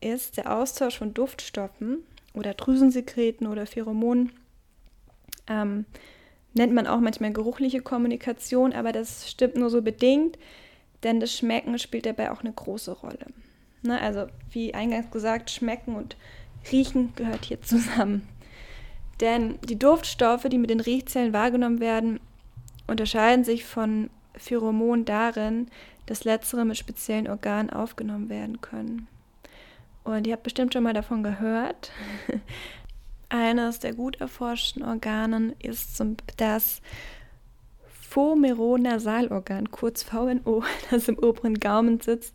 ist 0.00 0.36
der 0.36 0.56
Austausch 0.56 0.98
von 0.98 1.14
Duftstoffen 1.14 2.04
oder 2.32 2.54
Drüsensekreten 2.54 3.48
oder 3.48 3.66
Pheromonen. 3.66 4.30
Ähm, 5.48 5.84
nennt 6.52 6.72
man 6.72 6.86
auch 6.86 7.00
manchmal 7.00 7.32
geruchliche 7.32 7.80
Kommunikation, 7.80 8.72
aber 8.72 8.92
das 8.92 9.28
stimmt 9.28 9.56
nur 9.56 9.68
so 9.68 9.82
bedingt, 9.82 10.38
denn 11.02 11.18
das 11.18 11.36
Schmecken 11.36 11.76
spielt 11.80 12.06
dabei 12.06 12.30
auch 12.30 12.42
eine 12.42 12.52
große 12.52 12.92
Rolle. 12.92 13.26
Ne, 13.82 14.00
also 14.00 14.28
wie 14.52 14.72
eingangs 14.72 15.10
gesagt, 15.10 15.50
Schmecken 15.50 15.96
und 15.96 16.16
Riechen 16.70 17.14
gehört 17.16 17.46
hier 17.46 17.60
zusammen. 17.60 18.28
Denn 19.20 19.58
die 19.68 19.78
Duftstoffe, 19.78 20.44
die 20.44 20.58
mit 20.58 20.70
den 20.70 20.80
Riechzellen 20.80 21.32
wahrgenommen 21.32 21.80
werden, 21.80 22.20
unterscheiden 22.86 23.44
sich 23.44 23.64
von 23.64 24.08
Pheromonen 24.36 25.04
darin, 25.04 25.68
dass 26.06 26.24
letztere 26.24 26.64
mit 26.64 26.76
speziellen 26.76 27.28
Organen 27.28 27.70
aufgenommen 27.70 28.28
werden 28.28 28.60
können. 28.60 29.08
Und 30.04 30.26
ihr 30.26 30.34
habt 30.34 30.42
bestimmt 30.42 30.72
schon 30.72 30.82
mal 30.82 30.92
davon 30.92 31.22
gehört. 31.22 31.90
Eines 33.30 33.80
der 33.80 33.94
gut 33.94 34.20
erforschten 34.20 34.84
Organen 34.84 35.54
ist 35.58 36.00
das 36.36 36.82
Vomeronasalorgan, 38.10 39.70
kurz 39.70 40.02
VNO, 40.02 40.62
das 40.90 41.08
im 41.08 41.18
oberen 41.18 41.58
Gaumen 41.58 42.00
sitzt, 42.00 42.34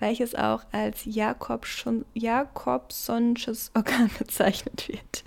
welches 0.00 0.34
auch 0.34 0.64
als 0.72 1.04
Jakobsonsches 1.04 3.70
Organ 3.74 4.10
bezeichnet 4.18 4.88
wird. 4.88 5.24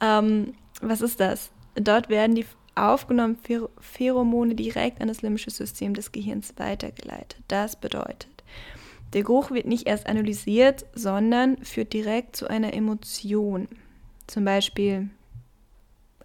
Ähm, 0.00 0.54
was 0.80 1.00
ist 1.00 1.20
das? 1.20 1.50
Dort 1.74 2.08
werden 2.08 2.36
die 2.36 2.46
aufgenommen 2.78 3.38
Pheromone 3.80 4.54
direkt 4.54 5.00
an 5.00 5.08
das 5.08 5.22
limbische 5.22 5.50
System 5.50 5.94
des 5.94 6.12
Gehirns 6.12 6.54
weitergeleitet. 6.56 7.40
Das 7.48 7.76
bedeutet, 7.76 8.44
der 9.12 9.22
Geruch 9.22 9.50
wird 9.50 9.66
nicht 9.66 9.86
erst 9.86 10.06
analysiert, 10.06 10.84
sondern 10.94 11.56
führt 11.64 11.92
direkt 11.92 12.36
zu 12.36 12.48
einer 12.48 12.74
Emotion. 12.74 13.68
Zum 14.26 14.44
Beispiel 14.44 15.08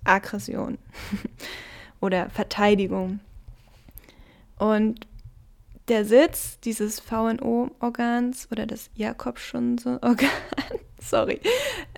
Aggression 0.04 0.78
oder 2.02 2.30
Verteidigung. 2.30 3.20
Und 4.58 5.08
der 5.88 6.06
Sitz 6.06 6.60
dieses 6.60 7.00
VNO-Organs 7.00 8.48
oder 8.52 8.66
des 8.66 8.90
Jakobschunse-Organs, 8.96 10.32
sorry, 11.02 11.40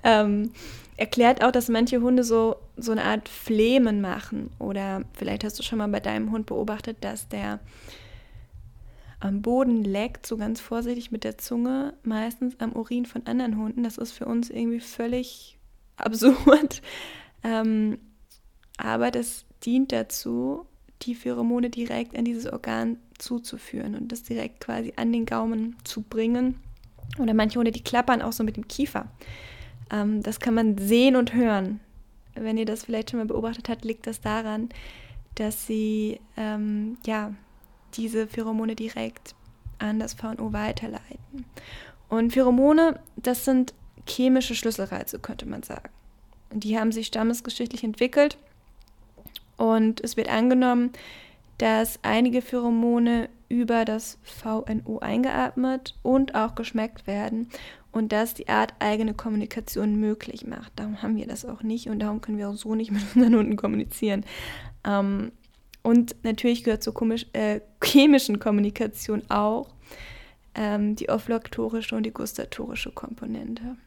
ähm, 0.04 0.52
erklärt 0.98 1.44
auch, 1.44 1.52
dass 1.52 1.70
manche 1.70 2.02
Hunde 2.02 2.24
so, 2.24 2.56
so 2.78 2.92
eine 2.92 3.04
Art 3.04 3.28
Flemen 3.28 4.02
machen. 4.02 4.52
Oder 4.60 5.04
vielleicht 5.14 5.44
hast 5.44 5.60
du 5.60 5.64
schon 5.64 5.80
mal 5.80 5.88
bei 5.88 6.00
deinem 6.00 6.32
Hund 6.32 6.46
beobachtet, 6.46 6.98
dass 7.02 7.28
der 7.28 7.60
am 9.20 9.42
Boden 9.42 9.84
leckt, 9.84 10.26
so 10.26 10.38
ganz 10.38 10.60
vorsichtig 10.60 11.12
mit 11.12 11.24
der 11.24 11.38
Zunge, 11.38 11.94
meistens 12.04 12.60
am 12.60 12.74
Urin 12.74 13.06
von 13.06 13.26
anderen 13.26 13.58
Hunden. 13.58 13.84
Das 13.84 13.98
ist 13.98 14.12
für 14.12 14.26
uns 14.26 14.50
irgendwie 14.50 14.80
völlig 14.80 15.58
absurd. 15.98 16.82
Ähm, 17.44 17.98
aber 18.78 19.12
das 19.12 19.46
dient 19.64 19.92
dazu, 19.92 20.66
die 21.02 21.16
Pheromone 21.16 21.70
direkt 21.70 22.18
an 22.18 22.26
dieses 22.26 22.52
Organ 22.52 22.98
zuzuführen 23.18 23.96
und 23.96 24.12
das 24.12 24.24
direkt 24.24 24.60
quasi 24.62 24.94
an 24.96 25.12
den 25.12 25.26
Gaumen 25.26 25.76
zu 25.84 26.02
bringen. 26.02 26.60
Oder 27.20 27.34
manche 27.34 27.60
Hunde, 27.60 27.72
die 27.72 27.84
klappern 27.84 28.22
auch 28.22 28.34
so 28.34 28.44
mit 28.44 28.58
dem 28.58 28.68
Kiefer. 28.68 29.08
Ähm, 29.92 30.24
das 30.24 30.40
kann 30.40 30.54
man 30.54 30.78
sehen 30.78 31.16
und 31.16 31.34
hören. 31.34 31.80
Wenn 32.36 32.58
ihr 32.58 32.66
das 32.66 32.84
vielleicht 32.84 33.12
schon 33.12 33.20
mal 33.20 33.26
beobachtet 33.26 33.70
habt, 33.70 33.86
liegt 33.86 34.08
das 34.08 34.22
daran, 34.22 34.70
dass 35.36 35.68
sie 35.68 36.20
ähm, 36.38 36.98
ja, 37.06 37.34
diese 37.94 38.28
Pheromone 38.28 38.76
direkt 38.76 39.36
an 39.80 40.00
das 40.00 40.14
VNO 40.14 40.54
weiterleiten. 40.54 41.46
Und 42.10 42.34
Pheromone, 42.34 43.00
das 43.16 43.46
sind 43.46 43.74
chemische 44.08 44.56
Schlüsselreize, 44.56 45.20
könnte 45.20 45.46
man 45.46 45.64
sagen. 45.64 45.90
Die 46.52 46.78
haben 46.78 46.92
sich 46.92 47.08
stammesgeschichtlich 47.08 47.84
entwickelt 47.84 48.38
und 49.58 50.02
es 50.02 50.16
wird 50.16 50.30
angenommen, 50.30 50.92
dass 51.58 52.00
einige 52.04 52.42
Pheromone 52.42 53.30
über 53.48 53.86
das 53.86 54.18
VNO 54.24 55.00
eingeatmet 55.00 55.96
und 56.04 56.36
auch 56.36 56.56
geschmeckt 56.56 57.08
werden 57.08 57.50
und 57.96 58.12
das 58.12 58.34
die 58.34 58.50
Art 58.50 58.74
eigene 58.80 59.14
Kommunikation 59.14 59.96
möglich 59.96 60.46
macht. 60.46 60.74
Darum 60.76 61.02
haben 61.02 61.16
wir 61.16 61.28
das 61.28 61.46
auch 61.46 61.64
nicht 61.64 61.88
und 61.88 62.00
darum 62.00 62.20
können 62.20 62.38
wir 62.38 62.50
auch 62.50 62.58
so 62.58 62.76
nicht 62.76 62.92
mit 62.92 63.02
unseren 63.16 63.36
Hunden 63.36 63.56
kommunizieren. 63.56 64.26
Ähm, 64.84 65.32
und 65.82 66.16
natürlich 66.24 66.66
gehört 66.66 66.84
zur 66.84 66.94
komisch, 66.94 67.26
äh, 67.32 67.62
chemischen 67.82 68.40
Kommunikation 68.40 69.22
auch 69.30 69.70
ähm, 70.56 70.98
die 70.98 71.10
olfaktorische 71.10 71.96
und 71.96 72.04
die 72.04 72.12
gustatorische 72.12 72.92
Komponente. 72.92 73.78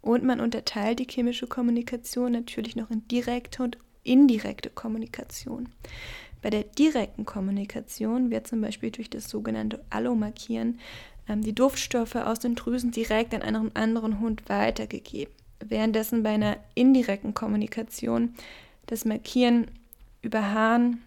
Und 0.00 0.24
man 0.24 0.40
unterteilt 0.40 0.98
die 0.98 1.06
chemische 1.08 1.46
Kommunikation 1.46 2.32
natürlich 2.32 2.74
noch 2.74 2.90
in 2.90 3.06
direkte 3.06 3.62
und 3.62 3.78
indirekte 4.02 4.70
Kommunikation. 4.70 5.68
Bei 6.42 6.50
der 6.50 6.64
direkten 6.64 7.26
Kommunikation 7.26 8.30
wird 8.30 8.48
zum 8.48 8.60
Beispiel 8.60 8.90
durch 8.90 9.10
das 9.10 9.28
sogenannte 9.28 9.84
Allomarkieren 9.90 10.80
die 11.28 11.54
Duftstoffe 11.54 12.16
aus 12.16 12.40
den 12.40 12.54
Drüsen 12.54 12.90
direkt 12.90 13.34
an 13.34 13.42
einen 13.42 13.74
anderen 13.76 14.20
Hund 14.20 14.48
weitergegeben. 14.48 15.32
Währenddessen 15.64 16.22
bei 16.22 16.30
einer 16.30 16.56
indirekten 16.74 17.34
Kommunikation 17.34 18.34
das 18.86 19.04
Markieren 19.04 19.70
über 20.22 20.52
Haaren, 20.52 21.02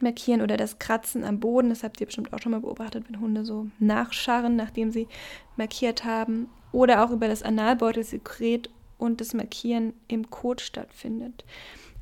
Markieren 0.00 0.42
oder 0.42 0.56
das 0.56 0.78
Kratzen 0.78 1.24
am 1.24 1.40
Boden, 1.40 1.70
das 1.70 1.82
habt 1.82 2.00
ihr 2.00 2.06
bestimmt 2.06 2.32
auch 2.32 2.40
schon 2.40 2.52
mal 2.52 2.60
beobachtet, 2.60 3.04
wenn 3.08 3.20
Hunde 3.20 3.44
so 3.44 3.68
nachscharren, 3.78 4.56
nachdem 4.56 4.90
sie 4.90 5.08
markiert 5.56 6.04
haben, 6.04 6.48
oder 6.72 7.04
auch 7.04 7.10
über 7.10 7.28
das 7.28 7.42
Analbeutelsekret 7.42 8.70
und 8.98 9.20
das 9.20 9.34
Markieren 9.34 9.92
im 10.08 10.30
Kot 10.30 10.60
stattfindet. 10.60 11.44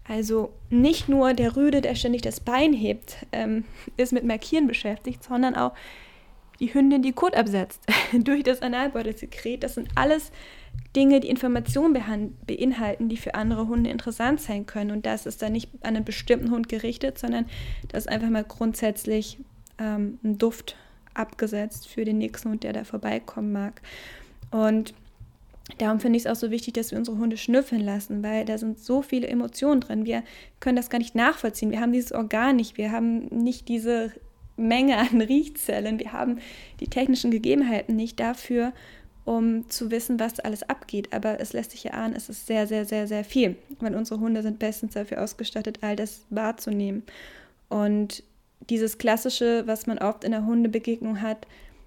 Also 0.06 0.52
nicht 0.70 1.08
nur 1.08 1.34
der 1.34 1.56
Rüde, 1.56 1.80
der 1.80 1.94
ständig 1.94 2.22
das 2.22 2.40
Bein 2.40 2.72
hebt, 2.72 3.16
ähm, 3.32 3.64
ist 3.96 4.12
mit 4.12 4.24
Markieren 4.24 4.66
beschäftigt, 4.66 5.22
sondern 5.22 5.54
auch 5.54 5.72
die 6.60 6.72
Hündin 6.72 7.02
die 7.02 7.12
Kot 7.12 7.34
absetzt 7.34 7.82
durch 8.12 8.42
das 8.42 8.62
Analbeutelsekret. 8.62 9.64
Das 9.64 9.74
sind 9.74 9.88
alles 9.94 10.30
Dinge, 10.94 11.20
die 11.20 11.28
Informationen 11.28 11.94
beinhalten, 12.46 13.08
die 13.08 13.16
für 13.16 13.34
andere 13.34 13.68
Hunde 13.68 13.90
interessant 13.90 14.40
sein 14.40 14.66
können. 14.66 14.90
Und 14.90 15.06
das 15.06 15.26
ist 15.26 15.42
dann 15.42 15.52
nicht 15.52 15.70
an 15.80 15.96
einen 15.96 16.04
bestimmten 16.04 16.50
Hund 16.50 16.68
gerichtet, 16.68 17.18
sondern 17.18 17.46
das 17.88 18.04
ist 18.04 18.08
einfach 18.08 18.28
mal 18.28 18.44
grundsätzlich 18.44 19.38
ähm, 19.78 20.18
ein 20.22 20.38
Duft 20.38 20.76
abgesetzt 21.14 21.88
für 21.88 22.04
den 22.04 22.18
nächsten 22.18 22.50
Hund, 22.50 22.62
der 22.62 22.72
da 22.72 22.84
vorbeikommen 22.84 23.52
mag. 23.52 23.80
Und 24.50 24.94
darum 25.78 26.00
finde 26.00 26.16
ich 26.16 26.24
es 26.24 26.30
auch 26.30 26.36
so 26.36 26.50
wichtig, 26.50 26.74
dass 26.74 26.90
wir 26.90 26.98
unsere 26.98 27.18
Hunde 27.18 27.36
schnüffeln 27.36 27.82
lassen, 27.82 28.22
weil 28.22 28.44
da 28.44 28.58
sind 28.58 28.78
so 28.78 29.00
viele 29.02 29.28
Emotionen 29.28 29.80
drin. 29.80 30.04
Wir 30.04 30.24
können 30.58 30.76
das 30.76 30.90
gar 30.90 30.98
nicht 30.98 31.14
nachvollziehen. 31.14 31.70
Wir 31.70 31.80
haben 31.80 31.92
dieses 31.92 32.12
Organ 32.12 32.56
nicht. 32.56 32.76
Wir 32.76 32.92
haben 32.92 33.26
nicht 33.26 33.68
diese 33.68 34.12
Menge 34.60 34.96
an 34.98 35.20
Riechzellen. 35.20 35.98
Wir 35.98 36.12
haben 36.12 36.38
die 36.80 36.88
technischen 36.88 37.30
Gegebenheiten 37.30 37.96
nicht 37.96 38.20
dafür, 38.20 38.72
um 39.24 39.68
zu 39.68 39.90
wissen, 39.90 40.18
was 40.18 40.40
alles 40.40 40.62
abgeht. 40.62 41.12
Aber 41.12 41.40
es 41.40 41.52
lässt 41.52 41.72
sich 41.72 41.84
ja 41.84 41.92
ahnen, 41.92 42.14
es 42.14 42.28
ist 42.28 42.46
sehr, 42.46 42.66
sehr, 42.66 42.84
sehr, 42.84 43.06
sehr 43.06 43.24
viel, 43.24 43.56
weil 43.80 43.94
unsere 43.94 44.20
Hunde 44.20 44.42
sind 44.42 44.58
bestens 44.58 44.94
dafür 44.94 45.22
ausgestattet, 45.22 45.78
all 45.82 45.96
das 45.96 46.24
wahrzunehmen. 46.30 47.02
Und 47.68 48.22
dieses 48.68 48.98
klassische, 48.98 49.66
was 49.66 49.86
man 49.86 49.98
oft 49.98 50.24
in 50.24 50.32
der 50.32 50.44
Hundebegegnung 50.44 51.22
hat, 51.22 51.46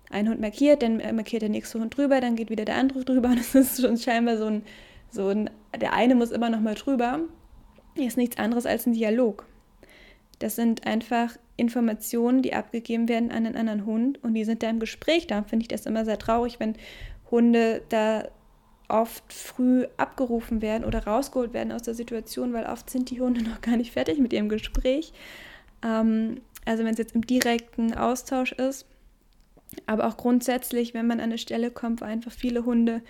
ein 0.09 0.29
Hund 0.29 0.39
markiert, 0.39 0.83
dann 0.83 0.97
markiert 1.15 1.41
der 1.41 1.49
nächste 1.49 1.79
Hund 1.79 1.97
drüber, 1.97 2.21
dann 2.21 2.35
geht 2.35 2.49
wieder 2.49 2.65
der 2.65 2.75
andere 2.77 3.03
drüber 3.05 3.29
und 3.29 3.39
es 3.39 3.55
ist 3.55 3.81
schon 3.81 3.97
scheinbar 3.97 4.37
so 4.37 4.45
ein, 4.45 4.63
so 5.11 5.27
ein, 5.27 5.49
der 5.79 5.93
eine 5.93 6.15
muss 6.15 6.31
immer 6.31 6.49
noch 6.49 6.61
mal 6.61 6.75
drüber, 6.75 7.19
ist 7.95 8.17
nichts 8.17 8.37
anderes 8.37 8.65
als 8.65 8.85
ein 8.85 8.93
Dialog. 8.93 9.45
Das 10.39 10.55
sind 10.55 10.85
einfach 10.85 11.37
Informationen, 11.55 12.41
die 12.41 12.53
abgegeben 12.53 13.07
werden 13.07 13.31
an 13.31 13.45
einen 13.45 13.55
anderen 13.55 13.85
Hund 13.85 14.23
und 14.23 14.33
die 14.33 14.43
sind 14.43 14.63
da 14.63 14.69
im 14.69 14.79
Gespräch. 14.79 15.27
Da 15.27 15.43
finde 15.43 15.63
ich 15.63 15.67
das 15.67 15.85
immer 15.85 16.05
sehr 16.05 16.17
traurig, 16.17 16.59
wenn 16.59 16.75
Hunde 17.29 17.81
da 17.89 18.27
oft 18.87 19.31
früh 19.31 19.85
abgerufen 19.97 20.61
werden 20.61 20.83
oder 20.83 21.05
rausgeholt 21.05 21.53
werden 21.53 21.71
aus 21.71 21.83
der 21.83 21.95
Situation, 21.95 22.53
weil 22.53 22.65
oft 22.65 22.89
sind 22.89 23.09
die 23.09 23.21
Hunde 23.21 23.41
noch 23.49 23.61
gar 23.61 23.77
nicht 23.77 23.91
fertig 23.91 24.19
mit 24.19 24.33
ihrem 24.33 24.49
Gespräch. 24.49 25.13
Ähm, 25.83 26.41
also 26.65 26.83
wenn 26.83 26.93
es 26.93 26.99
jetzt 26.99 27.15
im 27.15 27.25
direkten 27.25 27.93
Austausch 27.93 28.53
ist, 28.53 28.85
aber 29.85 30.07
auch 30.07 30.17
grundsätzlich, 30.17 30.93
wenn 30.93 31.07
man 31.07 31.19
an 31.19 31.25
eine 31.25 31.37
Stelle 31.37 31.71
kommt, 31.71 32.01
wo 32.01 32.05
einfach 32.05 32.31
viele 32.31 32.65
Hunde 32.65 33.01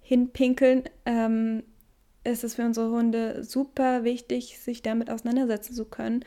hinpinkeln, 0.00 0.84
ähm, 1.06 1.62
ist 2.24 2.44
es 2.44 2.56
für 2.56 2.64
unsere 2.64 2.90
Hunde 2.90 3.44
super 3.44 4.04
wichtig, 4.04 4.58
sich 4.58 4.82
damit 4.82 5.10
auseinandersetzen 5.10 5.74
zu 5.74 5.84
können 5.84 6.24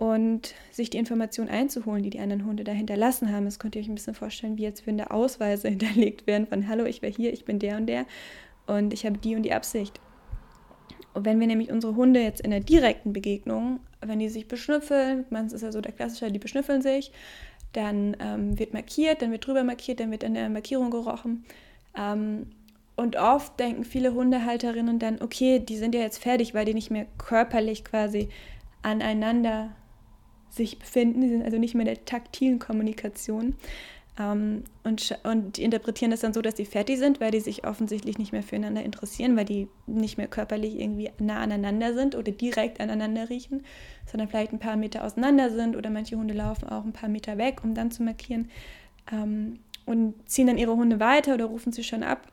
und 0.00 0.54
sich 0.70 0.88
die 0.88 0.96
Informationen 0.96 1.50
einzuholen, 1.50 2.02
die 2.02 2.08
die 2.08 2.20
anderen 2.20 2.46
Hunde 2.46 2.64
da 2.64 2.72
hinterlassen 2.72 3.30
haben. 3.30 3.44
Das 3.44 3.58
könnt 3.58 3.76
ihr 3.76 3.82
euch 3.82 3.88
ein 3.88 3.94
bisschen 3.94 4.14
vorstellen, 4.14 4.56
wie 4.56 4.62
jetzt 4.62 4.86
wenn 4.86 4.96
da 4.96 5.08
Ausweise 5.08 5.68
hinterlegt 5.68 6.26
werden 6.26 6.46
von 6.46 6.66
Hallo, 6.68 6.86
ich 6.86 7.02
war 7.02 7.10
hier, 7.10 7.34
ich 7.34 7.44
bin 7.44 7.58
der 7.58 7.76
und 7.76 7.86
der 7.86 8.06
und 8.66 8.94
ich 8.94 9.04
habe 9.04 9.18
die 9.18 9.36
und 9.36 9.42
die 9.42 9.52
Absicht. 9.52 10.00
Und 11.12 11.26
wenn 11.26 11.38
wir 11.38 11.46
nämlich 11.46 11.70
unsere 11.70 11.96
Hunde 11.96 12.22
jetzt 12.22 12.40
in 12.40 12.50
der 12.50 12.60
direkten 12.60 13.12
Begegnung, 13.12 13.80
wenn 14.00 14.18
die 14.20 14.30
sich 14.30 14.48
beschnüffeln, 14.48 15.26
meistens 15.28 15.52
ist 15.52 15.62
ja 15.62 15.70
so 15.70 15.82
der 15.82 15.92
Klassische, 15.92 16.32
die 16.32 16.38
beschnüffeln 16.38 16.80
sich, 16.80 17.12
dann 17.74 18.16
ähm, 18.20 18.58
wird 18.58 18.72
markiert, 18.72 19.20
dann 19.20 19.32
wird 19.32 19.46
drüber 19.46 19.64
markiert, 19.64 20.00
dann 20.00 20.10
wird 20.10 20.24
an 20.24 20.32
der 20.32 20.48
Markierung 20.48 20.90
gerochen. 20.90 21.44
Ähm, 21.94 22.46
und 22.96 23.16
oft 23.16 23.60
denken 23.60 23.84
viele 23.84 24.14
Hundehalterinnen 24.14 24.98
dann, 24.98 25.20
okay, 25.20 25.58
die 25.58 25.76
sind 25.76 25.94
ja 25.94 26.00
jetzt 26.00 26.22
fertig, 26.22 26.54
weil 26.54 26.64
die 26.64 26.74
nicht 26.74 26.90
mehr 26.90 27.06
körperlich 27.18 27.84
quasi 27.84 28.30
aneinander 28.80 29.72
sich 30.50 30.78
befinden. 30.78 31.22
Sie 31.22 31.28
sind 31.28 31.44
also 31.44 31.58
nicht 31.58 31.74
mehr 31.74 31.86
in 31.86 31.94
der 31.94 32.04
taktilen 32.04 32.58
Kommunikation. 32.58 33.54
Ähm, 34.18 34.64
und, 34.84 35.18
und 35.22 35.58
interpretieren 35.58 36.10
das 36.10 36.20
dann 36.20 36.34
so, 36.34 36.42
dass 36.42 36.56
sie 36.56 36.64
fertig 36.64 36.98
sind, 36.98 37.20
weil 37.20 37.30
die 37.30 37.40
sich 37.40 37.66
offensichtlich 37.66 38.18
nicht 38.18 38.32
mehr 38.32 38.42
füreinander 38.42 38.82
interessieren, 38.82 39.36
weil 39.36 39.44
die 39.44 39.68
nicht 39.86 40.18
mehr 40.18 40.26
körperlich 40.26 40.78
irgendwie 40.78 41.10
nah 41.18 41.40
aneinander 41.40 41.94
sind 41.94 42.14
oder 42.14 42.32
direkt 42.32 42.80
aneinander 42.80 43.30
riechen, 43.30 43.64
sondern 44.06 44.28
vielleicht 44.28 44.52
ein 44.52 44.58
paar 44.58 44.76
Meter 44.76 45.04
auseinander 45.04 45.50
sind 45.50 45.76
oder 45.76 45.90
manche 45.90 46.16
Hunde 46.16 46.34
laufen 46.34 46.68
auch 46.68 46.84
ein 46.84 46.92
paar 46.92 47.08
Meter 47.08 47.38
weg, 47.38 47.62
um 47.62 47.74
dann 47.74 47.90
zu 47.90 48.02
markieren 48.02 48.50
ähm, 49.12 49.60
und 49.86 50.14
ziehen 50.28 50.48
dann 50.48 50.58
ihre 50.58 50.76
Hunde 50.76 51.00
weiter 51.00 51.34
oder 51.34 51.46
rufen 51.46 51.72
sie 51.72 51.84
schon 51.84 52.02
ab. 52.02 52.26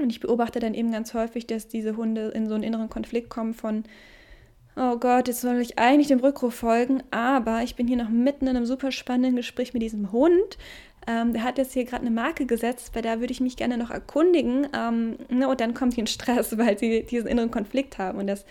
Und 0.00 0.10
ich 0.10 0.18
beobachte 0.18 0.58
dann 0.58 0.74
eben 0.74 0.90
ganz 0.90 1.14
häufig, 1.14 1.46
dass 1.46 1.68
diese 1.68 1.96
Hunde 1.96 2.28
in 2.28 2.48
so 2.48 2.54
einen 2.54 2.64
inneren 2.64 2.90
Konflikt 2.90 3.30
kommen 3.30 3.54
von 3.54 3.84
oh 4.76 4.96
Gott, 4.96 5.28
jetzt 5.28 5.40
soll 5.40 5.60
ich 5.60 5.78
eigentlich 5.78 6.08
dem 6.08 6.20
Rückruf 6.20 6.54
folgen, 6.54 7.02
aber 7.10 7.62
ich 7.62 7.76
bin 7.76 7.86
hier 7.86 7.96
noch 7.96 8.08
mitten 8.08 8.46
in 8.46 8.56
einem 8.56 8.66
super 8.66 8.92
spannenden 8.92 9.36
Gespräch 9.36 9.72
mit 9.72 9.82
diesem 9.82 10.12
Hund. 10.12 10.58
Ähm, 11.06 11.32
der 11.32 11.44
hat 11.44 11.58
jetzt 11.58 11.74
hier 11.74 11.84
gerade 11.84 12.02
eine 12.02 12.14
Marke 12.14 12.46
gesetzt, 12.46 12.92
bei 12.92 13.02
der 13.02 13.20
würde 13.20 13.32
ich 13.32 13.40
mich 13.40 13.56
gerne 13.56 13.76
noch 13.76 13.90
erkundigen. 13.90 14.66
Ähm, 14.76 15.16
ne, 15.28 15.48
und 15.48 15.60
dann 15.60 15.74
kommt 15.74 15.94
hier 15.94 16.04
ein 16.04 16.08
Stress, 16.08 16.56
weil 16.58 16.78
sie 16.78 17.04
diesen 17.04 17.28
inneren 17.28 17.50
Konflikt 17.50 17.98
haben. 17.98 18.18
Und 18.18 18.26
das 18.26 18.44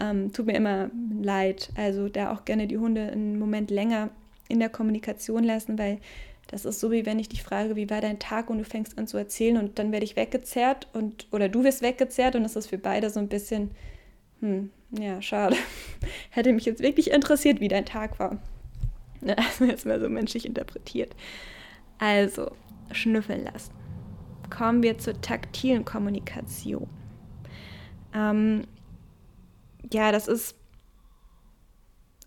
ähm, 0.00 0.32
tut 0.32 0.46
mir 0.46 0.54
immer 0.54 0.90
leid. 1.20 1.70
Also 1.76 2.08
da 2.08 2.32
auch 2.32 2.44
gerne 2.44 2.66
die 2.66 2.78
Hunde 2.78 3.02
einen 3.02 3.38
Moment 3.38 3.70
länger 3.70 4.10
in 4.48 4.58
der 4.58 4.70
Kommunikation 4.70 5.44
lassen, 5.44 5.78
weil 5.78 5.98
das 6.48 6.64
ist 6.64 6.80
so 6.80 6.90
wie 6.90 7.06
wenn 7.06 7.20
ich 7.20 7.28
dich 7.28 7.44
frage, 7.44 7.76
wie 7.76 7.88
war 7.90 8.00
dein 8.00 8.18
Tag 8.18 8.50
und 8.50 8.58
du 8.58 8.64
fängst 8.64 8.98
an 8.98 9.06
zu 9.06 9.16
erzählen 9.16 9.56
und 9.56 9.78
dann 9.78 9.92
werde 9.92 10.04
ich 10.04 10.16
weggezerrt 10.16 10.88
und 10.92 11.28
oder 11.30 11.48
du 11.48 11.62
wirst 11.62 11.80
weggezerrt 11.80 12.34
und 12.34 12.42
das 12.42 12.56
ist 12.56 12.66
für 12.66 12.78
beide 12.78 13.08
so 13.10 13.20
ein 13.20 13.28
bisschen 13.28 13.70
hm, 14.40 14.70
ja, 14.90 15.22
schade. 15.22 15.56
Hätte 16.30 16.52
mich 16.52 16.64
jetzt 16.64 16.82
wirklich 16.82 17.10
interessiert, 17.10 17.60
wie 17.60 17.68
dein 17.68 17.86
Tag 17.86 18.18
war. 18.18 18.38
Also 19.36 19.66
jetzt 19.66 19.84
mal 19.84 20.00
so 20.00 20.08
menschlich 20.08 20.46
interpretiert. 20.46 21.14
Also, 21.98 22.52
schnüffeln 22.90 23.44
lassen. 23.44 23.74
Kommen 24.48 24.82
wir 24.82 24.96
zur 24.96 25.20
taktilen 25.20 25.84
Kommunikation. 25.84 26.88
Ähm, 28.14 28.62
ja, 29.92 30.10
das 30.10 30.26
ist 30.26 30.56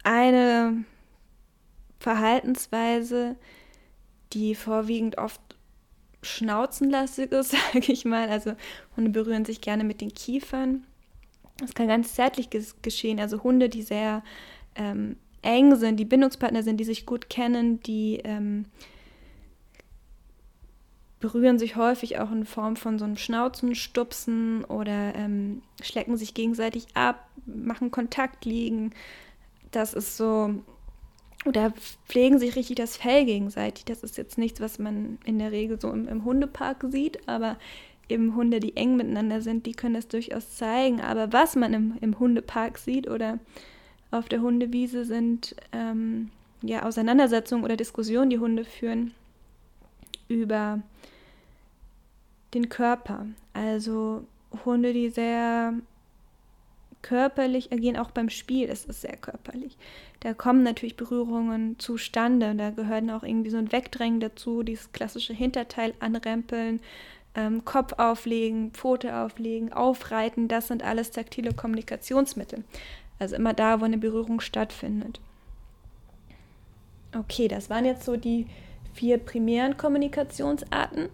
eine 0.04 0.86
Verhaltensweise, 2.00 3.38
die 4.34 4.54
vorwiegend 4.54 5.18
oft 5.18 5.42
schnauzenlastig 6.22 7.32
ist, 7.32 7.52
sage 7.74 7.92
ich 7.92 8.06
mal. 8.06 8.30
Also 8.30 8.54
Hunde 8.96 9.10
berühren 9.10 9.46
sich 9.46 9.62
gerne 9.62 9.84
mit 9.84 10.02
den 10.02 10.14
Kiefern 10.14 10.86
das 11.58 11.74
kann 11.74 11.88
ganz 11.88 12.14
zärtlich 12.16 12.50
geschehen. 12.82 13.20
Also 13.20 13.44
Hunde, 13.44 13.70
die 13.70 13.84
sehr 13.84 14.24
ähm, 14.76 15.18
eng 15.42 15.76
sind, 15.76 15.98
die 15.98 16.06
Bindungspartner 16.06 16.64
sind, 16.64 16.78
die 16.78 16.84
sich 16.84 17.06
gut 17.06 17.30
kennen, 17.30 17.82
die 17.82 18.22
ähm, 18.24 18.66
berühren 21.20 21.58
sich 21.58 21.78
häufig 21.78 22.20
auch 22.20 22.32
in 22.32 22.46
Form 22.46 22.76
von 22.76 23.00
so 23.00 23.06
einem 23.06 23.16
Schnauzen, 23.16 23.76
Stupsen 23.76 24.66
oder 24.66 25.16
ähm, 25.16 25.62
schlecken 25.82 26.18
sich 26.18 26.34
gegenseitig 26.34 26.88
ab, 26.96 27.30
machen 27.46 27.92
Kontakt 27.92 28.44
liegen. 28.44 28.92
Das 29.72 29.94
ist 29.94 30.18
so, 30.18 30.54
oder 31.46 31.72
pflegen 32.08 32.40
sich 32.40 32.56
richtig 32.56 32.76
das 32.76 32.98
Fell 32.98 33.26
gegenseitig. 33.26 33.86
Das 33.86 34.04
ist 34.04 34.18
jetzt 34.18 34.38
nichts, 34.38 34.60
was 34.60 34.80
man 34.80 35.18
in 35.24 35.40
der 35.40 35.52
Regel 35.52 35.80
so 35.80 35.92
im, 35.92 36.10
im 36.10 36.26
Hundepark 36.26 36.86
sieht, 36.90 37.26
aber 37.28 37.58
eben 38.10 38.36
Hunde, 38.36 38.60
die 38.60 38.76
eng 38.76 38.96
miteinander 38.96 39.42
sind, 39.42 39.66
die 39.66 39.74
können 39.74 39.96
das 39.96 40.08
durchaus 40.08 40.56
zeigen. 40.56 41.02
Aber 41.02 41.34
was 41.34 41.56
man 41.56 41.74
im, 41.74 41.98
im 42.02 42.20
Hundepark 42.20 42.78
sieht 42.78 43.10
oder 43.10 43.40
auf 44.12 44.30
der 44.30 44.42
Hundewiese 44.42 45.06
sind 45.06 45.56
ähm, 45.72 46.30
ja 46.62 46.84
Auseinandersetzungen 46.84 47.64
oder 47.64 47.78
Diskussionen, 47.78 48.30
die 48.30 48.40
Hunde 48.40 48.66
führen 48.66 49.14
über 50.28 50.82
den 52.54 52.70
Körper. 52.70 53.26
Also 53.54 54.26
Hunde, 54.66 54.94
die 54.94 55.10
sehr 55.10 55.74
körperlich 57.02 57.72
agieren, 57.72 57.98
auch 57.98 58.12
beim 58.12 58.30
Spiel 58.30 58.70
ist 58.70 58.90
es 58.90 59.02
sehr 59.02 59.18
körperlich. 59.18 59.78
Da 60.22 60.34
kommen 60.34 60.64
natürlich 60.64 60.96
Berührungen 60.96 61.78
zustande. 61.80 62.56
Da 62.56 62.70
gehören 62.72 63.10
auch 63.10 63.24
irgendwie 63.24 63.50
so 63.50 63.58
ein 63.58 63.72
Wegdrängen 63.72 64.20
dazu, 64.20 64.64
dieses 64.64 64.92
klassische 64.94 65.34
Hinterteil 65.34 65.94
anrempeln, 66.00 66.80
ähm, 67.36 67.66
Kopf 67.66 67.94
auflegen, 67.98 68.72
Pfote 68.72 69.16
auflegen, 69.16 69.74
aufreiten, 69.74 70.48
das 70.48 70.68
sind 70.68 70.84
alles 70.84 71.12
taktile 71.12 71.54
Kommunikationsmittel. 71.54 72.64
Also 73.20 73.36
immer 73.36 73.54
da, 73.54 73.80
wo 73.80 73.86
eine 73.86 73.98
Berührung 73.98 74.40
stattfindet. 74.40 75.20
Okay, 77.18 77.48
das 77.48 77.70
waren 77.70 77.86
jetzt 77.86 78.06
so 78.06 78.18
die 78.18 78.48
vier 78.94 79.18
primären 79.18 79.78
Kommunikationsarten. 79.78 81.10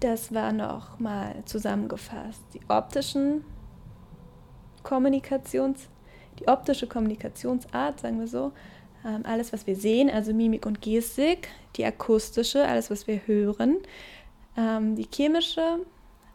Das 0.00 0.32
war 0.32 0.52
noch 0.52 0.98
mal 1.00 1.34
zusammengefasst. 1.44 2.42
Die 2.54 2.60
optischen 2.68 3.44
Kommunikations, 4.84 5.88
die 6.38 6.46
optische 6.46 6.86
Kommunikationsart, 6.86 8.00
sagen 8.00 8.20
wir 8.20 8.28
so, 8.28 8.52
ähm, 9.04 9.22
alles, 9.24 9.52
was 9.52 9.66
wir 9.66 9.76
sehen, 9.76 10.08
also 10.08 10.32
Mimik 10.32 10.66
und 10.66 10.80
Gestik, 10.80 11.48
die 11.76 11.84
akustische, 11.84 12.66
alles, 12.66 12.90
was 12.90 13.06
wir 13.06 13.20
hören, 13.26 13.78
ähm, 14.58 14.96
die 14.96 15.08
chemische, 15.10 15.86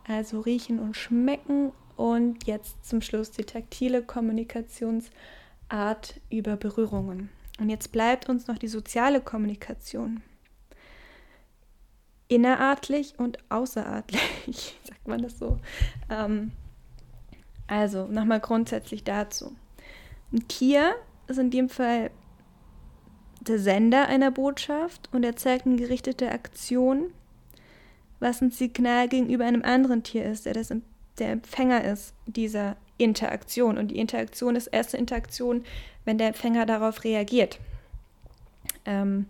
also 0.07 0.39
riechen 0.39 0.79
und 0.79 0.97
schmecken 0.97 1.71
und 1.95 2.47
jetzt 2.47 2.86
zum 2.86 3.01
Schluss 3.01 3.29
die 3.31 3.43
taktile 3.43 4.01
Kommunikationsart 4.01 5.12
über 6.31 6.55
Berührungen. 6.55 7.29
Und 7.59 7.69
jetzt 7.69 7.91
bleibt 7.91 8.29
uns 8.29 8.47
noch 8.47 8.57
die 8.57 8.67
soziale 8.67 9.21
Kommunikation. 9.21 10.23
innerartlich 12.29 13.13
und 13.19 13.38
außerartlich, 13.49 14.75
sagt 14.83 15.07
man 15.07 15.21
das 15.21 15.38
so. 15.38 15.59
Ähm, 16.09 16.51
also 17.67 18.07
nochmal 18.07 18.39
grundsätzlich 18.39 19.03
dazu. 19.03 19.55
Ein 20.31 20.47
Tier 20.47 20.95
ist 21.27 21.38
in 21.38 21.51
dem 21.51 21.69
Fall 21.69 22.09
der 23.41 23.59
Sender 23.59 24.07
einer 24.07 24.31
Botschaft 24.31 25.09
und 25.12 25.23
er 25.23 25.36
zeigt 25.36 25.67
eine 25.67 25.75
gerichtete 25.75 26.31
Aktion, 26.31 27.13
was 28.23 28.41
ein 28.41 28.51
Signal 28.51 29.07
gegenüber 29.07 29.45
einem 29.45 29.63
anderen 29.63 30.01
Tier 30.01 30.25
ist, 30.25 30.45
der 30.45 30.53
das, 30.53 30.73
der 31.19 31.31
Empfänger 31.31 31.83
ist 31.83 32.13
dieser 32.25 32.77
Interaktion. 32.97 33.77
Und 33.77 33.89
die 33.89 33.99
Interaktion 33.99 34.55
ist 34.55 34.67
erste 34.67 34.97
Interaktion, 34.97 35.63
wenn 36.05 36.17
der 36.17 36.29
Empfänger 36.29 36.65
darauf 36.65 37.03
reagiert. 37.03 37.59
Ähm, 38.86 39.27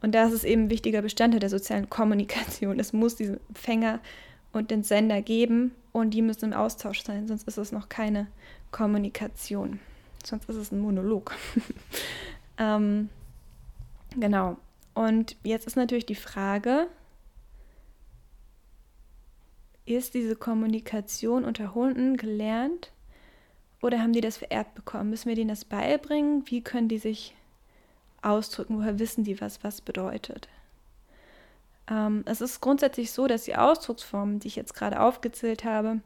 und 0.00 0.14
das 0.14 0.32
ist 0.32 0.44
eben 0.44 0.64
ein 0.64 0.70
wichtiger 0.70 1.02
Bestandteil 1.02 1.40
der 1.40 1.50
sozialen 1.50 1.90
Kommunikation. 1.90 2.78
Es 2.78 2.92
muss 2.92 3.16
diesen 3.16 3.40
Empfänger 3.48 4.00
und 4.52 4.70
den 4.70 4.84
Sender 4.84 5.22
geben 5.22 5.72
und 5.92 6.10
die 6.10 6.22
müssen 6.22 6.46
im 6.46 6.52
Austausch 6.52 7.02
sein, 7.02 7.26
sonst 7.26 7.48
ist 7.48 7.58
es 7.58 7.72
noch 7.72 7.88
keine 7.88 8.26
Kommunikation. 8.70 9.80
Sonst 10.24 10.48
ist 10.48 10.56
es 10.56 10.72
ein 10.72 10.80
Monolog. 10.80 11.34
ähm, 12.58 13.08
genau. 14.18 14.56
Und 14.94 15.36
jetzt 15.42 15.66
ist 15.66 15.76
natürlich 15.76 16.06
die 16.06 16.14
Frage, 16.14 16.86
ist 19.86 20.14
diese 20.14 20.36
Kommunikation 20.36 21.44
unter 21.44 21.74
Hunden 21.74 22.16
gelernt 22.16 22.92
oder 23.80 24.00
haben 24.00 24.12
die 24.12 24.20
das 24.20 24.36
vererbt 24.36 24.74
bekommen? 24.74 25.10
Müssen 25.10 25.28
wir 25.28 25.36
denen 25.36 25.48
das 25.48 25.64
beibringen? 25.64 26.42
Wie 26.46 26.60
können 26.60 26.88
die 26.88 26.98
sich 26.98 27.34
ausdrücken? 28.22 28.78
Woher 28.78 28.98
wissen 28.98 29.24
die, 29.24 29.40
was 29.40 29.62
was 29.62 29.80
bedeutet? 29.80 30.48
Ähm, 31.88 32.24
es 32.26 32.40
ist 32.40 32.60
grundsätzlich 32.60 33.12
so, 33.12 33.26
dass 33.26 33.44
die 33.44 33.56
Ausdrucksformen, 33.56 34.40
die 34.40 34.48
ich 34.48 34.56
jetzt 34.56 34.74
gerade 34.74 35.00
aufgezählt 35.00 35.64
habe, 35.64 36.00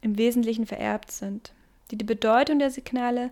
im 0.00 0.16
Wesentlichen 0.16 0.66
vererbt 0.66 1.12
sind. 1.12 1.52
Die, 1.90 1.96
die 1.96 2.04
Bedeutung 2.04 2.58
der 2.58 2.70
Signale 2.70 3.30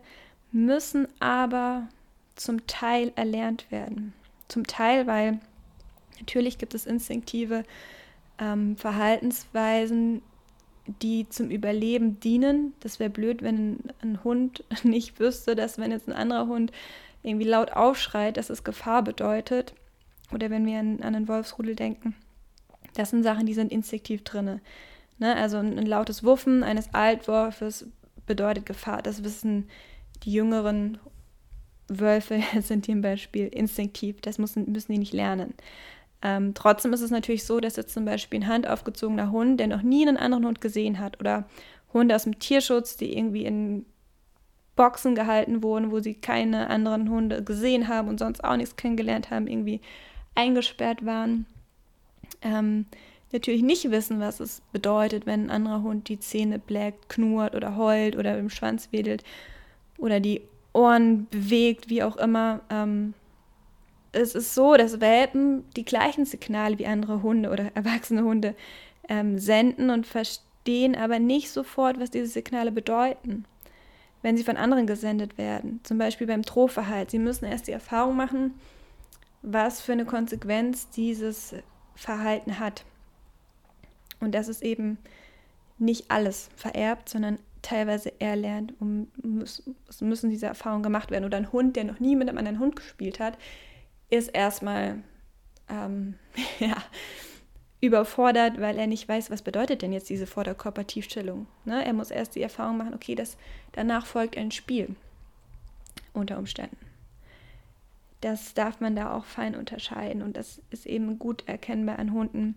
müssen 0.53 1.09
aber 1.21 1.89
zum 2.37 2.67
Teil 2.67 3.13
erlernt 3.17 3.71
werden. 3.71 4.13
Zum 4.49 4.67
Teil, 4.67 5.07
weil 5.07 5.41
natürlich 6.19 6.59
gibt 6.59 6.75
es 6.75 6.87
instinktive 6.87 7.65
ähm, 8.39 8.77
Verhaltensweisen, 8.77 10.23
die 11.03 11.29
zum 11.29 11.51
Überleben 11.51 12.21
dienen. 12.21 12.73
Das 12.81 12.99
wäre 12.99 13.11
blöd, 13.11 13.43
wenn 13.43 13.79
ein 14.03 14.23
Hund 14.25 14.65
nicht 14.83 15.21
wüsste, 15.21 15.55
dass 15.55 15.79
wenn 15.79 15.91
jetzt 15.91 16.09
ein 16.09 16.15
anderer 16.15 16.47
Hund 16.47 16.73
irgendwie 17.23 17.47
laut 17.47 17.73
aufschreit, 17.73 18.37
dass 18.37 18.51
es 18.51 18.65
Gefahr 18.65 19.03
bedeutet. 19.03 19.75
Oder 20.33 20.51
wenn 20.51 20.67
wir 20.67 20.79
an, 20.79 21.01
an 21.03 21.15
einen 21.15 21.29
Wolfsrudel 21.29 21.75
denken. 21.75 22.15
Das 22.95 23.11
sind 23.11 23.23
Sachen, 23.23 23.47
die 23.47 23.55
sind 23.55 23.73
instinktiv 23.73 24.25
drin. 24.25 24.61
Ne? 25.19 25.37
Also 25.37 25.59
ein, 25.59 25.79
ein 25.79 25.87
lautes 25.87 26.25
Wuffen 26.25 26.63
eines 26.63 26.93
Altwolfes 26.95 27.87
bedeutet 28.27 28.67
Gefahr. 28.67 29.03
Das 29.03 29.25
wissen 29.25 29.69
die 30.23 30.33
jüngeren 30.33 30.99
Wölfe, 31.89 32.43
sind 32.61 32.87
zum 32.87 33.01
Beispiel 33.01 33.49
instinktiv. 33.49 34.21
Das 34.21 34.39
müssen, 34.39 34.71
müssen 34.71 34.93
die 34.93 34.99
nicht 34.99 35.15
lernen. 35.15 35.55
Ähm, 36.23 36.55
trotzdem 36.55 36.93
ist 36.93 37.01
es 37.01 37.11
natürlich 37.11 37.45
so, 37.45 37.61
dass 37.61 37.77
jetzt 37.77 37.95
zum 37.95 38.05
Beispiel 38.05 38.41
ein 38.41 38.49
handaufgezogener 38.49 39.31
Hund, 39.31 39.61
der 39.61 39.69
noch 39.69 39.83
nie 39.83 40.07
einen 40.07 40.17
anderen 40.17 40.47
Hund 40.47 40.61
gesehen 40.61 40.99
hat, 40.99 41.21
oder 41.21 41.45
Hunde 41.93 42.15
aus 42.15 42.25
dem 42.25 42.39
Tierschutz, 42.39 42.97
die 42.97 43.17
irgendwie 43.17 43.45
in 43.45 43.87
Boxen 44.77 45.15
gehalten 45.15 45.63
wurden, 45.63 45.91
wo 45.91 46.01
sie 46.01 46.15
keine 46.15 46.71
anderen 46.71 47.11
Hunde 47.11 47.43
gesehen 47.43 47.89
haben 47.89 48.09
und 48.09 48.19
sonst 48.19 48.45
auch 48.45 48.57
nichts 48.57 48.77
kennengelernt 48.77 49.31
haben, 49.31 49.47
irgendwie 49.47 49.81
eingesperrt 50.35 51.05
waren, 51.05 51.47
ähm, 52.43 52.87
natürlich 53.33 53.63
nicht 53.63 53.91
wissen, 53.91 54.21
was 54.21 54.41
es 54.41 54.63
bedeutet, 54.73 55.27
wenn 55.27 55.47
ein 55.47 55.51
anderer 55.51 55.83
Hund 55.83 56.09
die 56.09 56.21
Zähne 56.21 56.59
blägt, 56.59 57.09
knurrt 57.09 57.55
oder 57.55 57.77
heult 57.77 58.17
oder 58.17 58.39
im 58.39 58.51
Schwanz 58.51 58.89
wedelt 58.93 59.25
oder 59.99 60.21
die 60.21 60.43
Ohren 60.73 61.27
bewegt, 61.29 61.91
wie 61.91 62.03
auch 62.03 62.17
immer. 62.17 62.61
Ähm, 62.71 63.15
es 64.13 64.35
ist 64.35 64.55
so, 64.55 64.77
dass 64.77 65.01
Welpen 65.01 65.69
die 65.77 65.85
gleichen 65.85 66.25
Signale 66.25 66.79
wie 66.79 66.87
andere 66.87 67.23
Hunde 67.23 67.51
oder 67.51 67.71
erwachsene 67.75 68.23
Hunde 68.23 68.55
ähm, 69.09 69.39
senden 69.39 69.91
und 69.91 70.07
verstehen 70.07 70.97
aber 70.97 71.19
nicht 71.19 71.51
sofort, 71.51 71.99
was 72.01 72.11
diese 72.11 72.27
Signale 72.27 72.73
bedeuten, 72.73 73.45
wenn 74.23 74.37
sie 74.37 74.45
von 74.45 74.57
anderen 74.57 74.87
gesendet 74.87 75.39
werden. 75.39 75.81
Zum 75.83 75.99
Beispiel 75.99 76.27
beim 76.27 76.43
Drohverhalt. 76.43 77.11
Sie 77.11 77.19
müssen 77.19 77.45
erst 77.45 77.69
die 77.69 77.73
Erfahrung 77.73 78.17
machen, 78.17 78.55
was 79.43 79.81
für 79.81 79.93
eine 79.93 80.05
Konsequenz 80.05 80.91
dieses 80.91 81.55
Verhalten 81.95 82.59
hat. 82.59 82.85
Und 84.21 84.35
das 84.35 84.49
ist 84.49 84.63
eben 84.63 84.99
nicht 85.79 86.11
alles 86.11 86.51
vererbt, 86.57 87.09
sondern 87.09 87.39
teilweise 87.63 88.21
erlernt 88.21 88.75
es 89.43 90.01
müssen 90.01 90.31
diese 90.31 90.47
Erfahrungen 90.47 90.83
gemacht 90.83 91.11
werden. 91.11 91.25
Oder 91.25 91.39
ein 91.39 91.53
Hund, 91.53 91.77
der 91.77 91.85
noch 91.85 92.01
nie 92.01 92.17
mit 92.17 92.29
einem 92.29 92.39
anderen 92.39 92.59
Hund 92.59 92.77
gespielt 92.77 93.21
hat, 93.21 93.39
ist 94.11 94.29
erstmal 94.29 95.03
ähm, 95.69 96.15
ja, 96.59 96.77
überfordert, 97.81 98.61
weil 98.61 98.79
er 98.79 98.87
nicht 98.87 99.09
weiß, 99.09 99.31
was 99.31 99.43
bedeutet 99.43 99.83
denn 99.83 99.93
jetzt 99.93 100.11
diese 100.11 100.27
Vorderkörpertiefstellung. 100.27 101.47
Ne? 101.65 101.85
Er 101.85 101.93
muss 101.93 102.11
erst 102.11 102.35
die 102.35 102.43
Erfahrung 102.43 102.77
machen, 102.79 102.95
okay, 102.95 103.15
das, 103.15 103.37
danach 103.73 104.07
folgt 104.07 104.37
ein 104.37 104.51
Spiel 104.51 104.97
unter 106.13 106.39
Umständen. 106.39 106.77
Das 108.21 108.53
darf 108.55 108.81
man 108.81 108.97
da 108.97 109.15
auch 109.15 109.25
fein 109.25 109.55
unterscheiden 109.55 110.23
und 110.23 110.37
das 110.37 110.61
ist 110.71 110.87
eben 110.87 111.21
gut 111.21 111.45
erkennbar 111.47 112.01
an 112.01 112.13
Hunden, 112.13 112.57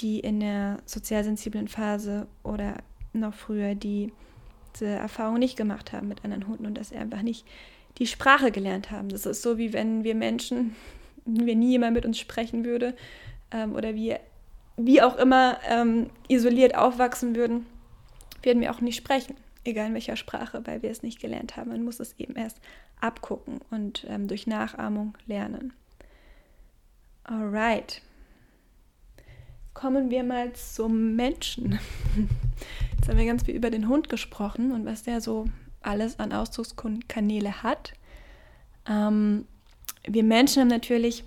die 0.00 0.18
in 0.20 0.40
der 0.40 0.78
sozialsensiblen 0.86 1.68
Phase 1.68 2.26
oder 2.42 2.78
noch 3.12 3.34
früher 3.34 3.74
die 3.74 4.12
diese 4.74 4.86
Erfahrung 4.86 5.38
nicht 5.38 5.56
gemacht 5.56 5.92
haben 5.92 6.08
mit 6.08 6.24
anderen 6.24 6.46
Hunden 6.46 6.64
und 6.64 6.78
dass 6.78 6.88
sie 6.88 6.96
einfach 6.96 7.20
nicht 7.20 7.46
die 7.98 8.06
Sprache 8.06 8.50
gelernt 8.50 8.90
haben. 8.90 9.08
Das 9.08 9.26
ist 9.26 9.42
so, 9.42 9.58
wie 9.58 9.72
wenn 9.72 10.04
wir 10.04 10.14
Menschen, 10.14 10.74
wenn 11.24 11.58
nie 11.58 11.72
jemand 11.72 11.94
mit 11.94 12.06
uns 12.06 12.18
sprechen 12.18 12.64
würde 12.64 12.94
ähm, 13.50 13.74
oder 13.74 13.94
wir 13.94 14.20
wie 14.76 15.02
auch 15.02 15.16
immer 15.16 15.58
ähm, 15.68 16.10
isoliert 16.28 16.74
aufwachsen 16.74 17.36
würden, 17.36 17.66
würden 18.42 18.60
wir 18.60 18.72
auch 18.72 18.80
nicht 18.80 18.96
sprechen, 18.96 19.36
egal 19.64 19.88
in 19.88 19.94
welcher 19.94 20.16
Sprache, 20.16 20.62
weil 20.64 20.82
wir 20.82 20.90
es 20.90 21.02
nicht 21.02 21.20
gelernt 21.20 21.56
haben. 21.56 21.70
Man 21.70 21.84
muss 21.84 22.00
es 22.00 22.18
eben 22.18 22.36
erst 22.36 22.58
abgucken 23.00 23.60
und 23.70 24.06
ähm, 24.08 24.28
durch 24.28 24.46
Nachahmung 24.46 25.16
lernen. 25.26 25.72
Alright. 27.24 28.00
Kommen 29.74 30.10
wir 30.10 30.22
mal 30.22 30.52
zum 30.52 31.16
Menschen. 31.16 31.78
Jetzt 32.96 33.08
haben 33.08 33.18
wir 33.18 33.26
ganz 33.26 33.44
viel 33.44 33.54
über 33.54 33.70
den 33.70 33.88
Hund 33.88 34.08
gesprochen 34.08 34.72
und 34.72 34.84
was 34.84 35.02
der 35.02 35.20
so 35.20 35.46
alles 35.84 36.18
an 36.18 36.32
Ausdruckskanäle 36.32 37.62
hat. 37.62 37.92
Ähm, 38.88 39.46
wir 40.06 40.24
Menschen 40.24 40.60
haben 40.60 40.68
natürlich, 40.68 41.24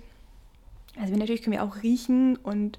also 0.98 1.12
wir 1.12 1.18
natürlich 1.18 1.42
können 1.42 1.56
wir 1.56 1.64
auch 1.64 1.82
riechen 1.82 2.36
und 2.36 2.78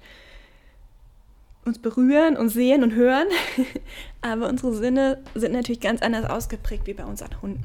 uns 1.64 1.78
berühren 1.78 2.36
und 2.36 2.48
sehen 2.48 2.82
und 2.82 2.94
hören, 2.94 3.28
aber 4.22 4.48
unsere 4.48 4.74
Sinne 4.74 5.22
sind 5.34 5.52
natürlich 5.52 5.80
ganz 5.80 6.02
anders 6.02 6.28
ausgeprägt 6.28 6.86
wie 6.86 6.94
bei 6.94 7.04
unseren 7.04 7.40
Hunden. 7.42 7.64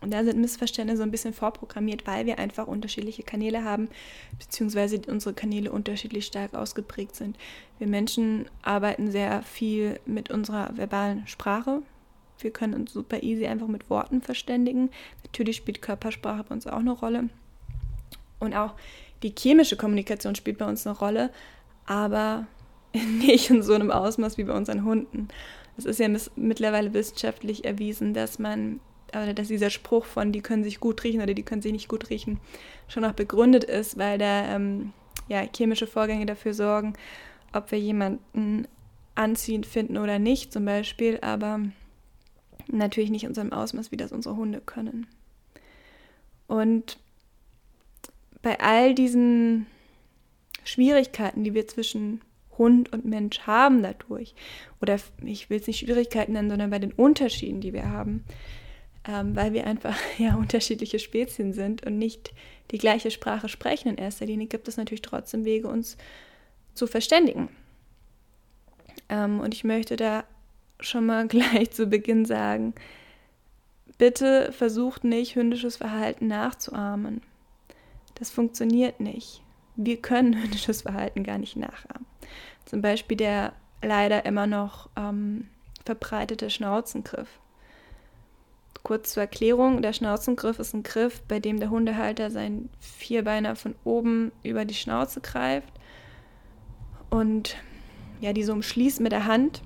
Und 0.00 0.12
da 0.12 0.24
sind 0.24 0.40
Missverständnisse 0.40 0.98
so 0.98 1.02
ein 1.02 1.10
bisschen 1.10 1.34
vorprogrammiert, 1.34 2.06
weil 2.06 2.24
wir 2.24 2.38
einfach 2.38 2.66
unterschiedliche 2.66 3.22
Kanäle 3.22 3.64
haben, 3.64 3.88
beziehungsweise 4.38 5.00
unsere 5.08 5.34
Kanäle 5.34 5.70
unterschiedlich 5.70 6.24
stark 6.24 6.54
ausgeprägt 6.54 7.16
sind. 7.16 7.36
Wir 7.78 7.86
Menschen 7.86 8.46
arbeiten 8.62 9.10
sehr 9.10 9.42
viel 9.42 10.00
mit 10.06 10.30
unserer 10.30 10.74
verbalen 10.74 11.26
Sprache. 11.26 11.82
Wir 12.42 12.50
können 12.50 12.74
uns 12.74 12.92
super 12.92 13.22
easy 13.22 13.46
einfach 13.46 13.68
mit 13.68 13.90
Worten 13.90 14.22
verständigen. 14.22 14.90
Natürlich 15.24 15.56
spielt 15.56 15.82
Körpersprache 15.82 16.44
bei 16.44 16.54
uns 16.54 16.66
auch 16.66 16.78
eine 16.78 16.92
Rolle. 16.92 17.28
Und 18.38 18.54
auch 18.54 18.74
die 19.22 19.34
chemische 19.36 19.76
Kommunikation 19.76 20.34
spielt 20.34 20.58
bei 20.58 20.66
uns 20.66 20.86
eine 20.86 20.96
Rolle, 20.96 21.30
aber 21.86 22.46
nicht 22.92 23.50
in 23.50 23.62
so 23.62 23.74
einem 23.74 23.90
Ausmaß 23.90 24.38
wie 24.38 24.44
bei 24.44 24.54
unseren 24.54 24.84
Hunden. 24.84 25.28
Es 25.76 25.84
ist 25.84 26.00
ja 26.00 26.08
mittlerweile 26.36 26.92
wissenschaftlich 26.92 27.64
erwiesen, 27.64 28.14
dass 28.14 28.38
man 28.38 28.80
oder 29.12 29.34
dass 29.34 29.48
dieser 29.48 29.70
Spruch 29.70 30.04
von 30.04 30.30
die 30.30 30.40
können 30.40 30.62
sich 30.62 30.78
gut 30.78 31.02
riechen 31.02 31.20
oder 31.20 31.34
die 31.34 31.42
können 31.42 31.62
sich 31.62 31.72
nicht 31.72 31.88
gut 31.88 32.10
riechen 32.10 32.38
schon 32.86 33.04
auch 33.04 33.12
begründet 33.12 33.64
ist, 33.64 33.98
weil 33.98 34.18
da 34.18 34.54
ähm, 34.54 34.92
ja, 35.28 35.42
chemische 35.54 35.86
Vorgänge 35.86 36.26
dafür 36.26 36.54
sorgen, 36.54 36.94
ob 37.52 37.70
wir 37.70 37.78
jemanden 37.78 38.66
anziehend 39.14 39.66
finden 39.66 39.96
oder 39.96 40.18
nicht 40.18 40.52
zum 40.52 40.64
Beispiel, 40.64 41.18
aber 41.22 41.60
natürlich 42.72 43.10
nicht 43.10 43.24
in 43.24 43.30
unserem 43.30 43.52
Ausmaß, 43.52 43.92
wie 43.92 43.96
das 43.96 44.12
unsere 44.12 44.36
Hunde 44.36 44.60
können. 44.60 45.06
Und 46.46 46.98
bei 48.42 48.58
all 48.60 48.94
diesen 48.94 49.66
Schwierigkeiten, 50.64 51.44
die 51.44 51.54
wir 51.54 51.66
zwischen 51.68 52.20
Hund 52.58 52.92
und 52.92 53.04
Mensch 53.04 53.40
haben 53.40 53.82
dadurch, 53.82 54.34
oder 54.80 54.98
ich 55.24 55.50
will 55.50 55.60
es 55.60 55.66
nicht 55.66 55.78
Schwierigkeiten 55.78 56.32
nennen, 56.32 56.50
sondern 56.50 56.70
bei 56.70 56.78
den 56.78 56.92
Unterschieden, 56.92 57.60
die 57.60 57.72
wir 57.72 57.88
haben, 57.88 58.24
ähm, 59.08 59.34
weil 59.34 59.52
wir 59.52 59.66
einfach 59.66 59.96
ja 60.18 60.36
unterschiedliche 60.36 60.98
Spezien 60.98 61.52
sind 61.52 61.86
und 61.86 61.98
nicht 61.98 62.32
die 62.70 62.78
gleiche 62.78 63.10
Sprache 63.10 63.48
sprechen 63.48 63.88
in 63.88 63.96
erster 63.96 64.26
Linie, 64.26 64.46
gibt 64.46 64.68
es 64.68 64.76
natürlich 64.76 65.02
trotzdem 65.02 65.44
Wege, 65.44 65.68
uns 65.68 65.96
zu 66.74 66.86
verständigen. 66.86 67.48
Ähm, 69.08 69.40
und 69.40 69.54
ich 69.54 69.64
möchte 69.64 69.96
da 69.96 70.24
schon 70.80 71.06
mal 71.06 71.26
gleich 71.28 71.70
zu 71.70 71.86
Beginn 71.86 72.24
sagen, 72.24 72.74
bitte 73.98 74.52
versucht 74.52 75.04
nicht, 75.04 75.36
hündisches 75.36 75.76
Verhalten 75.76 76.26
nachzuahmen. 76.26 77.22
Das 78.14 78.30
funktioniert 78.30 79.00
nicht. 79.00 79.42
Wir 79.76 79.96
können 80.00 80.34
hündisches 80.42 80.82
Verhalten 80.82 81.24
gar 81.24 81.38
nicht 81.38 81.56
nachahmen. 81.56 82.06
Zum 82.64 82.82
Beispiel 82.82 83.16
der 83.16 83.52
leider 83.82 84.26
immer 84.26 84.46
noch 84.46 84.88
ähm, 84.96 85.48
verbreitete 85.84 86.50
Schnauzengriff. 86.50 87.28
Kurz 88.82 89.12
zur 89.12 89.22
Erklärung, 89.22 89.82
der 89.82 89.92
Schnauzengriff 89.92 90.58
ist 90.58 90.74
ein 90.74 90.82
Griff, 90.82 91.20
bei 91.22 91.38
dem 91.38 91.60
der 91.60 91.70
Hundehalter 91.70 92.30
seinen 92.30 92.70
Vierbeiner 92.80 93.54
von 93.54 93.74
oben 93.84 94.32
über 94.42 94.64
die 94.64 94.74
Schnauze 94.74 95.20
greift 95.20 95.72
und 97.10 97.56
ja, 98.20 98.32
die 98.32 98.42
so 98.42 98.52
umschließt 98.52 99.00
mit 99.00 99.12
der 99.12 99.26
Hand, 99.26 99.62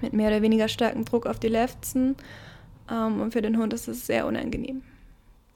mit 0.00 0.12
mehr 0.12 0.28
oder 0.28 0.42
weniger 0.42 0.68
starkem 0.68 1.04
Druck 1.04 1.26
auf 1.26 1.38
die 1.38 1.48
Lefzen. 1.48 2.16
Ähm, 2.90 3.20
und 3.20 3.32
für 3.32 3.42
den 3.42 3.58
Hund 3.58 3.72
ist 3.72 3.88
es 3.88 4.06
sehr 4.06 4.26
unangenehm. 4.26 4.82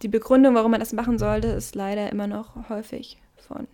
Die 0.03 0.09
Begründung, 0.09 0.55
warum 0.55 0.71
man 0.71 0.81
das 0.81 0.93
machen 0.93 1.19
sollte, 1.19 1.49
ist 1.49 1.75
leider 1.75 2.11
immer 2.11 2.27
noch 2.27 2.69
häufig 2.69 3.19
von 3.37 3.67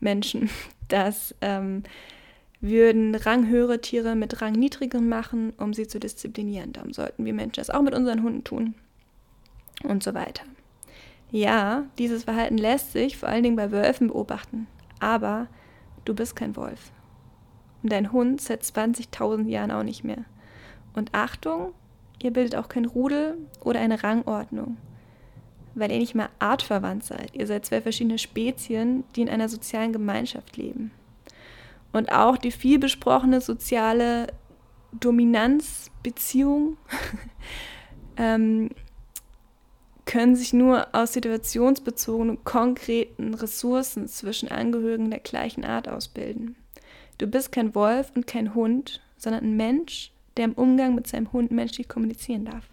Menschen, 0.00 0.50
dass 0.88 1.34
ähm, 1.40 1.82
würden 2.60 3.14
ranghöhere 3.14 3.80
Tiere 3.80 4.14
mit 4.14 4.40
rangniedrigeren 4.40 5.08
machen, 5.08 5.52
um 5.58 5.74
sie 5.74 5.86
zu 5.86 5.98
disziplinieren. 5.98 6.72
Darum 6.72 6.92
sollten 6.92 7.24
wir 7.24 7.34
Menschen 7.34 7.60
das 7.60 7.70
auch 7.70 7.82
mit 7.82 7.94
unseren 7.94 8.22
Hunden 8.22 8.44
tun. 8.44 8.74
Und 9.82 10.02
so 10.02 10.14
weiter. 10.14 10.42
Ja, 11.30 11.84
dieses 11.98 12.24
Verhalten 12.24 12.56
lässt 12.56 12.92
sich 12.92 13.18
vor 13.18 13.28
allen 13.28 13.42
Dingen 13.42 13.56
bei 13.56 13.70
Wölfen 13.70 14.08
beobachten. 14.08 14.66
Aber 15.00 15.48
du 16.04 16.14
bist 16.14 16.34
kein 16.34 16.56
Wolf. 16.56 16.92
Und 17.82 17.92
dein 17.92 18.12
Hund 18.12 18.40
seit 18.40 18.62
20.000 18.62 19.48
Jahren 19.48 19.70
auch 19.70 19.82
nicht 19.82 20.04
mehr. 20.04 20.24
Und 20.94 21.14
Achtung, 21.14 21.72
ihr 22.22 22.32
bildet 22.32 22.56
auch 22.56 22.68
kein 22.68 22.84
Rudel 22.84 23.36
oder 23.60 23.80
eine 23.80 24.02
Rangordnung. 24.02 24.76
Weil 25.74 25.92
ihr 25.92 25.98
nicht 25.98 26.14
mal 26.14 26.30
artverwandt 26.38 27.04
seid. 27.04 27.34
Ihr 27.34 27.46
seid 27.46 27.66
zwei 27.66 27.82
verschiedene 27.82 28.18
Spezien, 28.18 29.04
die 29.14 29.22
in 29.22 29.28
einer 29.28 29.48
sozialen 29.48 29.92
Gemeinschaft 29.92 30.56
leben. 30.56 30.90
Und 31.92 32.10
auch 32.12 32.36
die 32.36 32.50
viel 32.50 32.78
besprochene 32.78 33.40
soziale 33.40 34.28
Dominanzbeziehung 34.92 36.76
ähm, 38.16 38.70
können 40.06 40.36
sich 40.36 40.52
nur 40.52 40.94
aus 40.94 41.12
situationsbezogenen, 41.14 42.44
konkreten 42.44 43.34
Ressourcen 43.34 44.08
zwischen 44.08 44.48
Angehörigen 44.48 45.10
der 45.10 45.20
gleichen 45.20 45.64
Art 45.64 45.88
ausbilden. 45.88 46.56
Du 47.18 47.26
bist 47.26 47.52
kein 47.52 47.74
Wolf 47.74 48.12
und 48.14 48.26
kein 48.26 48.54
Hund, 48.54 49.00
sondern 49.16 49.44
ein 49.44 49.56
Mensch, 49.56 50.12
der 50.36 50.44
im 50.44 50.52
Umgang 50.52 50.94
mit 50.94 51.06
seinem 51.06 51.32
Hund 51.32 51.50
menschlich 51.50 51.88
kommunizieren 51.88 52.44
darf. 52.44 52.68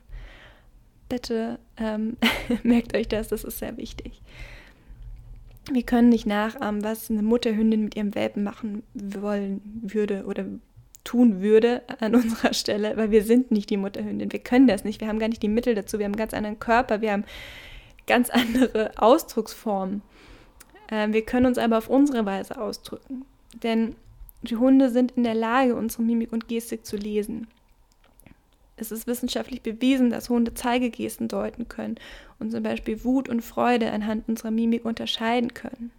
Bitte 1.10 1.60
ähm, 1.78 2.18
merkt 2.64 2.96
euch 2.96 3.08
das, 3.08 3.30
das 3.30 3.44
ist 3.44 3.60
sehr 3.60 3.78
wichtig. 3.78 4.22
Wir 5.72 5.84
können 5.84 6.10
nicht 6.10 6.26
nachahmen, 6.26 6.84
was 6.84 7.10
eine 7.10 7.24
Mutterhündin 7.24 7.86
mit 7.86 7.96
ihrem 7.96 8.16
Welpen 8.16 8.44
machen 8.44 8.84
wollen 8.94 9.62
würde 9.82 10.26
oder 10.26 10.46
tun 11.06 11.42
würde 11.42 11.84
an 12.00 12.16
unserer 12.22 12.54
Stelle, 12.54 12.98
weil 12.98 13.12
wir 13.12 13.24
sind 13.24 13.52
nicht 13.52 13.70
die 13.70 13.78
Mutterhündin. 13.78 14.32
Wir 14.32 14.40
können 14.40 14.68
das 14.68 14.84
nicht. 14.84 15.00
Wir 15.00 15.08
haben 15.08 15.20
gar 15.20 15.30
nicht 15.30 15.44
die 15.44 15.50
Mittel 15.50 15.76
dazu. 15.76 16.00
Wir 16.00 16.06
haben 16.06 16.14
einen 16.14 16.20
ganz 16.20 16.34
anderen 16.34 16.60
Körper. 16.60 17.02
Wir 17.02 17.14
haben 17.14 17.24
ganz 18.08 18.30
andere 18.30 18.92
Ausdrucksformen. 18.98 20.02
Ähm, 20.92 21.14
wir 21.14 21.24
können 21.24 21.46
uns 21.46 21.58
aber 21.58 21.78
auf 21.78 21.90
unsere 21.90 22.26
Weise 22.26 22.60
ausdrücken. 22.60 23.26
Denn 23.62 23.96
die 24.44 24.58
Hunde 24.58 24.90
sind 24.90 25.12
in 25.12 25.24
der 25.24 25.36
Lage, 25.36 25.76
unsere 25.76 26.04
Mimik 26.04 26.32
und 26.32 26.48
Gestik 26.48 26.86
zu 26.86 26.98
lesen. 26.98 27.48
Es 28.76 28.92
ist 28.92 29.08
wissenschaftlich 29.08 29.62
bewiesen, 29.62 30.10
dass 30.10 30.30
Hunde 30.30 30.54
Zeigegesten 30.54 31.28
deuten 31.28 31.68
können 31.68 31.96
und 32.40 32.52
zum 32.52 32.64
Beispiel 32.64 33.04
Wut 33.04 33.30
und 33.30 33.42
Freude 33.42 33.92
anhand 33.92 34.28
unserer 34.28 34.52
Mimik 34.52 34.84
unterscheiden 34.84 35.54
können. 35.54 35.92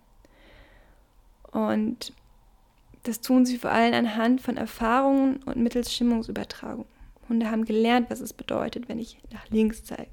Und 1.52 2.12
das 3.04 3.20
tun 3.20 3.46
sie 3.46 3.58
vor 3.58 3.70
allem 3.70 3.94
anhand 3.94 4.40
von 4.40 4.56
Erfahrungen 4.56 5.36
und 5.44 5.56
mittels 5.56 5.94
Stimmungsübertragung. 5.94 6.86
Hunde 7.28 7.50
haben 7.50 7.64
gelernt, 7.64 8.10
was 8.10 8.20
es 8.20 8.32
bedeutet, 8.32 8.88
wenn 8.88 8.98
ich 8.98 9.18
nach 9.32 9.48
links 9.50 9.84
zeige. 9.84 10.10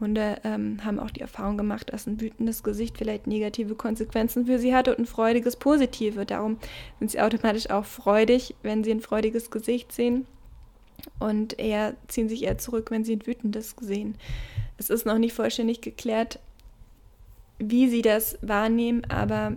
Hunde 0.00 0.36
ähm, 0.44 0.84
haben 0.84 0.98
auch 0.98 1.10
die 1.10 1.20
Erfahrung 1.20 1.56
gemacht, 1.56 1.92
dass 1.92 2.06
ein 2.06 2.20
wütendes 2.20 2.62
Gesicht 2.62 2.98
vielleicht 2.98 3.26
negative 3.26 3.74
Konsequenzen 3.74 4.46
für 4.46 4.58
sie 4.58 4.74
hatte 4.74 4.90
und 4.92 5.00
ein 5.00 5.06
freudiges 5.06 5.56
positive. 5.56 6.26
Darum 6.26 6.58
sind 6.98 7.10
sie 7.10 7.20
automatisch 7.20 7.70
auch 7.70 7.84
freudig, 7.84 8.54
wenn 8.62 8.82
sie 8.82 8.90
ein 8.90 9.00
freudiges 9.00 9.50
Gesicht 9.50 9.92
sehen 9.92 10.26
und 11.18 11.58
eher 11.58 11.94
ziehen 12.08 12.28
sich 12.28 12.42
eher 12.42 12.58
zurück, 12.58 12.90
wenn 12.90 13.04
sie 13.04 13.16
ein 13.16 13.26
wütendes 13.26 13.76
sehen. 13.80 14.16
Es 14.78 14.90
ist 14.90 15.06
noch 15.06 15.18
nicht 15.18 15.34
vollständig 15.34 15.80
geklärt, 15.80 16.38
wie 17.58 17.88
sie 17.88 18.02
das 18.02 18.38
wahrnehmen, 18.40 19.04
aber 19.08 19.56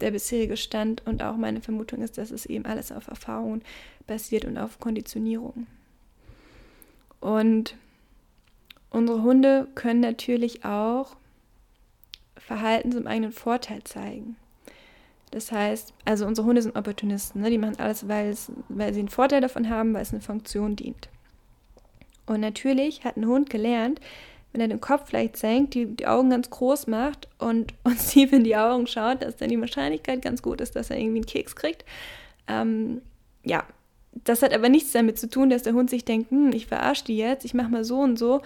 der 0.00 0.10
bisherige 0.10 0.56
Stand 0.56 1.06
und 1.06 1.22
auch 1.22 1.36
meine 1.36 1.60
Vermutung 1.60 2.02
ist, 2.02 2.18
dass 2.18 2.30
es 2.30 2.46
eben 2.46 2.64
alles 2.64 2.90
auf 2.90 3.08
Erfahrungen 3.08 3.62
basiert 4.06 4.44
und 4.44 4.58
auf 4.58 4.80
Konditionierung. 4.80 5.66
Und 7.20 7.76
unsere 8.92 9.22
Hunde 9.22 9.68
können 9.74 10.00
natürlich 10.00 10.64
auch 10.64 11.16
Verhalten 12.36 12.92
zum 12.92 13.06
eigenen 13.06 13.32
Vorteil 13.32 13.82
zeigen. 13.84 14.36
Das 15.30 15.50
heißt, 15.50 15.94
also 16.04 16.26
unsere 16.26 16.46
Hunde 16.46 16.60
sind 16.60 16.76
Opportunisten, 16.76 17.40
ne? 17.40 17.50
die 17.50 17.58
machen 17.58 17.78
alles, 17.78 18.06
weil, 18.06 18.36
weil 18.68 18.92
sie 18.92 19.00
einen 19.00 19.08
Vorteil 19.08 19.40
davon 19.40 19.70
haben, 19.70 19.94
weil 19.94 20.02
es 20.02 20.12
eine 20.12 20.20
Funktion 20.20 20.76
dient. 20.76 21.08
Und 22.26 22.40
natürlich 22.40 23.04
hat 23.04 23.16
ein 23.16 23.26
Hund 23.26 23.48
gelernt, 23.48 24.00
wenn 24.52 24.60
er 24.60 24.68
den 24.68 24.82
Kopf 24.82 25.08
vielleicht 25.08 25.38
senkt, 25.38 25.72
die, 25.72 25.86
die 25.86 26.06
Augen 26.06 26.28
ganz 26.28 26.50
groß 26.50 26.86
macht 26.86 27.28
und 27.38 27.72
uns 27.84 28.08
tief 28.10 28.32
in 28.32 28.44
die 28.44 28.56
Augen 28.56 28.86
schaut, 28.86 29.22
dass 29.22 29.36
dann 29.36 29.48
die 29.48 29.60
Wahrscheinlichkeit 29.60 30.20
ganz 30.20 30.42
gut 30.42 30.60
ist, 30.60 30.76
dass 30.76 30.90
er 30.90 30.98
irgendwie 30.98 31.18
einen 31.18 31.26
Keks 31.26 31.56
kriegt. 31.56 31.84
Ähm, 32.46 33.00
ja, 33.42 33.64
das 34.24 34.42
hat 34.42 34.52
aber 34.52 34.68
nichts 34.68 34.92
damit 34.92 35.18
zu 35.18 35.28
tun, 35.28 35.48
dass 35.48 35.62
der 35.62 35.72
Hund 35.72 35.88
sich 35.88 36.04
denkt, 36.04 36.30
hm, 36.30 36.52
ich 36.52 36.66
verarsche 36.66 37.04
die 37.04 37.16
jetzt, 37.16 37.44
ich 37.46 37.54
mache 37.54 37.70
mal 37.70 37.84
so 37.84 38.00
und 38.00 38.18
so 38.18 38.42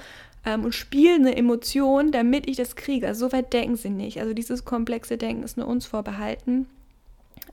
ähm, 0.46 0.64
und 0.64 0.74
spiele 0.74 1.16
eine 1.16 1.36
Emotion, 1.36 2.12
damit 2.12 2.48
ich 2.48 2.56
das 2.56 2.76
kriege. 2.76 3.06
Also 3.08 3.26
so 3.26 3.32
weit 3.32 3.52
denken 3.52 3.76
sie 3.76 3.90
nicht. 3.90 4.20
Also 4.20 4.32
dieses 4.32 4.64
komplexe 4.64 5.18
Denken 5.18 5.42
ist 5.42 5.58
nur 5.58 5.66
uns 5.66 5.84
vorbehalten. 5.84 6.66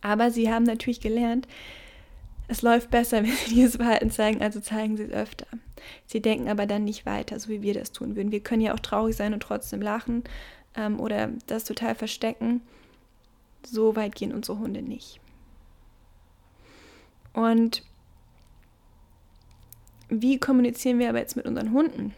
Aber 0.01 0.31
sie 0.31 0.51
haben 0.51 0.63
natürlich 0.63 1.01
gelernt, 1.01 1.47
es 2.47 2.61
läuft 2.61 2.91
besser, 2.91 3.17
wenn 3.23 3.31
sie 3.31 3.55
dieses 3.55 3.77
Verhalten 3.77 4.11
zeigen, 4.11 4.41
also 4.41 4.59
zeigen 4.59 4.95
sie 4.95 5.03
es 5.03 5.11
öfter. 5.11 5.47
Sie 6.05 6.21
denken 6.21 6.47
aber 6.47 6.65
dann 6.65 6.85
nicht 6.85 7.05
weiter, 7.05 7.39
so 7.39 7.49
wie 7.49 7.61
wir 7.61 7.73
das 7.73 7.91
tun 7.91 8.15
würden. 8.15 8.31
Wir 8.31 8.39
können 8.39 8.61
ja 8.61 8.73
auch 8.73 8.79
traurig 8.79 9.17
sein 9.17 9.33
und 9.33 9.41
trotzdem 9.41 9.81
lachen 9.81 10.23
ähm, 10.75 10.99
oder 10.99 11.29
das 11.47 11.65
total 11.65 11.95
verstecken. 11.95 12.61
So 13.65 13.95
weit 13.95 14.15
gehen 14.15 14.33
unsere 14.33 14.59
Hunde 14.59 14.81
nicht. 14.81 15.19
Und 17.33 17.83
wie 20.09 20.37
kommunizieren 20.37 20.99
wir 20.99 21.09
aber 21.09 21.19
jetzt 21.19 21.35
mit 21.35 21.45
unseren 21.45 21.71
Hunden? 21.71 22.13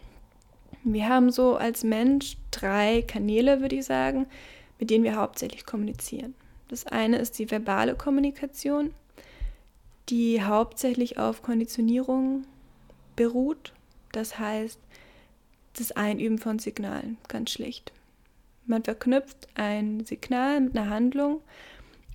Wir 0.87 1.09
haben 1.09 1.31
so 1.31 1.55
als 1.55 1.83
Mensch 1.83 2.37
drei 2.51 3.01
Kanäle, 3.01 3.59
würde 3.59 3.75
ich 3.75 3.85
sagen, 3.85 4.27
mit 4.77 4.91
denen 4.91 5.03
wir 5.03 5.15
hauptsächlich 5.15 5.65
kommunizieren. 5.65 6.35
Das 6.67 6.85
eine 6.85 7.17
ist 7.17 7.39
die 7.39 7.49
verbale 7.49 7.95
Kommunikation, 7.95 8.93
die 10.09 10.43
hauptsächlich 10.43 11.17
auf 11.17 11.41
Konditionierung 11.41 12.45
beruht. 13.15 13.73
Das 14.11 14.37
heißt, 14.37 14.79
das 15.75 15.91
Einüben 15.91 16.37
von 16.37 16.59
Signalen, 16.59 17.17
ganz 17.29 17.49
schlicht. 17.49 17.91
Man 18.67 18.83
verknüpft 18.83 19.47
ein 19.55 20.05
Signal 20.05 20.61
mit 20.61 20.77
einer 20.77 20.91
Handlung 20.91 21.41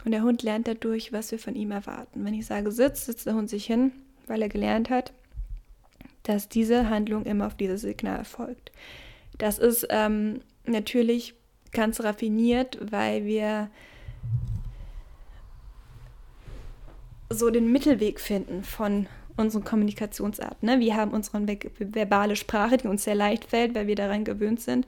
und 0.05 0.13
der 0.13 0.23
Hund 0.23 0.45
lernt 0.45 0.69
dadurch, 0.69 1.13
was 1.13 1.33
wir 1.33 1.41
von 1.41 1.57
ihm 1.57 1.73
erwarten. 1.73 2.25
Wenn 2.25 2.35
ich 2.35 2.47
sage 2.47 2.71
Sitz, 2.71 3.07
sitzt 3.07 3.27
der 3.27 3.35
Hund 3.35 3.51
sich 3.51 3.67
hin, 3.67 3.91
weil 4.29 4.43
er 4.43 4.49
gelernt 4.49 4.91
hat, 4.91 5.13
dass 6.23 6.49
diese 6.49 6.91
Handlung 6.91 7.25
immer 7.25 7.47
auf 7.47 7.55
dieses 7.55 7.83
Signal 7.83 8.19
erfolgt. 8.19 8.73
Das 9.39 9.59
ist 9.59 9.87
ähm, 9.91 10.41
natürlich 10.67 11.35
ganz 11.73 12.01
raffiniert, 12.01 12.79
weil 12.91 13.25
wir 13.25 13.71
so 17.31 17.51
den 17.51 17.71
Mittelweg 17.71 18.21
finden 18.21 18.65
von 18.65 19.07
unseren 19.37 19.65
Kommunikationsarten. 19.65 20.69
Ne? 20.69 20.81
Wir 20.81 20.97
haben 20.97 21.13
unsere 21.13 21.47
verbale 21.79 22.37
Sprache, 22.37 22.77
die 22.77 22.89
uns 22.89 23.05
sehr 23.05 23.15
leicht 23.15 23.45
fällt, 23.45 23.75
weil 23.75 23.87
wir 23.87 23.97
daran 23.97 24.25
gewöhnt 24.25 24.61
sind. 24.61 24.87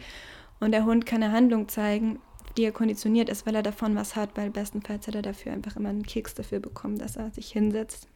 Und 0.61 0.73
der 0.73 0.85
Hund 0.85 1.07
kann 1.07 1.23
eine 1.23 1.33
Handlung 1.33 1.69
zeigen, 1.69 2.19
die 2.57 2.65
er 2.65 2.73
konditioniert 2.73 3.29
ist, 3.29 3.47
weil 3.47 3.55
er 3.55 3.63
davon 3.63 3.97
was 3.97 4.15
hat, 4.15 4.37
weil 4.37 4.51
bestenfalls 4.51 5.07
hat 5.07 5.15
er 5.15 5.23
dafür 5.23 5.53
einfach 5.53 5.77
immer 5.77 5.89
einen 5.89 6.03
Keks 6.03 6.35
dafür 6.35 6.61
bekommen, 6.61 6.99
dass 6.99 7.17
er 7.17 7.31
sich 7.31 7.51
hinsetzt. 7.51 8.09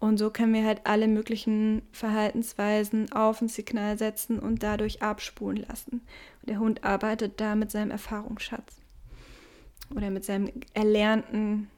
Und 0.00 0.16
so 0.18 0.30
können 0.30 0.54
wir 0.54 0.64
halt 0.64 0.82
alle 0.84 1.08
möglichen 1.08 1.82
Verhaltensweisen 1.92 3.10
auf 3.12 3.40
ein 3.40 3.48
Signal 3.48 3.98
setzen 3.98 4.38
und 4.38 4.62
dadurch 4.62 5.02
abspulen 5.02 5.64
lassen. 5.68 6.02
Und 6.40 6.50
der 6.50 6.60
Hund 6.60 6.84
arbeitet 6.84 7.40
da 7.40 7.56
mit 7.56 7.70
seinem 7.70 7.90
Erfahrungsschatz. 7.90 8.76
oder 9.94 10.10
mit 10.10 10.24
seinem 10.24 10.50
erlernten 10.74 11.70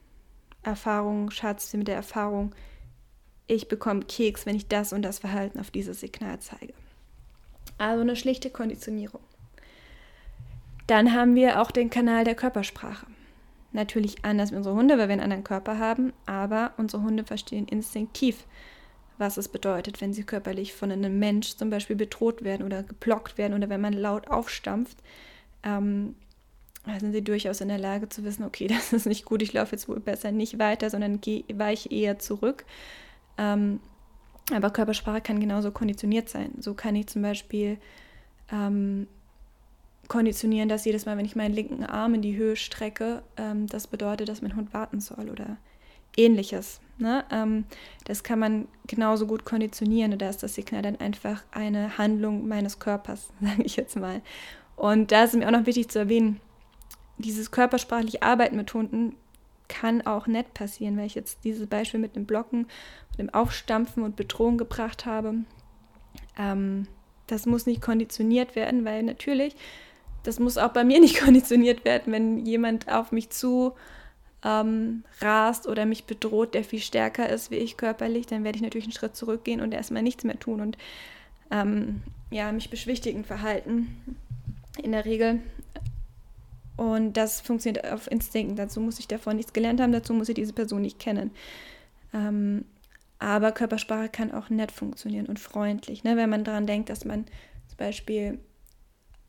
Erfahrungsschatz, 0.63 1.73
mit 1.75 1.89
der 1.89 1.97
Erfahrung, 1.97 2.55
ich 3.47 3.69
bekomme 3.69 4.03
Keks, 4.03 4.47
wenn 4.47 4.57
ich 4.57 4.69
das 4.69 4.93
und 4.93 5.03
das 5.03 5.19
Verhalten 5.19 5.59
auf 5.59 5.71
dieses 5.71 6.01
Signal 6.01 6.39
zeige. 6.41 6.75
Also 7.79 8.03
eine 8.03 8.17
schlichte 8.17 8.51
Konditionierung. 8.51 9.23
Dann 10.87 11.15
haben 11.15 11.35
wir 11.35 11.61
auch 11.61 11.71
den 11.71 11.91
Kanal 11.91 12.25
der 12.25 12.35
Körpersprache. 12.35 13.07
Natürlich 13.73 14.25
anders 14.25 14.51
wie 14.51 14.57
unsere 14.57 14.75
Hunde, 14.75 14.99
weil 14.99 15.09
wir 15.09 15.13
einen 15.13 15.23
anderen 15.23 15.45
Körper 15.45 15.79
haben, 15.79 16.13
aber 16.27 16.73
unsere 16.77 17.03
Hunde 17.03 17.25
verstehen 17.25 17.69
instinktiv, 17.69 18.47
was 19.19 19.37
es 19.37 19.49
bedeutet, 19.49 20.01
wenn 20.01 20.13
sie 20.13 20.25
körperlich 20.25 20.75
von 20.75 20.91
einem 20.91 21.19
Mensch 21.19 21.57
zum 21.57 21.71
Beispiel 21.71 21.97
bedroht 21.97 22.43
werden 22.43 22.67
oder 22.67 22.83
geblockt 22.83 23.39
werden 23.39 23.55
oder 23.55 23.69
wenn 23.69 23.81
man 23.81 23.93
laut 23.93 24.29
aufstampft. 24.29 24.99
Ähm, 25.63 26.17
sind 26.99 27.13
sie 27.13 27.23
durchaus 27.23 27.61
in 27.61 27.69
der 27.69 27.79
Lage 27.79 28.09
zu 28.09 28.25
wissen, 28.25 28.45
okay, 28.45 28.67
das 28.69 28.93
ist 28.93 29.07
nicht 29.07 29.25
gut, 29.25 29.43
ich 29.43 29.53
laufe 29.53 29.73
jetzt 29.73 29.89
wohl 29.89 30.01
besser 30.01 30.33
nicht 30.33 30.59
weiter, 30.59 30.91
sondern 30.91 31.21
weiche 31.53 31.91
eher 31.91 32.19
zurück. 32.19 32.65
Ähm, 33.39 33.81
aber 34.53 34.71
Körpersprache 34.71 35.21
kann 35.21 35.39
genauso 35.39 35.71
konditioniert 35.71 36.29
sein. 36.29 36.53
So 36.59 36.75
kann 36.75 36.97
ich 36.97 37.07
zum 37.07 37.23
Beispiel 37.23 37.79
ähm, 38.51 39.07
konditionieren, 40.11 40.69
dass 40.69 40.85
jedes 40.85 41.07
Mal, 41.07 41.17
wenn 41.17 41.25
ich 41.25 41.37
meinen 41.37 41.55
linken 41.55 41.85
Arm 41.85 42.15
in 42.15 42.21
die 42.21 42.37
Höhe 42.37 42.57
strecke, 42.57 43.23
ähm, 43.37 43.69
das 43.69 43.87
bedeutet, 43.87 44.29
dass 44.29 44.43
mein 44.43 44.57
Hund 44.57 44.75
warten 44.75 45.01
soll 45.01 45.31
oder 45.31 45.57
ähnliches. 46.17 46.81
Ne? 46.99 47.25
Ähm, 47.31 47.65
das 48.05 48.25
kann 48.25 48.41
man 48.41 48.69
genauso 48.89 49.27
gut 49.29 49.45
konditionieren. 49.45 50.19
Da 50.19 50.29
ist 50.29 50.43
das 50.43 50.57
Signal 50.57 50.83
dann 50.83 50.97
einfach 50.97 51.45
eine 51.53 51.97
Handlung 51.97 52.49
meines 52.49 52.81
Körpers, 52.81 53.31
sage 53.41 53.63
ich 53.63 53.77
jetzt 53.77 53.97
mal. 53.97 54.21
Und 54.75 55.13
da 55.13 55.25
ist 55.25 55.35
mir 55.35 55.47
auch 55.47 55.53
noch 55.53 55.67
wichtig 55.67 55.89
zu 55.89 56.01
erwähnen, 56.01 56.41
dieses 57.19 57.53
körpersprachliche 57.53 58.23
Arbeiten 58.23 58.57
mit 58.57 58.75
Hunden 58.75 59.15
kann 59.69 60.03
auch 60.03 60.27
nett 60.27 60.53
passieren, 60.55 60.97
weil 60.97 61.07
ich 61.07 61.15
jetzt 61.15 61.45
dieses 61.45 61.69
Beispiel 61.69 62.01
mit 62.01 62.17
dem 62.17 62.27
Blocken, 62.27 62.67
dem 63.17 63.31
Aufstampfen 63.31 64.03
und 64.03 64.17
Bedrohung 64.17 64.59
gebracht 64.59 65.07
habe. 65.07 65.37
Ähm, 66.37 66.89
das 67.29 67.47
muss 67.47 67.67
nicht 67.67 67.81
konditioniert 67.81 68.57
werden, 68.57 68.85
weil 68.85 69.05
natürlich, 69.05 69.55
das 70.23 70.39
muss 70.39 70.59
auch 70.59 70.73
bei 70.73 70.85
mir 70.85 71.01
nicht 71.01 71.21
konditioniert 71.21 71.85
werden, 71.85 72.13
wenn 72.13 72.45
jemand 72.45 72.89
auf 72.89 73.13
mich 73.13 73.31
zu 73.31 73.73
ähm, 74.45 75.05
rast 75.21 75.67
oder 75.67 75.85
mich 75.87 76.05
bedroht, 76.05 76.55
der 76.55 76.65
viel 76.65 76.81
stärker 76.81 77.29
ist 77.29 77.51
wie 77.51 77.57
ich 77.57 77.77
körperlich, 77.77 78.27
dann 78.27 78.45
werde 78.45 78.57
ich 78.57 78.63
natürlich 78.63 78.87
einen 78.87 78.93
Schritt 78.93 79.17
zurückgehen 79.17 79.61
und 79.61 79.73
erstmal 79.73 80.03
nichts 80.03 80.25
mehr 80.25 80.39
tun 80.39 80.61
und 80.61 80.79
ähm, 81.51 82.03
ja, 82.31 82.51
mich 82.53 82.71
beschwichtigend 82.71 83.27
verhalten. 83.27 84.17
In 84.83 84.93
der 84.93 85.05
Regel 85.05 85.41
und 86.81 87.13
das 87.19 87.43
funktioniert 87.43 87.85
auf 87.93 88.11
Instinkten. 88.11 88.57
Dazu 88.57 88.81
muss 88.81 88.99
ich 88.99 89.07
davon 89.07 89.37
nichts 89.37 89.53
gelernt 89.53 89.83
haben, 89.83 89.93
dazu 89.93 90.15
muss 90.15 90.31
ich 90.31 90.35
diese 90.35 90.55
Person 90.55 90.81
nicht 90.81 90.99
kennen. 90.99 91.31
Ähm, 92.15 92.65
aber 93.19 93.53
Körpersprache 93.53 94.09
kann 94.09 94.33
auch 94.33 94.49
nett 94.49 94.73
funktionieren 94.73 95.27
und 95.27 95.39
freundlich. 95.39 96.05
Ne? 96.05 96.17
Wenn 96.17 96.31
man 96.31 96.43
daran 96.43 96.67
denkt, 96.67 96.89
dass 96.89 97.05
man 97.05 97.27
zum 97.69 97.77
Beispiel 97.77 98.39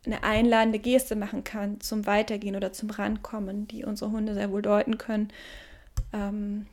eine 0.04 0.24
einladende 0.24 0.78
Geste 0.78 1.14
machen 1.16 1.44
kann 1.44 1.80
zum 1.80 2.06
Weitergehen 2.06 2.56
oder 2.56 2.72
zum 2.72 2.90
Rankommen, 2.90 3.68
die 3.68 3.84
unsere 3.84 4.10
Hunde 4.10 4.34
sehr 4.34 4.50
wohl 4.50 4.62
deuten 4.62 4.98
können. 4.98 5.28
Ähm, 6.12 6.66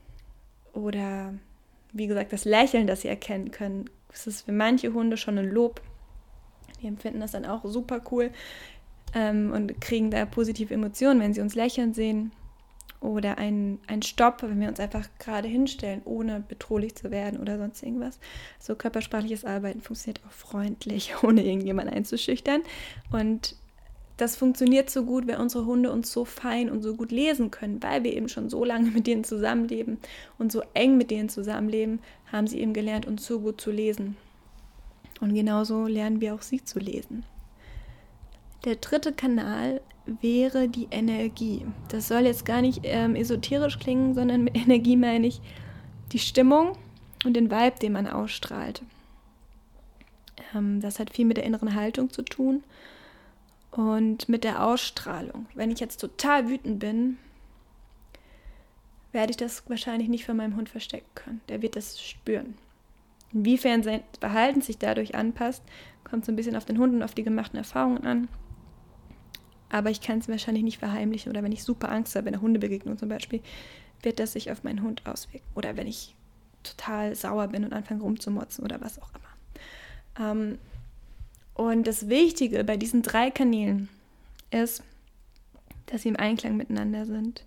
oder 0.73 1.33
wie 1.91 2.07
gesagt, 2.07 2.33
das 2.33 2.45
Lächeln, 2.45 2.87
das 2.87 3.01
sie 3.01 3.07
erkennen 3.07 3.51
können. 3.51 3.89
Das 4.09 4.25
ist 4.27 4.43
für 4.43 4.51
manche 4.51 4.93
Hunde 4.93 5.17
schon 5.17 5.37
ein 5.37 5.49
Lob. 5.49 5.81
Die 6.81 6.87
empfinden 6.87 7.19
das 7.19 7.31
dann 7.31 7.45
auch 7.45 7.65
super 7.65 8.01
cool 8.11 8.31
ähm, 9.13 9.51
und 9.51 9.79
kriegen 9.81 10.11
da 10.11 10.25
positive 10.25 10.73
Emotionen, 10.73 11.19
wenn 11.19 11.33
sie 11.33 11.41
uns 11.41 11.55
lächeln 11.55 11.93
sehen. 11.93 12.31
Oder 13.01 13.37
ein, 13.37 13.79
ein 13.87 14.01
Stopp, 14.01 14.43
wenn 14.43 14.59
wir 14.59 14.67
uns 14.67 14.79
einfach 14.79 15.07
gerade 15.19 15.47
hinstellen, 15.47 16.01
ohne 16.03 16.43
bedrohlich 16.45 16.95
zu 16.95 17.11
werden 17.11 17.39
oder 17.39 17.57
sonst 17.57 17.81
irgendwas. 17.81 18.19
So 18.59 18.75
körpersprachliches 18.75 19.45
Arbeiten 19.45 19.81
funktioniert 19.81 20.21
auch 20.27 20.31
freundlich, 20.31 21.13
ohne 21.23 21.45
irgendjemand 21.45 21.91
einzuschüchtern. 21.91 22.61
Und 23.11 23.55
das 24.19 24.35
funktioniert 24.35 24.89
so 24.89 25.05
gut, 25.05 25.27
weil 25.27 25.37
unsere 25.37 25.65
Hunde 25.65 25.93
uns 25.93 26.11
so 26.11 26.25
fein 26.25 26.69
und 26.69 26.81
so 26.81 26.93
gut 26.95 27.09
lesen 27.09 27.51
können, 27.51 27.81
weil 27.81 28.03
wir 28.03 28.13
eben 28.13 28.27
schon 28.27 28.49
so 28.49 28.65
lange 28.65 28.91
mit 28.91 29.07
denen 29.07 29.23
zusammenleben 29.23 29.97
und 30.37 30.51
so 30.51 30.61
eng 30.73 30.97
mit 30.97 31.09
denen 31.09 31.29
zusammenleben, 31.29 31.99
haben 32.29 32.45
sie 32.45 32.59
eben 32.59 32.73
gelernt, 32.73 33.05
uns 33.05 33.25
so 33.25 33.39
gut 33.39 33.61
zu 33.61 33.71
lesen. 33.71 34.17
Und 35.21 35.33
genauso 35.33 35.87
lernen 35.87 36.19
wir 36.19 36.33
auch 36.35 36.41
sie 36.41 36.63
zu 36.63 36.79
lesen. 36.79 37.23
Der 38.65 38.75
dritte 38.75 39.13
Kanal 39.13 39.79
wäre 40.05 40.67
die 40.67 40.87
Energie. 40.91 41.65
Das 41.89 42.07
soll 42.07 42.21
jetzt 42.21 42.45
gar 42.45 42.61
nicht 42.61 42.81
ähm, 42.83 43.15
esoterisch 43.15 43.79
klingen, 43.79 44.13
sondern 44.13 44.43
mit 44.43 44.55
Energie 44.55 44.97
meine 44.97 45.27
ich 45.27 45.41
die 46.11 46.19
Stimmung 46.19 46.77
und 47.25 47.33
den 47.33 47.51
Vibe, 47.51 47.79
den 47.79 47.93
man 47.93 48.07
ausstrahlt. 48.07 48.81
Ähm, 50.55 50.81
das 50.81 50.99
hat 50.99 51.11
viel 51.11 51.25
mit 51.25 51.37
der 51.37 51.43
inneren 51.43 51.75
Haltung 51.75 52.09
zu 52.09 52.23
tun 52.23 52.63
und 53.71 54.29
mit 54.29 54.43
der 54.43 54.65
Ausstrahlung. 54.65 55.45
Wenn 55.53 55.71
ich 55.71 55.79
jetzt 55.79 55.97
total 55.97 56.49
wütend 56.49 56.79
bin, 56.79 57.17
werde 59.11 59.31
ich 59.31 59.37
das 59.37 59.67
wahrscheinlich 59.69 60.09
nicht 60.09 60.25
von 60.25 60.37
meinem 60.37 60.55
Hund 60.55 60.69
verstecken 60.69 61.09
können. 61.15 61.41
Der 61.49 61.61
wird 61.61 61.75
das 61.75 62.01
spüren. 62.01 62.55
Inwiefern 63.31 63.83
sein 63.83 64.03
Verhalten 64.19 64.61
sich 64.61 64.77
dadurch 64.77 65.13
anpasst, 65.15 65.63
kommt 66.03 66.25
so 66.25 66.31
ein 66.31 66.35
bisschen 66.35 66.55
auf 66.55 66.65
den 66.65 66.79
Hund 66.79 66.93
und 66.95 67.03
auf 67.03 67.13
die 67.13 67.23
gemachten 67.23 67.57
Erfahrungen 67.57 68.03
an 68.03 68.27
aber 69.69 69.89
ich 69.89 70.01
kann 70.01 70.19
es 70.19 70.27
wahrscheinlich 70.27 70.63
nicht 70.63 70.79
verheimlichen. 70.79 71.31
Oder 71.31 71.43
wenn 71.43 71.51
ich 71.51 71.63
super 71.63 71.91
Angst 71.91 72.15
habe, 72.15 72.27
in 72.27 72.33
der 72.33 72.41
Hundebegegnung 72.41 72.97
zum 72.97 73.09
Beispiel, 73.09 73.41
wird 74.01 74.19
das 74.19 74.33
sich 74.33 74.51
auf 74.51 74.63
meinen 74.63 74.81
Hund 74.81 75.05
auswirken. 75.05 75.45
Oder 75.55 75.77
wenn 75.77 75.87
ich 75.87 76.15
total 76.63 77.15
sauer 77.15 77.47
bin 77.47 77.63
und 77.63 77.73
anfange 77.73 78.01
rumzumotzen 78.01 78.63
oder 78.63 78.81
was 78.81 79.01
auch 79.01 79.09
immer. 79.11 80.31
Ähm, 80.31 80.57
und 81.53 81.87
das 81.87 82.09
Wichtige 82.09 82.63
bei 82.63 82.77
diesen 82.77 83.01
drei 83.01 83.31
Kanälen 83.31 83.89
ist, 84.51 84.83
dass 85.87 86.03
sie 86.03 86.09
im 86.09 86.15
Einklang 86.15 86.57
miteinander 86.57 87.05
sind. 87.05 87.45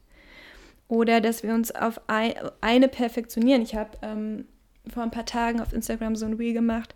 Oder 0.89 1.21
dass 1.21 1.43
wir 1.43 1.55
uns 1.55 1.71
auf 1.75 2.01
ein, 2.09 2.35
eine 2.61 2.89
perfektionieren. 2.89 3.63
Ich 3.63 3.75
habe 3.75 3.97
ähm, 4.03 4.45
vor 4.93 5.03
ein 5.03 5.11
paar 5.11 5.25
Tagen 5.25 5.61
auf 5.61 5.73
Instagram 5.73 6.17
so 6.17 6.27
ein 6.27 6.35
Reel 6.35 6.53
gemacht 6.53 6.95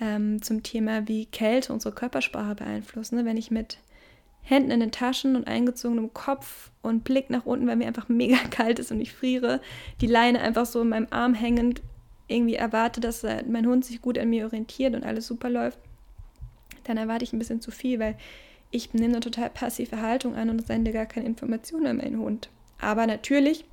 ähm, 0.00 0.42
zum 0.42 0.62
Thema, 0.62 1.06
wie 1.06 1.26
Kälte 1.26 1.72
unsere 1.72 1.94
Körpersprache 1.94 2.56
beeinflusst. 2.56 3.12
Ne? 3.12 3.24
Wenn 3.24 3.36
ich 3.36 3.50
mit 3.50 3.78
Händen 4.42 4.70
in 4.70 4.80
den 4.80 4.90
Taschen 4.90 5.36
und 5.36 5.46
eingezogenem 5.46 6.12
Kopf 6.12 6.70
und 6.82 7.04
Blick 7.04 7.30
nach 7.30 7.46
unten, 7.46 7.66
weil 7.66 7.76
mir 7.76 7.86
einfach 7.86 8.08
mega 8.08 8.36
kalt 8.50 8.78
ist 8.78 8.90
und 8.90 9.00
ich 9.00 9.12
friere. 9.12 9.60
Die 10.00 10.06
Leine 10.06 10.40
einfach 10.40 10.66
so 10.66 10.82
in 10.82 10.88
meinem 10.88 11.08
Arm 11.10 11.34
hängend 11.34 11.82
irgendwie 12.28 12.54
erwarte, 12.54 13.00
dass 13.00 13.24
mein 13.48 13.66
Hund 13.66 13.84
sich 13.84 14.00
gut 14.00 14.18
an 14.18 14.30
mir 14.30 14.44
orientiert 14.44 14.94
und 14.94 15.04
alles 15.04 15.26
super 15.26 15.50
läuft. 15.50 15.78
Dann 16.84 16.96
erwarte 16.96 17.24
ich 17.24 17.32
ein 17.32 17.38
bisschen 17.38 17.60
zu 17.60 17.70
viel, 17.70 17.98
weil 17.98 18.16
ich 18.70 18.94
nehme 18.94 19.14
eine 19.14 19.20
total 19.20 19.50
passive 19.50 20.00
Haltung 20.00 20.36
an 20.36 20.48
und 20.48 20.66
sende 20.66 20.92
gar 20.92 21.06
keine 21.06 21.26
Informationen 21.26 21.86
an 21.86 21.96
meinen 21.96 22.18
Hund. 22.18 22.48
Aber 22.80 23.06
natürlich, 23.06 23.64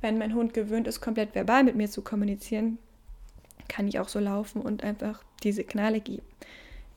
wenn 0.00 0.18
mein 0.18 0.34
Hund 0.34 0.52
gewöhnt 0.54 0.86
ist, 0.86 1.00
komplett 1.00 1.34
verbal 1.34 1.64
mit 1.64 1.76
mir 1.76 1.88
zu 1.88 2.02
kommunizieren, 2.02 2.78
kann 3.68 3.88
ich 3.88 3.98
auch 3.98 4.08
so 4.08 4.18
laufen 4.18 4.60
und 4.60 4.84
einfach 4.84 5.22
die 5.42 5.52
Signale 5.52 6.00
geben. 6.00 6.26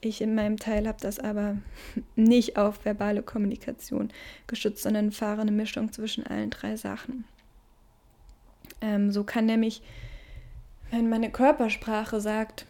Ich 0.06 0.22
in 0.22 0.36
meinem 0.36 0.58
Teil 0.58 0.88
habe 0.88 1.00
das 1.02 1.18
aber 1.18 1.58
nicht 2.16 2.58
auf 2.58 2.86
verbale 2.86 3.24
Kommunikation 3.24 4.12
geschützt, 4.46 4.84
sondern 4.84 5.12
fahre 5.12 5.42
eine 5.42 5.52
Mischung 5.52 5.92
zwischen 5.92 6.28
allen 6.28 6.52
drei 6.52 6.76
Sachen. 6.76 7.26
Ähm, 8.82 9.12
so 9.12 9.24
kann 9.24 9.48
nämlich, 9.48 9.82
wenn 10.92 11.10
meine 11.10 11.32
Körpersprache 11.32 12.22
sagt, 12.22 12.68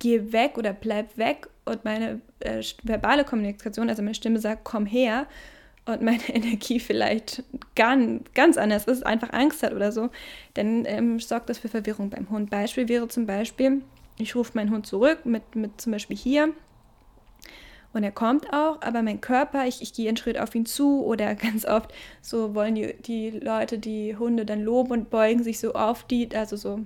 geh 0.00 0.32
weg 0.32 0.58
oder 0.58 0.74
bleib 0.74 1.16
weg 1.16 1.48
und 1.64 1.82
meine 1.82 2.20
äh, 2.40 2.62
verbale 2.82 3.24
Kommunikation, 3.24 3.88
also 3.88 4.02
meine 4.02 4.14
Stimme 4.14 4.38
sagt, 4.38 4.64
komm 4.64 4.84
her 4.84 5.26
und 5.86 6.02
meine 6.02 6.28
Energie 6.28 6.78
vielleicht 6.78 7.42
ganz, 7.74 8.22
ganz 8.34 8.58
anders 8.58 8.84
ist, 8.84 9.06
einfach 9.06 9.32
Angst 9.32 9.62
hat 9.62 9.72
oder 9.72 9.92
so, 9.92 10.10
dann 10.52 10.84
ähm, 10.84 11.20
sorgt 11.20 11.48
das 11.48 11.56
für 11.56 11.68
Verwirrung 11.68 12.10
beim 12.10 12.28
Hund. 12.28 12.50
Beispiel 12.50 12.86
wäre 12.88 13.08
zum 13.08 13.24
Beispiel, 13.24 13.80
ich 14.18 14.34
rufe 14.34 14.52
meinen 14.54 14.70
Hund 14.70 14.86
zurück 14.86 15.24
mit, 15.24 15.54
mit 15.54 15.80
zum 15.80 15.92
Beispiel 15.92 16.16
hier. 16.16 16.52
Und 17.92 18.04
er 18.04 18.12
kommt 18.12 18.52
auch, 18.52 18.80
aber 18.80 19.02
mein 19.02 19.20
Körper, 19.20 19.66
ich, 19.66 19.82
ich 19.82 19.92
gehe 19.92 20.08
einen 20.08 20.16
Schritt 20.16 20.38
auf 20.38 20.54
ihn 20.54 20.64
zu 20.64 21.04
oder 21.04 21.34
ganz 21.34 21.64
oft 21.64 21.92
so 22.20 22.54
wollen 22.54 22.74
die, 22.74 22.94
die 23.02 23.30
Leute 23.30 23.78
die 23.78 24.16
Hunde 24.16 24.46
dann 24.46 24.62
loben 24.62 24.92
und 24.92 25.10
beugen 25.10 25.42
sich 25.42 25.58
so 25.58 25.74
auf 25.74 26.04
die, 26.04 26.34
also 26.34 26.56
so 26.56 26.80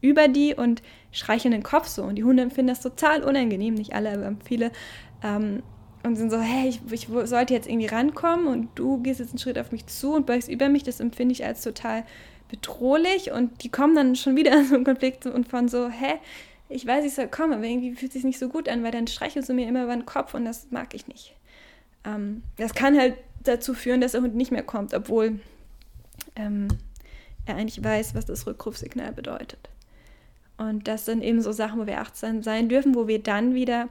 über 0.00 0.28
die 0.28 0.54
und 0.54 0.82
streicheln 1.12 1.52
den 1.52 1.62
Kopf 1.62 1.86
so. 1.86 2.02
Und 2.02 2.16
die 2.16 2.24
Hunde 2.24 2.42
empfinden 2.42 2.68
das 2.68 2.80
total 2.80 3.22
unangenehm, 3.22 3.74
nicht 3.74 3.94
alle, 3.94 4.12
aber 4.12 4.36
viele. 4.44 4.70
Ähm, 5.22 5.62
und 6.02 6.16
sind 6.16 6.30
so, 6.30 6.38
hey, 6.38 6.68
ich, 6.68 6.80
ich, 6.90 7.08
sollte 7.24 7.54
jetzt 7.54 7.66
irgendwie 7.66 7.86
rankommen 7.86 8.46
und 8.46 8.68
du 8.74 8.98
gehst 8.98 9.20
jetzt 9.20 9.30
einen 9.30 9.38
Schritt 9.38 9.58
auf 9.58 9.72
mich 9.72 9.86
zu 9.86 10.12
und 10.12 10.26
beugst 10.26 10.50
über 10.50 10.68
mich. 10.68 10.82
Das 10.82 11.00
empfinde 11.00 11.32
ich 11.32 11.46
als 11.46 11.62
total 11.62 12.04
bedrohlich 12.54 13.32
und 13.32 13.62
die 13.62 13.68
kommen 13.68 13.94
dann 13.94 14.16
schon 14.16 14.36
wieder 14.36 14.52
in 14.58 14.66
so 14.66 14.74
einen 14.74 14.84
Konflikt 14.84 15.26
und 15.26 15.48
von 15.48 15.68
so, 15.68 15.88
hä, 15.88 16.14
ich 16.68 16.86
weiß, 16.86 17.04
ich 17.04 17.14
soll 17.14 17.28
kommen, 17.28 17.52
aber 17.52 17.64
irgendwie 17.64 17.94
fühlt 17.94 18.10
es 18.10 18.14
sich 18.14 18.24
nicht 18.24 18.38
so 18.38 18.48
gut 18.48 18.68
an, 18.68 18.82
weil 18.82 18.90
dann 18.90 19.06
streichelst 19.06 19.48
du 19.48 19.54
mir 19.54 19.68
immer 19.68 19.84
über 19.84 19.94
den 19.94 20.06
Kopf 20.06 20.34
und 20.34 20.44
das 20.44 20.68
mag 20.70 20.94
ich 20.94 21.06
nicht. 21.08 21.34
Ähm, 22.04 22.42
das 22.56 22.74
kann 22.74 22.98
halt 22.98 23.16
dazu 23.42 23.74
führen, 23.74 24.00
dass 24.00 24.12
der 24.12 24.22
Hund 24.22 24.34
nicht 24.34 24.50
mehr 24.50 24.62
kommt, 24.62 24.94
obwohl 24.94 25.40
ähm, 26.36 26.68
er 27.46 27.56
eigentlich 27.56 27.82
weiß, 27.82 28.14
was 28.14 28.24
das 28.24 28.46
Rückrufsignal 28.46 29.12
bedeutet. 29.12 29.68
Und 30.56 30.88
das 30.88 31.04
sind 31.04 31.22
eben 31.22 31.42
so 31.42 31.52
Sachen, 31.52 31.80
wo 31.80 31.86
wir 31.86 32.00
achtsam 32.00 32.42
sein 32.42 32.68
dürfen, 32.68 32.94
wo 32.94 33.08
wir 33.08 33.22
dann 33.22 33.54
wieder 33.54 33.88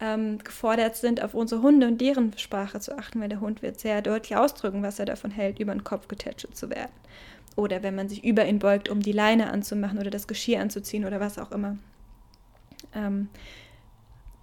ähm, 0.00 0.38
gefordert 0.38 0.96
sind, 0.96 1.22
auf 1.22 1.34
unsere 1.34 1.60
Hunde 1.62 1.88
und 1.88 2.00
deren 2.00 2.36
Sprache 2.38 2.80
zu 2.80 2.96
achten, 2.96 3.20
weil 3.20 3.28
der 3.28 3.40
Hund 3.40 3.62
wird 3.62 3.80
sehr 3.80 4.00
deutlich 4.00 4.36
ausdrücken, 4.36 4.82
was 4.82 4.98
er 4.98 5.06
davon 5.06 5.30
hält, 5.30 5.58
über 5.58 5.72
den 5.72 5.84
Kopf 5.84 6.08
getätschelt 6.08 6.56
zu 6.56 6.70
werden. 6.70 6.92
Oder 7.58 7.82
wenn 7.82 7.96
man 7.96 8.08
sich 8.08 8.22
über 8.22 8.46
ihn 8.46 8.60
beugt, 8.60 8.88
um 8.88 9.00
die 9.00 9.10
Leine 9.10 9.50
anzumachen 9.50 9.98
oder 9.98 10.10
das 10.10 10.28
Geschirr 10.28 10.60
anzuziehen 10.60 11.04
oder 11.04 11.18
was 11.18 11.40
auch 11.40 11.50
immer. 11.50 11.76
Ähm, 12.94 13.30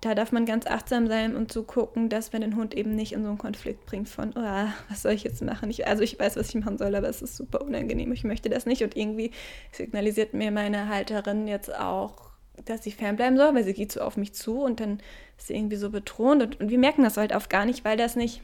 da 0.01 0.15
darf 0.15 0.33
man 0.33 0.45
ganz 0.45 0.67
achtsam 0.67 1.07
sein 1.07 1.33
und 1.33 1.49
zu 1.49 1.59
so 1.61 1.65
gucken, 1.65 2.09
dass 2.09 2.33
man 2.33 2.41
den 2.41 2.57
Hund 2.57 2.75
eben 2.75 2.93
nicht 2.93 3.13
in 3.13 3.23
so 3.23 3.29
einen 3.29 3.37
Konflikt 3.37 3.85
bringt 3.85 4.09
von, 4.09 4.33
oh, 4.35 4.67
was 4.89 5.03
soll 5.03 5.13
ich 5.13 5.23
jetzt 5.23 5.41
machen? 5.41 5.69
Ich, 5.69 5.87
also 5.87 6.03
ich 6.03 6.19
weiß, 6.19 6.35
was 6.35 6.49
ich 6.49 6.55
machen 6.55 6.77
soll, 6.77 6.93
aber 6.93 7.07
es 7.07 7.21
ist 7.21 7.37
super 7.37 7.61
unangenehm. 7.61 8.11
Ich 8.11 8.25
möchte 8.25 8.49
das 8.49 8.65
nicht. 8.65 8.83
Und 8.83 8.97
irgendwie 8.97 9.31
signalisiert 9.71 10.33
mir 10.33 10.51
meine 10.51 10.89
Halterin 10.89 11.47
jetzt 11.47 11.73
auch, 11.73 12.31
dass 12.65 12.83
sie 12.83 12.91
fernbleiben 12.91 13.37
soll, 13.37 13.55
weil 13.55 13.63
sie 13.63 13.73
geht 13.73 13.93
so 13.93 14.01
auf 14.01 14.17
mich 14.17 14.33
zu 14.33 14.61
und 14.61 14.81
dann 14.81 14.99
ist 15.37 15.47
sie 15.47 15.55
irgendwie 15.55 15.77
so 15.77 15.89
betont. 15.89 16.43
Und, 16.43 16.59
und 16.59 16.69
wir 16.69 16.79
merken 16.79 17.03
das 17.03 17.15
halt 17.15 17.33
oft 17.33 17.49
gar 17.49 17.65
nicht, 17.65 17.85
weil 17.85 17.95
das 17.95 18.17
nicht 18.17 18.41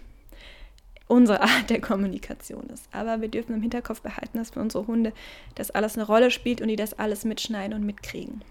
unsere 1.12 1.42
Art 1.42 1.70
der 1.70 1.82
Kommunikation 1.82 2.70
ist. 2.70 2.88
Aber 2.92 3.22
wir 3.22 3.28
dürfen 3.28 3.54
im 3.54 3.62
Hinterkopf 3.62 4.02
behalten, 4.02 4.38
dass 4.38 4.52
für 4.52 4.62
unsere 4.62 4.88
Hunde 4.88 5.14
das 5.56 5.72
alles 5.72 5.98
eine 5.98 6.08
Rolle 6.08 6.32
spielt 6.32 6.62
und 6.62 6.70
die 6.70 6.76
das 6.76 6.98
alles 6.98 7.26
mitschneiden 7.26 7.76
und 7.76 7.86
mitkriegen. 7.86 8.44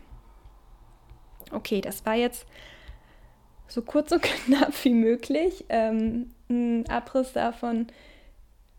Okay, 1.52 1.80
das 1.80 2.06
war 2.06 2.14
jetzt 2.14 2.46
so 3.66 3.82
kurz 3.82 4.12
und 4.12 4.22
knapp 4.46 4.72
wie 4.84 4.94
möglich 4.94 5.64
ähm, 5.68 6.30
ein 6.48 6.86
Abriss 6.88 7.32
davon, 7.32 7.86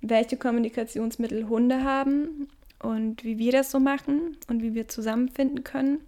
welche 0.01 0.38
Kommunikationsmittel 0.38 1.49
Hunde 1.49 1.84
haben 1.84 2.47
und 2.79 3.23
wie 3.23 3.38
wir 3.38 3.51
das 3.51 3.71
so 3.71 3.79
machen 3.79 4.38
und 4.47 4.61
wie 4.61 4.73
wir 4.73 4.88
zusammenfinden 4.88 5.63
können, 5.63 5.99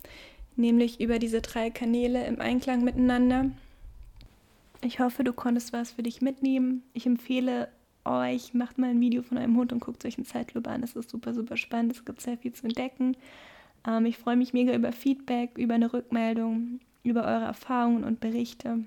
nämlich 0.55 0.99
über 0.99 1.19
diese 1.19 1.41
drei 1.41 1.69
Kanäle 1.69 2.25
im 2.25 2.39
Einklang 2.41 2.83
miteinander. 2.83 3.51
Ich 4.83 4.99
hoffe, 4.99 5.23
du 5.23 5.31
konntest 5.31 5.71
was 5.71 5.91
für 5.93 6.03
dich 6.03 6.21
mitnehmen. 6.21 6.83
Ich 6.93 7.05
empfehle 7.05 7.69
euch, 8.03 8.53
macht 8.53 8.77
mal 8.77 8.89
ein 8.89 8.99
Video 8.99 9.23
von 9.23 9.37
einem 9.37 9.55
Hund 9.55 9.71
und 9.71 9.79
guckt 9.79 10.05
euch 10.05 10.17
in 10.17 10.25
Zeitlupe 10.25 10.69
an. 10.69 10.83
Es 10.83 10.95
ist 10.95 11.09
super, 11.09 11.33
super 11.33 11.55
spannend. 11.55 11.93
Es 11.93 12.03
gibt 12.03 12.21
sehr 12.21 12.37
viel 12.37 12.51
zu 12.51 12.65
entdecken. 12.65 13.15
Ähm, 13.87 14.05
ich 14.05 14.17
freue 14.17 14.35
mich 14.35 14.51
mega 14.51 14.73
über 14.73 14.91
Feedback, 14.91 15.57
über 15.57 15.75
eine 15.75 15.93
Rückmeldung 15.93 16.79
über 17.03 17.25
eure 17.25 17.45
Erfahrungen 17.45 18.03
und 18.03 18.19
Berichte. 18.19 18.79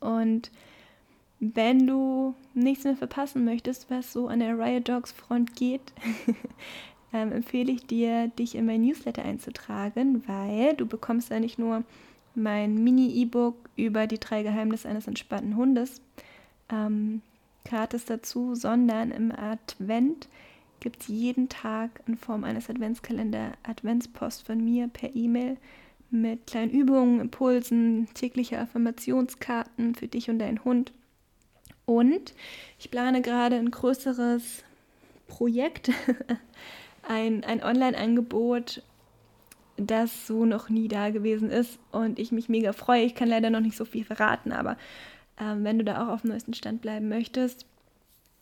Und 0.00 0.50
wenn 1.40 1.86
du 1.86 2.34
nichts 2.54 2.84
mehr 2.84 2.96
verpassen 2.96 3.44
möchtest, 3.44 3.90
was 3.90 4.12
so 4.12 4.28
an 4.28 4.40
der 4.40 4.58
Riot 4.58 4.88
Dogs 4.88 5.12
Front 5.12 5.54
geht, 5.56 5.92
ähm, 7.12 7.32
empfehle 7.32 7.72
ich 7.72 7.86
dir, 7.86 8.28
dich 8.28 8.54
in 8.54 8.66
mein 8.66 8.82
Newsletter 8.82 9.22
einzutragen, 9.22 10.26
weil 10.26 10.74
du 10.74 10.86
bekommst 10.86 11.30
ja 11.30 11.40
nicht 11.40 11.58
nur 11.58 11.84
mein 12.34 12.82
Mini-E-Book 12.82 13.56
über 13.76 14.06
die 14.06 14.18
drei 14.18 14.42
Geheimnisse 14.42 14.88
eines 14.88 15.06
entspannten 15.06 15.56
Hundes 15.56 16.00
ähm, 16.70 17.22
gratis 17.64 18.04
dazu, 18.04 18.54
sondern 18.54 19.10
im 19.10 19.32
Advent 19.32 20.28
gibt 20.80 21.02
es 21.02 21.08
jeden 21.08 21.48
Tag 21.48 22.02
in 22.06 22.16
Form 22.16 22.44
eines 22.44 22.68
Adventskalender 22.68 23.52
Adventspost 23.62 24.44
von 24.46 24.64
mir 24.64 24.88
per 24.88 25.14
E-Mail 25.14 25.56
mit 26.10 26.46
kleinen 26.46 26.70
Übungen, 26.70 27.20
Impulsen, 27.20 28.08
tägliche 28.14 28.58
Affirmationskarten 28.58 29.94
für 29.94 30.08
dich 30.08 30.28
und 30.28 30.38
deinen 30.40 30.64
Hund. 30.64 30.92
Und 31.86 32.34
ich 32.78 32.90
plane 32.90 33.22
gerade 33.22 33.56
ein 33.56 33.70
größeres 33.70 34.64
Projekt, 35.26 35.90
ein, 37.08 37.44
ein 37.44 37.62
Online-Angebot, 37.62 38.82
das 39.76 40.26
so 40.26 40.44
noch 40.44 40.68
nie 40.68 40.88
da 40.88 41.10
gewesen 41.10 41.50
ist 41.50 41.78
und 41.90 42.18
ich 42.18 42.32
mich 42.32 42.48
mega 42.48 42.72
freue. 42.72 43.04
Ich 43.04 43.14
kann 43.14 43.28
leider 43.28 43.50
noch 43.50 43.60
nicht 43.60 43.76
so 43.76 43.84
viel 43.84 44.04
verraten, 44.04 44.52
aber 44.52 44.76
ähm, 45.40 45.64
wenn 45.64 45.78
du 45.78 45.84
da 45.84 46.04
auch 46.04 46.12
auf 46.12 46.22
dem 46.22 46.30
neuesten 46.30 46.54
Stand 46.54 46.82
bleiben 46.82 47.08
möchtest, 47.08 47.66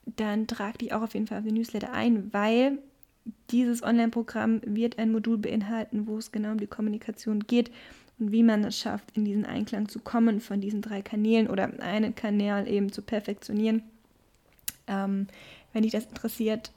dann 0.05 0.47
trag 0.47 0.79
dich 0.79 0.93
auch 0.93 1.01
auf 1.01 1.13
jeden 1.13 1.27
Fall 1.27 1.39
auf 1.39 1.45
den 1.45 1.55
Newsletter 1.55 1.93
ein, 1.93 2.33
weil 2.33 2.79
dieses 3.51 3.83
Online-Programm 3.83 4.61
wird 4.65 4.97
ein 4.97 5.11
Modul 5.11 5.37
beinhalten, 5.37 6.07
wo 6.07 6.17
es 6.17 6.31
genau 6.31 6.51
um 6.51 6.59
die 6.59 6.67
Kommunikation 6.67 7.41
geht 7.41 7.71
und 8.19 8.31
wie 8.31 8.43
man 8.43 8.63
es 8.63 8.77
schafft, 8.77 9.15
in 9.15 9.25
diesen 9.25 9.45
Einklang 9.45 9.87
zu 9.87 9.99
kommen 9.99 10.41
von 10.41 10.59
diesen 10.59 10.81
drei 10.81 11.01
Kanälen 11.01 11.47
oder 11.47 11.71
einen 11.81 12.15
Kanal 12.15 12.67
eben 12.67 12.91
zu 12.91 13.01
perfektionieren. 13.01 13.83
Ähm, 14.87 15.27
wenn 15.73 15.83
dich 15.83 15.91
das 15.91 16.05
interessiert, 16.05 16.71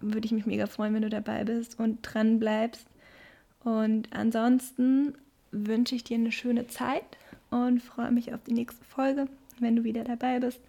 würde 0.00 0.26
ich 0.26 0.32
mich 0.32 0.46
mega 0.46 0.66
freuen, 0.66 0.94
wenn 0.94 1.02
du 1.02 1.10
dabei 1.10 1.44
bist 1.44 1.78
und 1.78 2.00
dran 2.02 2.38
bleibst. 2.38 2.86
Und 3.64 4.08
ansonsten 4.12 5.14
wünsche 5.50 5.94
ich 5.94 6.04
dir 6.04 6.16
eine 6.16 6.32
schöne 6.32 6.66
Zeit 6.66 7.04
und 7.50 7.82
freue 7.82 8.10
mich 8.10 8.34
auf 8.34 8.40
die 8.44 8.52
nächste 8.52 8.84
Folge, 8.84 9.26
wenn 9.58 9.76
du 9.76 9.84
wieder 9.84 10.04
dabei 10.04 10.40
bist. 10.40 10.60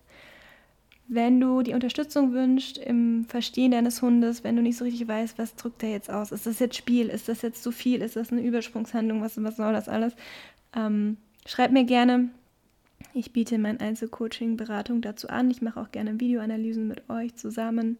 Wenn 1.07 1.39
du 1.39 1.61
die 1.61 1.73
Unterstützung 1.73 2.33
wünschst 2.33 2.79
im 2.79 3.25
Verstehen 3.25 3.71
deines 3.71 4.01
Hundes, 4.01 4.43
wenn 4.43 4.55
du 4.55 4.63
nicht 4.63 4.77
so 4.77 4.85
richtig 4.85 5.07
weißt, 5.07 5.37
was 5.37 5.55
drückt 5.55 5.83
er 5.83 5.91
jetzt 5.91 6.09
aus, 6.09 6.31
ist 6.31 6.47
das 6.47 6.57
jetzt 6.57 6.77
Spiel, 6.77 7.09
ist 7.09 7.27
das 7.27 7.43
jetzt 7.43 7.61
zu 7.61 7.71
viel, 7.71 8.01
ist 8.01 8.15
das 8.15 8.31
eine 8.31 8.41
Übersprungshandlung, 8.41 9.21
was, 9.21 9.41
was 9.43 9.57
soll 9.57 9.73
das 9.73 9.87
alles, 9.87 10.15
ähm, 10.75 11.17
schreib 11.45 11.71
mir 11.71 11.83
gerne. 11.83 12.29
Ich 13.13 13.33
biete 13.33 13.57
mein 13.59 13.79
Einzelcoaching-Beratung 13.79 15.01
dazu 15.01 15.29
an. 15.29 15.51
Ich 15.51 15.61
mache 15.61 15.79
auch 15.79 15.91
gerne 15.91 16.19
Videoanalysen 16.19 16.87
mit 16.87 17.09
euch 17.09 17.35
zusammen. 17.35 17.97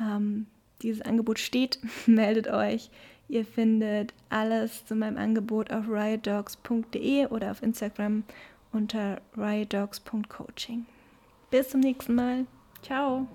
Ähm, 0.00 0.46
dieses 0.82 1.02
Angebot 1.02 1.38
steht, 1.38 1.78
meldet 2.06 2.48
euch. 2.48 2.90
Ihr 3.32 3.46
findet 3.46 4.12
alles 4.28 4.84
zu 4.84 4.94
meinem 4.94 5.16
Angebot 5.16 5.72
auf 5.72 5.88
riotdogs.de 5.88 7.28
oder 7.28 7.50
auf 7.50 7.62
Instagram 7.62 8.24
unter 8.72 9.22
riotdogs.coaching. 9.38 10.84
Bis 11.50 11.70
zum 11.70 11.80
nächsten 11.80 12.14
Mal. 12.14 12.44
Ciao. 12.82 13.26